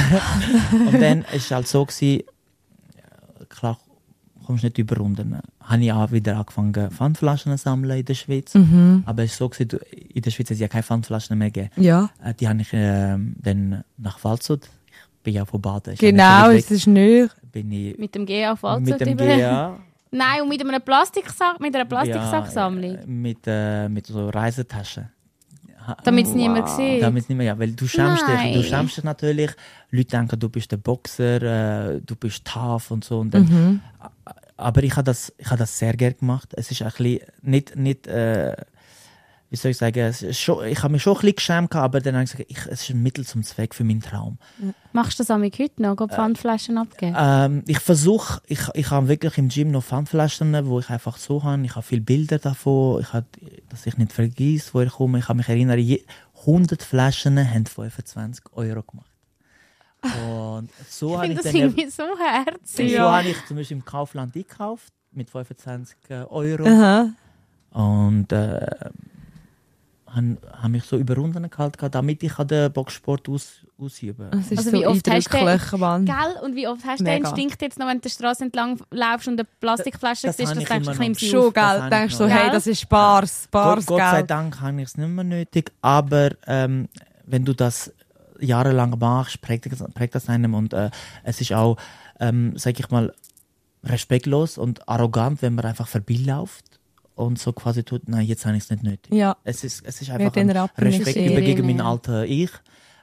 [0.71, 2.23] und dann war es halt so, gewesen,
[2.95, 3.79] ja, klar,
[4.49, 5.37] kommst nicht über Runden.
[5.61, 8.55] Habe ich auch wieder angefangen, Pfandflaschen zu sammeln in der Schweiz.
[8.55, 9.03] Mhm.
[9.05, 9.79] Aber es ist so, gewesen,
[10.11, 11.69] in der Schweiz hat es ja keine Pfandflaschen mehr gegeben.
[11.77, 12.09] Ja.
[12.23, 15.93] Äh, Die habe ich ähm, dann nach Waldshut, ich bin ja von Baden.
[15.99, 17.31] Genau, es ist nicht.
[17.51, 19.77] bin ich Mit dem GA auf mit dem Waldshut GA.
[20.11, 22.95] Nein, und mit, einem Plastiksack, mit einer Plastiksacksammlung.
[22.95, 25.09] Ja, äh, mit, äh, mit so Reisetaschen.
[26.03, 27.01] Damit es niemand sieht.
[27.01, 28.53] Damit nicht mehr, ja, weil du schämst dich, Nein.
[28.53, 29.51] du schämst dich natürlich.
[29.91, 31.41] Leute denken, du bist der Boxer,
[31.95, 33.19] äh, du bist tough und so.
[33.19, 33.81] Und dann, Mhm.
[34.59, 36.49] Aber ich habe das, ich habe das sehr gerne gemacht.
[36.55, 38.55] Es ist ein bisschen, nicht, nicht, äh,
[39.49, 42.15] wie soll ich sagen, schon, ich habe mich schon ein bisschen geschämt, gehabt, aber dann
[42.15, 44.37] habe ich gesagt, ich, es ist ein Mittel zum Zweck für meinen Traum.
[44.93, 45.95] Machst du das am heute noch?
[45.95, 47.15] Geh Pfandflaschen abgeben?
[47.17, 51.43] Ähm, ich versuche, ich, ich habe wirklich im Gym noch Pfandflaschen, wo ich einfach so
[51.43, 51.63] habe.
[51.63, 53.25] Ich habe viele Bilder davon, ich habe,
[53.69, 55.19] dass ich nicht vergesse, wo ich komme.
[55.19, 56.03] Ich kann mich erinnern, je,
[56.41, 59.09] 100 Flaschen haben 25 Euro gemacht.
[60.01, 62.91] Und so ich habe finde ich das dann, irgendwie so herzig.
[62.91, 63.11] so Ja.
[63.17, 65.97] habe ich zum Beispiel im Kaufland gekauft mit 25
[66.29, 67.09] Euro Aha.
[67.71, 68.65] und äh,
[70.07, 74.29] habe hab mich so über Runden gehalten, gehabt, damit ich an den Boxsport aus, ausüben
[74.31, 74.39] kann.
[74.39, 75.31] Also so wie oft hast
[75.71, 76.05] du Mann.
[76.05, 76.15] Gell?
[76.43, 77.23] Und wie oft hast du den.
[77.23, 80.57] Instinkt jetzt noch, wenn du die Straße entlang laufst und eine Plastikflasche Das- siehst, das
[80.63, 81.89] ich denkst du, nehme sie Schon, gell?
[81.91, 82.29] Denkst du, noch.
[82.31, 84.23] hey, das ist Spaß, Spaß, Gott, Gott sei?
[84.23, 86.87] Dank habe ich es nicht mehr nötig, aber ähm,
[87.27, 87.93] wenn du das
[88.41, 90.89] jahrelang machst, prägt, das- prägt das einem und äh,
[91.23, 91.77] es ist auch,
[92.19, 93.13] ähm, sag ich mal,
[93.83, 96.65] respektlos und arrogant, wenn man einfach vorbeiläuft
[97.15, 99.13] und so quasi tut, nein, jetzt habe ich es nicht nötig.
[99.13, 99.37] Ja.
[99.43, 101.89] Es ist, es ist einfach in ein Respekt über gegen mein Ja.
[101.89, 102.51] alter Ich.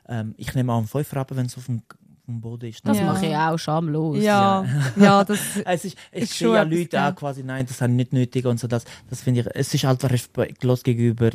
[0.09, 1.83] Ähm, ich nehme auch einen Fünfer wenn es auf dem,
[2.29, 2.87] dem Boden ist.
[2.87, 3.05] Das Ja.
[3.13, 4.23] mache ich auch schamlos.
[4.23, 4.65] Ja,
[4.97, 7.97] ja, das, Es ist, ich Ist sehe ja Leute auch quasi, nein, das habe ich
[7.97, 11.31] nicht nötig und so, das, das finde ich, es ist halt respektlos gegenüber,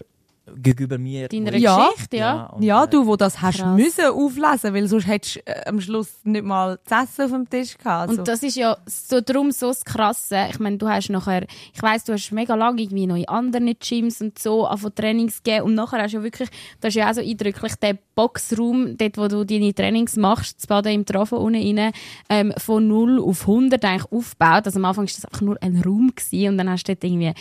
[0.56, 1.28] gegenüber mir.
[1.28, 1.90] Deiner ich- Ja.
[1.92, 2.46] Geschichte, ja.
[2.48, 3.76] und, ja, äh, du, wo das hast Krass.
[3.78, 7.50] müssen auflesen, weil sonst hättest du äh, am Schluss nicht mal das Essen auf dem
[7.50, 8.10] Tisch gehabt.
[8.10, 8.20] Also.
[8.22, 10.48] Und das ist ja so drum so das Krasse.
[10.50, 13.72] Ich meine, du hast nachher, ich weiss, du hast mega lange irgendwie noch in anderen
[13.80, 16.50] Gyms und so von Trainings gegeben und nachher hast du ja wirklich,
[16.80, 20.68] das ist ja auch so eindrücklich, der Boxraum, dort wo du deine Trainings machst, das
[20.68, 21.92] Baden im Trafo unten rein,
[22.30, 24.66] ähm, von 0 auf 100 eigentlich aufgebaut.
[24.66, 27.04] Also am Anfang war das einfach nur ein Raum gewesen und dann hast du dort
[27.04, 27.34] irgendwie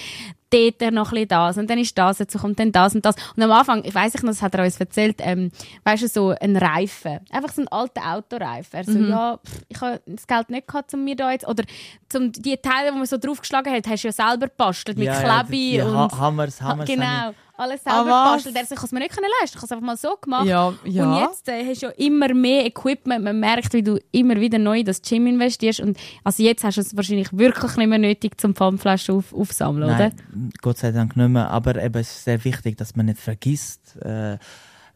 [0.52, 3.14] dort noch ein das und dann ist das, dazu kommt dann das und das.
[3.36, 5.50] Und am Anfang, ich weiss ich noch, das hat er uns erzählt, ähm,
[5.84, 7.20] weißt du, so ein Reifen.
[7.30, 8.78] Einfach so ein alter Autoreifen.
[8.78, 11.64] Er so, ja, pff, ich habe das Geld nicht gehabt, um mir da jetzt, oder
[12.08, 15.20] zum, die Teile, die man so draufgeschlagen hat, hast du ja selber gebastelt mit ja,
[15.20, 15.94] ja, Klebe die, die und...
[15.96, 16.88] Ha- Hammers, Hammers.
[16.88, 18.56] Genau, alles Ah, selber gebastelt.
[18.56, 20.46] Er so, ich kann es mir nicht leisten, ich habe es einfach mal so gemacht.
[20.46, 21.04] ja, ja.
[21.04, 23.22] Und jetzt äh, hast du ja immer mehr Equipment.
[23.24, 25.80] Man merkt, wie du immer wieder neu in das Gym investierst.
[25.80, 29.84] Und also jetzt hast du es wahrscheinlich wirklich nicht mehr nötig, zum Pfandflaschen auf, aufsammeln,
[29.84, 29.98] oder?
[30.32, 31.50] Nein, Gott sei Dank nicht mehr.
[31.50, 34.38] Aber eben, es ist sehr wichtig, dass man nicht vergisst, äh,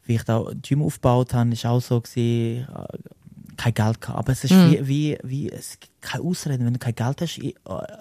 [0.07, 2.99] wie ich da Gym aufgebaut habe, ist auch so gewesen, äh,
[3.57, 4.19] kein Geld gehabt.
[4.19, 4.71] Aber es ist Mhm.
[4.71, 6.67] wie, wie, wie, es gibt keine Ausreden.
[6.67, 7.99] Wenn du kein Geld hast, ich, äh,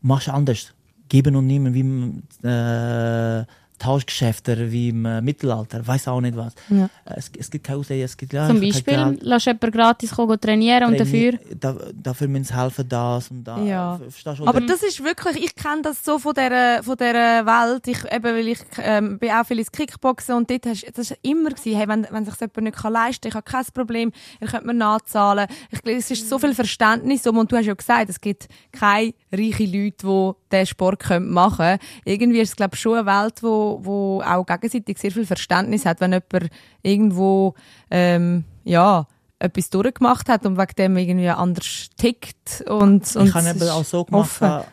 [0.00, 0.72] machst du anders.
[1.08, 3.44] Geben und nehmen, wie äh,
[3.82, 6.54] Tauschgeschäfte, wie im äh, Mittelalter, weiß auch nicht was.
[6.68, 6.84] Ja.
[7.04, 9.18] Äh, Es, es gibt keine Ausreden, es gibt ja, Zum Beispiel, Geld.
[9.22, 11.32] lass jemanden gratis kommen, trainieren und dafür...
[11.32, 13.66] Traini- Da, dafür müssen sie helfen, das und das.
[13.66, 13.98] Ja.
[14.08, 14.46] Verstehst du?
[14.46, 17.86] Aber das ist wirklich, ich kenne das so von dieser, von dieser Welt.
[17.88, 21.18] Ich, eben, weil ich ähm, bin auch viel ins Kickboxen und dort hast, das ist
[21.22, 24.12] immer gewesen, hey, wenn, wenn sich jemand nicht kann leisten kann, ich habe kein Problem,
[24.40, 25.46] ihr könnt mir nachzahlen.
[25.70, 28.48] Ich glaube, es ist so viel Verständnis um, und du hast ja gesagt, es gibt
[28.72, 31.78] keine reichen Leute, die diesen Sport können machen können.
[32.04, 35.86] Irgendwie ist es, glaube ich, schon eine Welt, wo, wo auch gegenseitig sehr viel Verständnis
[35.86, 36.50] hat, wenn jemand
[36.82, 37.54] irgendwo,
[37.90, 39.06] ähm, ja,
[39.38, 43.84] etwas durchgemacht hat und wegen dem irgendwie anders tickt und, und ich habe eben auch
[43.84, 44.64] so gemacht offen.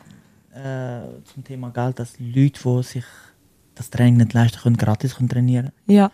[0.54, 3.04] äh, zum Thema Geld, dass Leute, die sich
[3.74, 6.10] das Training nicht leisten können, gratis können trainieren Ja.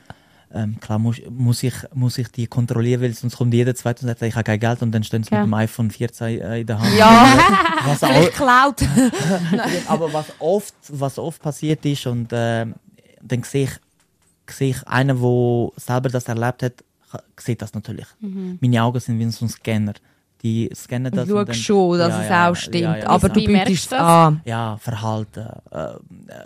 [0.54, 4.08] Ähm, Klar muss, muss, ich, muss ich die kontrollieren, weil sonst kommt jeder zweite und
[4.08, 5.40] sagt, ich habe kein Geld und dann stehen sie Ja.
[5.40, 6.96] mit dem iPhone 14 äh, in der Hand.
[6.96, 7.38] Ja.
[7.86, 8.82] was auch, Vielleicht klaut.
[9.88, 12.66] aber was oft, was oft passiert ist und äh,
[13.22, 16.74] dann sehe ich, sehe ich einen, der selber das erlebt hat,
[17.38, 18.06] sieht das natürlich.
[18.20, 19.94] Meine Augen sind wie so ein Scanner.
[20.42, 21.26] Die scannen das.
[21.26, 22.74] Du schaust schon, dass Ja, es ja, auch stimmt.
[22.82, 23.06] ja, ja.
[23.08, 24.00] aber du bietest es das?
[24.00, 24.42] an.
[24.44, 25.94] ja, Verhalten, äh, äh,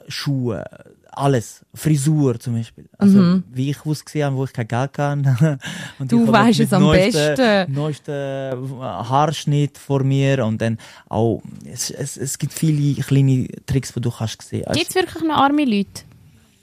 [0.09, 0.65] Schuhe,
[1.13, 2.89] alles, Frisur zum Beispiel.
[2.99, 5.21] Also wie ich ausgesehen habe, wo ich kein Geld kann.
[5.99, 6.27] und Mhm.
[6.27, 7.73] Du mit es am neuesten- besten.
[7.73, 10.79] Neuesten äh, Haarschnitt vor mir und dann
[11.09, 14.67] auch, es, es, es gibt viele kleine Tricks, die du kannst sehen.
[14.67, 16.03] Also, Gibt es wirklich noch arme Leute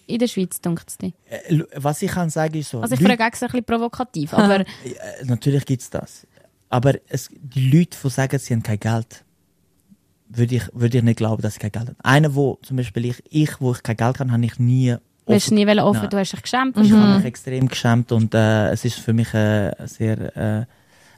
[0.07, 1.11] in der Schweiz, denkt es dir?
[1.30, 4.34] äh, was ich kann sagen ist so, Also ich Leute- frage extra ein bisschen provokativ,
[4.34, 4.65] aber äh,
[5.26, 6.26] natürlich gibt es das.
[6.69, 9.24] Aber es, die Leute, die sagen, sie haben kein Geld,
[10.30, 11.95] würde ich, würde ich nicht glauben, dass sie kein Geld haben.
[12.04, 14.95] Einer, wo zum Beispiel ich, ich wo ich kein Geld habe, habe ich nie
[15.26, 16.10] du hast nie offen, Nein.
[16.10, 16.78] du hast dich geschämt.
[16.78, 16.99] Ich Mhm.
[17.04, 20.66] habe mich extrem geschämt und äh, es ist für mich äh, sehr, äh,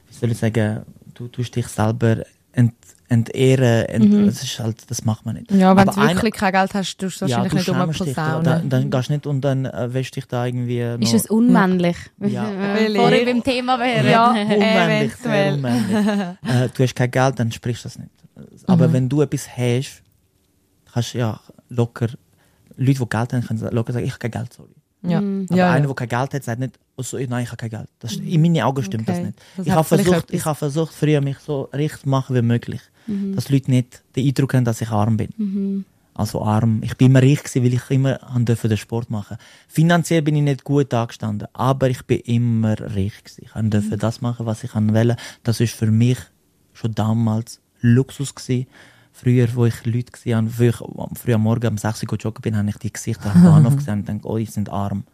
[0.08, 0.80] wie soll ich sagen,
[1.14, 2.16] du tust dich selber
[2.52, 2.74] ent,
[3.08, 3.86] entehren.
[3.86, 4.26] Ent, Mhm.
[4.26, 5.50] Das ist halt, das macht man nicht.
[5.52, 8.32] Ja, wenn du wirklich kein Geld hast, tust du ja, wahrscheinlich du nicht um da,
[8.32, 8.44] posaunen.
[8.44, 11.26] dann, dann gehst du nicht und dann äh, wäschst dich da irgendwie noch, Ist es
[11.26, 11.96] unmännlich?
[12.20, 12.50] Ja.
[12.74, 14.06] Wenn wir Vorher beim Thema wären.
[14.08, 14.30] Ja.
[14.30, 15.96] unmännlich, sehr unmännlich.
[16.48, 18.10] äh, du hast kein Geld, dann sprichst du das nicht.
[18.66, 18.92] Aber Mhm.
[18.92, 20.02] wenn du etwas hast,
[20.92, 22.08] kannst du ja locker,
[22.76, 24.70] Leute, die Geld haben, können locker sagen, ich habe kein Geld, sorry.
[25.02, 25.20] Ja.
[25.20, 25.46] Mhm.
[25.48, 25.86] Aber Ja, einer, ja.
[25.86, 27.88] der kein Geld hat, sagt nicht, oh, so, nein, ich habe kein Geld.
[28.00, 29.26] Das, in meinen Augen stimmt das Okay.
[29.26, 29.38] nicht.
[29.56, 32.80] Das ich habe versucht, ich habe versucht, früher mich so richtig zu machen wie möglich.
[33.06, 33.34] Mhm.
[33.34, 35.84] Dass Leute nicht den Eindruck haben, dass ich arm bin.
[36.12, 36.82] Also arm.
[36.82, 39.38] Ich bin immer reich gewesen, weil ich immer dürfen den Sport machen.
[39.68, 43.42] Finanziell bin ich nicht gut angestanden, aber ich bin immer reich gewesen.
[43.44, 45.16] Ich han dürfen das machen, was ich wollte.
[45.44, 46.18] Das ist für mich
[46.74, 48.66] schon damals Luxus gewesen.
[49.12, 52.42] Früher, wo ich Leute gesehen habe, wo ich früh am Morgen um 6 Uhr joggen
[52.42, 55.04] bin, habe ich die Gesichter am Bahnhof gesehen und dachte, oh, die sind arm.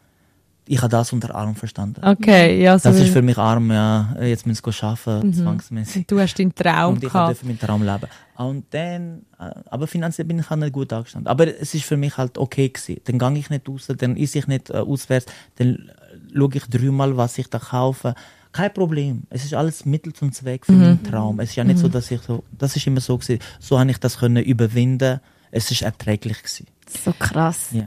[0.69, 2.05] Ich habe das unter arm verstanden.
[2.05, 4.17] Okay, ja, so Das ist für mich arm, ja.
[4.21, 6.07] Jetzt müssen sie arbeiten, zwangsmäßig.
[6.09, 8.09] du hast deinen Traum Und ich durfte meinen Traum leben.
[8.37, 11.29] Und dann, äh, aber finanziell bin ich auch nicht gut angestanden.
[11.29, 13.01] Aber es ist für mich halt okay gewesen.
[13.05, 16.67] Dann gehe ich nicht raus, dann esse ich nicht äh, auswärts, dann äh, schaue ich
[16.67, 18.15] dreimal, was ich da kaufe.
[18.57, 19.23] Kein Problem.
[19.31, 21.41] Es ist alles Mittel zum Zweck für meinen Traum.
[21.41, 23.41] Es ist ja nicht so, dass ich so, das ist immer so gewesen.
[23.61, 25.21] So habe ich das können überwinden.
[25.51, 26.67] Es ist erträglich gewesen.
[27.05, 27.69] So krass.
[27.73, 27.87] Ja.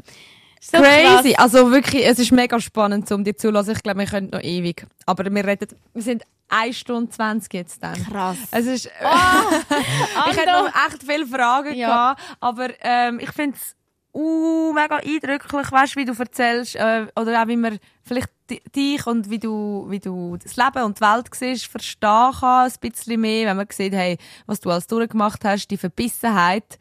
[0.61, 1.31] So Crazy.
[1.33, 1.39] krass.
[1.53, 3.71] Also wirklich, es ist mega spannend, um dir zulassen.
[3.75, 4.85] Ich glaube, wir können noch ewig.
[5.05, 7.93] Aber wir reden, wir sind 1 Stunde 20 jetzt dann.
[8.05, 8.37] Krass.
[8.51, 8.85] Es ist,
[10.31, 12.13] ich hätte noch echt viele Fragen Ja.
[12.15, 13.75] gehabt, aber ähm, ich finde es
[14.13, 19.05] uh, mega eindrücklich, weißt, wie du erzählst, äh, oder auch wie man vielleicht di- dich
[19.07, 23.21] und wie du, wie du das Leben und die Welt siehst, verstehen kann, ein bisschen
[23.21, 26.79] mehr, wenn man sieht, hey, was du alles durchgemacht hast, die Verbissenheit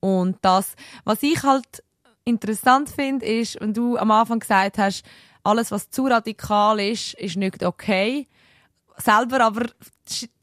[0.00, 0.74] und das,
[1.04, 1.82] was ich halt
[2.24, 5.02] interessant finde, ist, wenn du am Anfang gesagt hast,
[5.42, 8.26] alles, was zu radikal ist, ist nicht okay.
[8.98, 9.66] Selber aber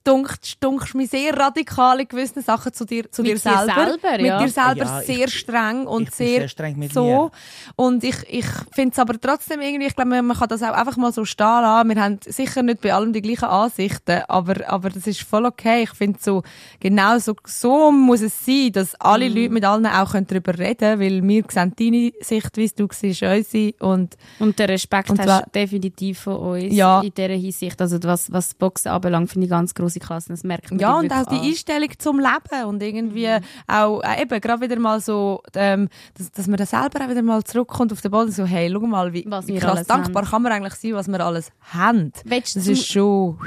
[0.06, 3.74] dunkst, dunkst mich sehr radikal in gewissen Sachen zu dir, zu Mit dir selber.
[3.76, 4.38] selber, ja.
[4.40, 7.04] Mit dir selber Ja, ich- sehr streng und ich bin sehr, sehr streng mit so.
[7.04, 7.32] mir.
[7.76, 10.98] Und ich, ich finde es aber trotzdem irgendwie, ich glaube, man kann das auch einfach
[10.98, 11.90] mal so stehen lassen.
[11.90, 15.84] Wir haben sicher nicht bei allem die gleichen Ansichten, aber, aber das ist voll okay.
[15.84, 16.44] Ich finde so,
[16.80, 19.36] genau so, so muss es sein, dass alle Mhm.
[19.36, 23.24] Leute mit allen auch können darüber reden können, weil wir sehen deine Sichtweise, du siehst
[23.24, 27.02] unsere und Und der Respekt Und hast du definitiv von uns Ja.
[27.02, 27.82] in dieser Hinsicht.
[27.82, 30.30] Also was, was Boxen anbelangt, finde ich ganz grosse Klasse.
[30.30, 31.46] Das merkt man Ja, und auch die an.
[31.46, 33.30] Einstellung zum Leben und irgendwie
[33.68, 37.22] auch, äh, eben, gerade wieder mal so, ähm, dass, dass man dann selber auch wieder
[37.22, 40.30] mal zurückkommt auf den Boden, so, hey, schau mal, wie, Was wie krass dankbar haben.
[40.32, 42.12] kann man eigentlich sein, was wir alles haben.
[42.24, 43.38] Willst Das ist schon,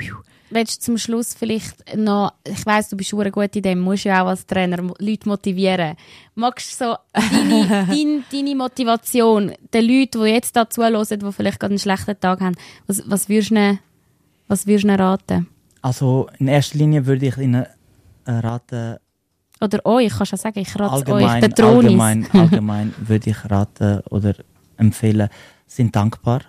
[0.50, 4.04] Willst du zum Schluss vielleicht noch, ich weiss, du bist sehr gut in dem, musst
[4.04, 5.94] ja auch als Trainer Leute motivieren.
[6.34, 11.60] Magst du so deine, deine, deine Motivation, den Leuten, die jetzt da zuhören, die vielleicht
[11.60, 12.56] gerade einen schlechten Tag haben,
[12.86, 13.78] was, was würdest du ihnen,
[14.46, 15.48] was würdest du ihnen raten?
[15.82, 17.66] Also in erster Linie würde ich Ihnen
[18.24, 18.96] äh, raten,
[19.60, 21.84] Oder euch, kannst du auch sagen, ich rate euch, allgemein, der Tronis.
[21.84, 24.34] allgemein, allgemein würde ich raten oder
[24.76, 25.28] empfehlen,
[25.66, 26.40] sind dankbar.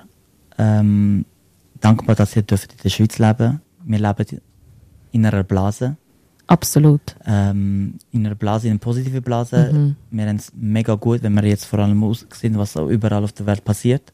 [0.58, 1.26] Ähm,
[1.80, 3.62] dankbar, dass ihr dürft in der Schweiz leben.
[3.86, 4.42] Wir leben
[5.12, 5.98] in einer Blase.
[6.48, 7.16] Absolut.
[7.26, 9.96] Ähm, in einer Blase, in einer positiven Blase.
[10.10, 13.34] Wir haben es mega gut, wenn wir jetzt vor allem aussehen, was auch überall auf
[13.34, 14.12] der Welt passiert.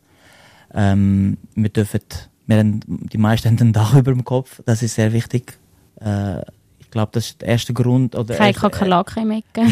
[0.73, 2.01] Ähm, wir dürfen,
[2.47, 4.61] wir haben, die meisten haben ein Dach über dem Kopf.
[4.65, 5.57] Das ist sehr wichtig.
[6.01, 6.41] Äh,
[6.79, 8.15] ich glaube, das ist der erste Grund.
[8.15, 9.65] Oder Keine erste- Kakerlake im Ecke.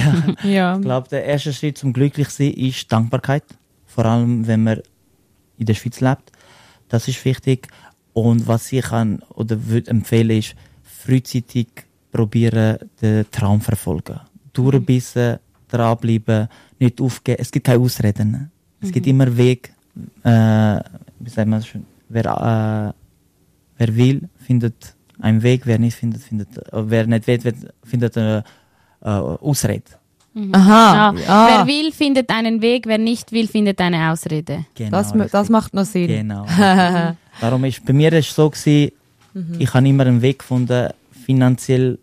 [0.44, 0.76] ja.
[0.76, 3.44] ich glaube, der erste Schritt zum glücklich sein ist Dankbarkeit.
[3.86, 4.80] Vor allem, wenn man
[5.58, 6.32] in der Schweiz lebt.
[6.90, 7.68] Das ist wichtig.
[8.14, 11.68] Und was ich kann oder würde empfehlen, ist frühzeitig
[12.12, 14.20] probieren, den Traum zu verfolgen.
[14.54, 15.38] Durchbissen,
[15.68, 16.48] dranbleiben,
[16.80, 17.38] nicht aufgeben.
[17.40, 18.52] Es gibt keine Ausreden.
[18.82, 19.74] Es gibt immer Weg.
[20.24, 20.30] Äh,
[21.20, 21.86] wie sagt man das schön?
[22.14, 22.94] Wer, äh,
[23.78, 25.66] wer will, findet einen Weg.
[25.66, 28.44] Wer nicht findet, findet, äh, wer nicht will, wird- findet eine
[29.02, 29.84] äh, Ausrede.
[30.52, 31.14] Aha.
[31.16, 31.28] Ja.
[31.28, 34.66] Ah, Wer will, findet einen Weg, wer nicht will, findet eine Ausrede.
[34.74, 36.08] Genau, das, das macht noch Sinn.
[36.08, 36.46] Genau.
[37.42, 38.92] Darum ist bei mir ist es so gewesen,
[39.36, 39.56] Mhm.
[39.58, 40.90] ich habe immer einen Weg gefunden.
[41.26, 41.98] Finanziell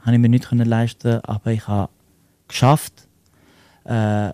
[0.00, 1.90] habe ich mir nicht können leisten, aber ich habe
[2.48, 2.94] geschafft.
[3.84, 4.30] Äh,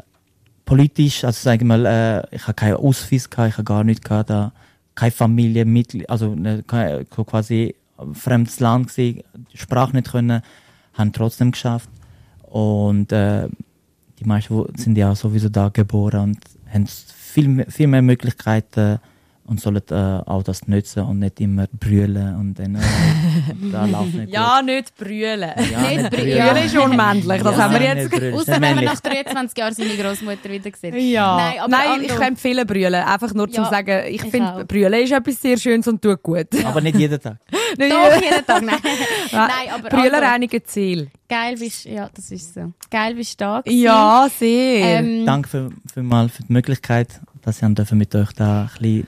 [0.65, 4.05] politisch, also sage ich mal, äh, ich habe keinen Ausweis gehabt, ich habe gar nichts
[4.09, 4.53] gehabt, da,
[4.97, 7.77] keine Familie, Mitglied, also ne, quasi
[8.14, 9.23] fremdes Land gewesen,
[9.55, 10.43] Sprache nicht können,
[10.94, 11.89] haben trotzdem geschafft.
[12.43, 13.48] Und äh,
[14.18, 16.39] die meisten sind ja sowieso da geboren und
[16.73, 18.98] haben viel, viel mehr Möglichkeiten
[19.47, 22.78] und sollen äh, auch das nutzen und nicht immer brüllen und dann äh,
[23.73, 25.51] da laufen nicht Ja, nicht brüllen.
[25.56, 25.70] gut.
[25.70, 26.56] Ja, nicht brüllen.
[26.64, 28.90] Ist unmännlich, das Ja, haben wir nicht jetzt Außer nicht wenn man männlich.
[28.93, 30.94] nach 23 Jahren seine Großmutter wieder sieht.
[30.94, 31.36] Ja.
[31.36, 32.94] Nein, aber Nein, ich empfehle Brüllen.
[32.94, 34.64] Einfach nur zum Ja, sagen, ich, ich finde.
[34.66, 36.48] Brüllen ist etwas sehr Schönes und tut gut.
[36.64, 37.36] Aber nicht jeden Tag.
[37.78, 38.77] Doch, jeden Tag, nein.
[39.32, 41.09] nein, aber Brüllen reinigen Ziel.
[41.28, 42.73] geil bist ja, das ist so.
[42.90, 43.82] Geil bist du da gewesen.
[43.82, 45.01] Ja, sehr.
[45.01, 48.68] Ähm, Danke für, für, mal für die Möglichkeit, dass ich dürfen mit euch da ein
[48.81, 49.06] bisschen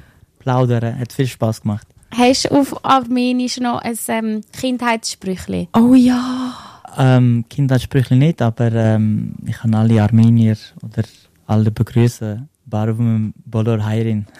[0.48, 0.98] plaudern.
[0.98, 1.86] Hat viel Spaß gemacht.
[2.16, 5.68] Hast du auf Armenisch noch ein ähm, Kindheitssprüchli?
[5.76, 6.54] oh ja.
[6.96, 11.02] Ähm, Kindheitssprüche nicht, aber ähm, ich kann alle Armenier oder
[11.46, 12.48] alle begrüßen.
[12.64, 14.26] Barum Bolor Hayrin.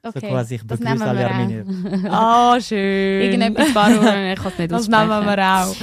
[0.00, 1.64] Okay, so quasi, ich das begrüße alle wir Armenier.
[2.10, 3.20] Ah, schön.
[3.20, 5.08] Irgendetwas Barum, ich kann es nicht Das aussprechen.
[5.08, 5.76] nehmen wir auch.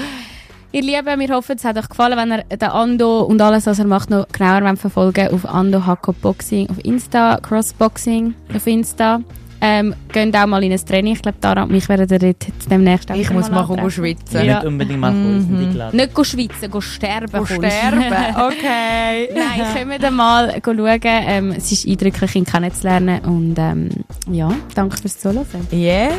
[0.72, 3.80] Ihr Lieben, wir hoffen, es hat euch gefallen, wenn ihr den Ando und alles, was
[3.80, 9.22] er macht, noch genauer wollt verfolgen auf Ando Hako Boxing auf Insta, Crossboxing auf Insta.
[9.62, 11.14] Ähm, geht auch mal in ein Training.
[11.14, 13.84] Ich glaube, Dara und mich werden ihr dort jetzt demnächst auch Ich muss mal antreffen.
[13.84, 14.46] go schwitzen.
[14.46, 14.56] Ja.
[14.56, 15.58] Nicht unbedingt mal mhm.
[15.58, 15.98] eingeladen.
[15.98, 17.32] Nicht go schwitzen, go sterben.
[17.32, 18.04] Go sterben.
[18.36, 19.30] Okay.
[19.34, 21.00] Nein, können wir mal schauen.
[21.04, 23.20] Ähm, es ist eindrücklich, ihn kennenzulernen.
[23.26, 23.90] Und ähm,
[24.30, 25.46] ja, danke fürs Zuhören.
[25.72, 26.14] Yes.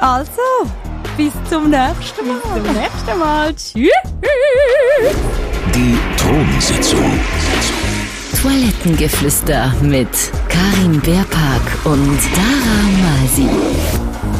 [0.00, 0.30] Also,
[1.16, 2.40] bis zum nächsten Mal.
[2.54, 3.54] Bis zum nächsten Mal.
[3.54, 3.90] Tschüss.
[5.74, 7.79] Die Thronsitzung.
[8.42, 10.08] Toilettengeflüster mit
[10.48, 14.39] Karin Beerpark und Dara Masi.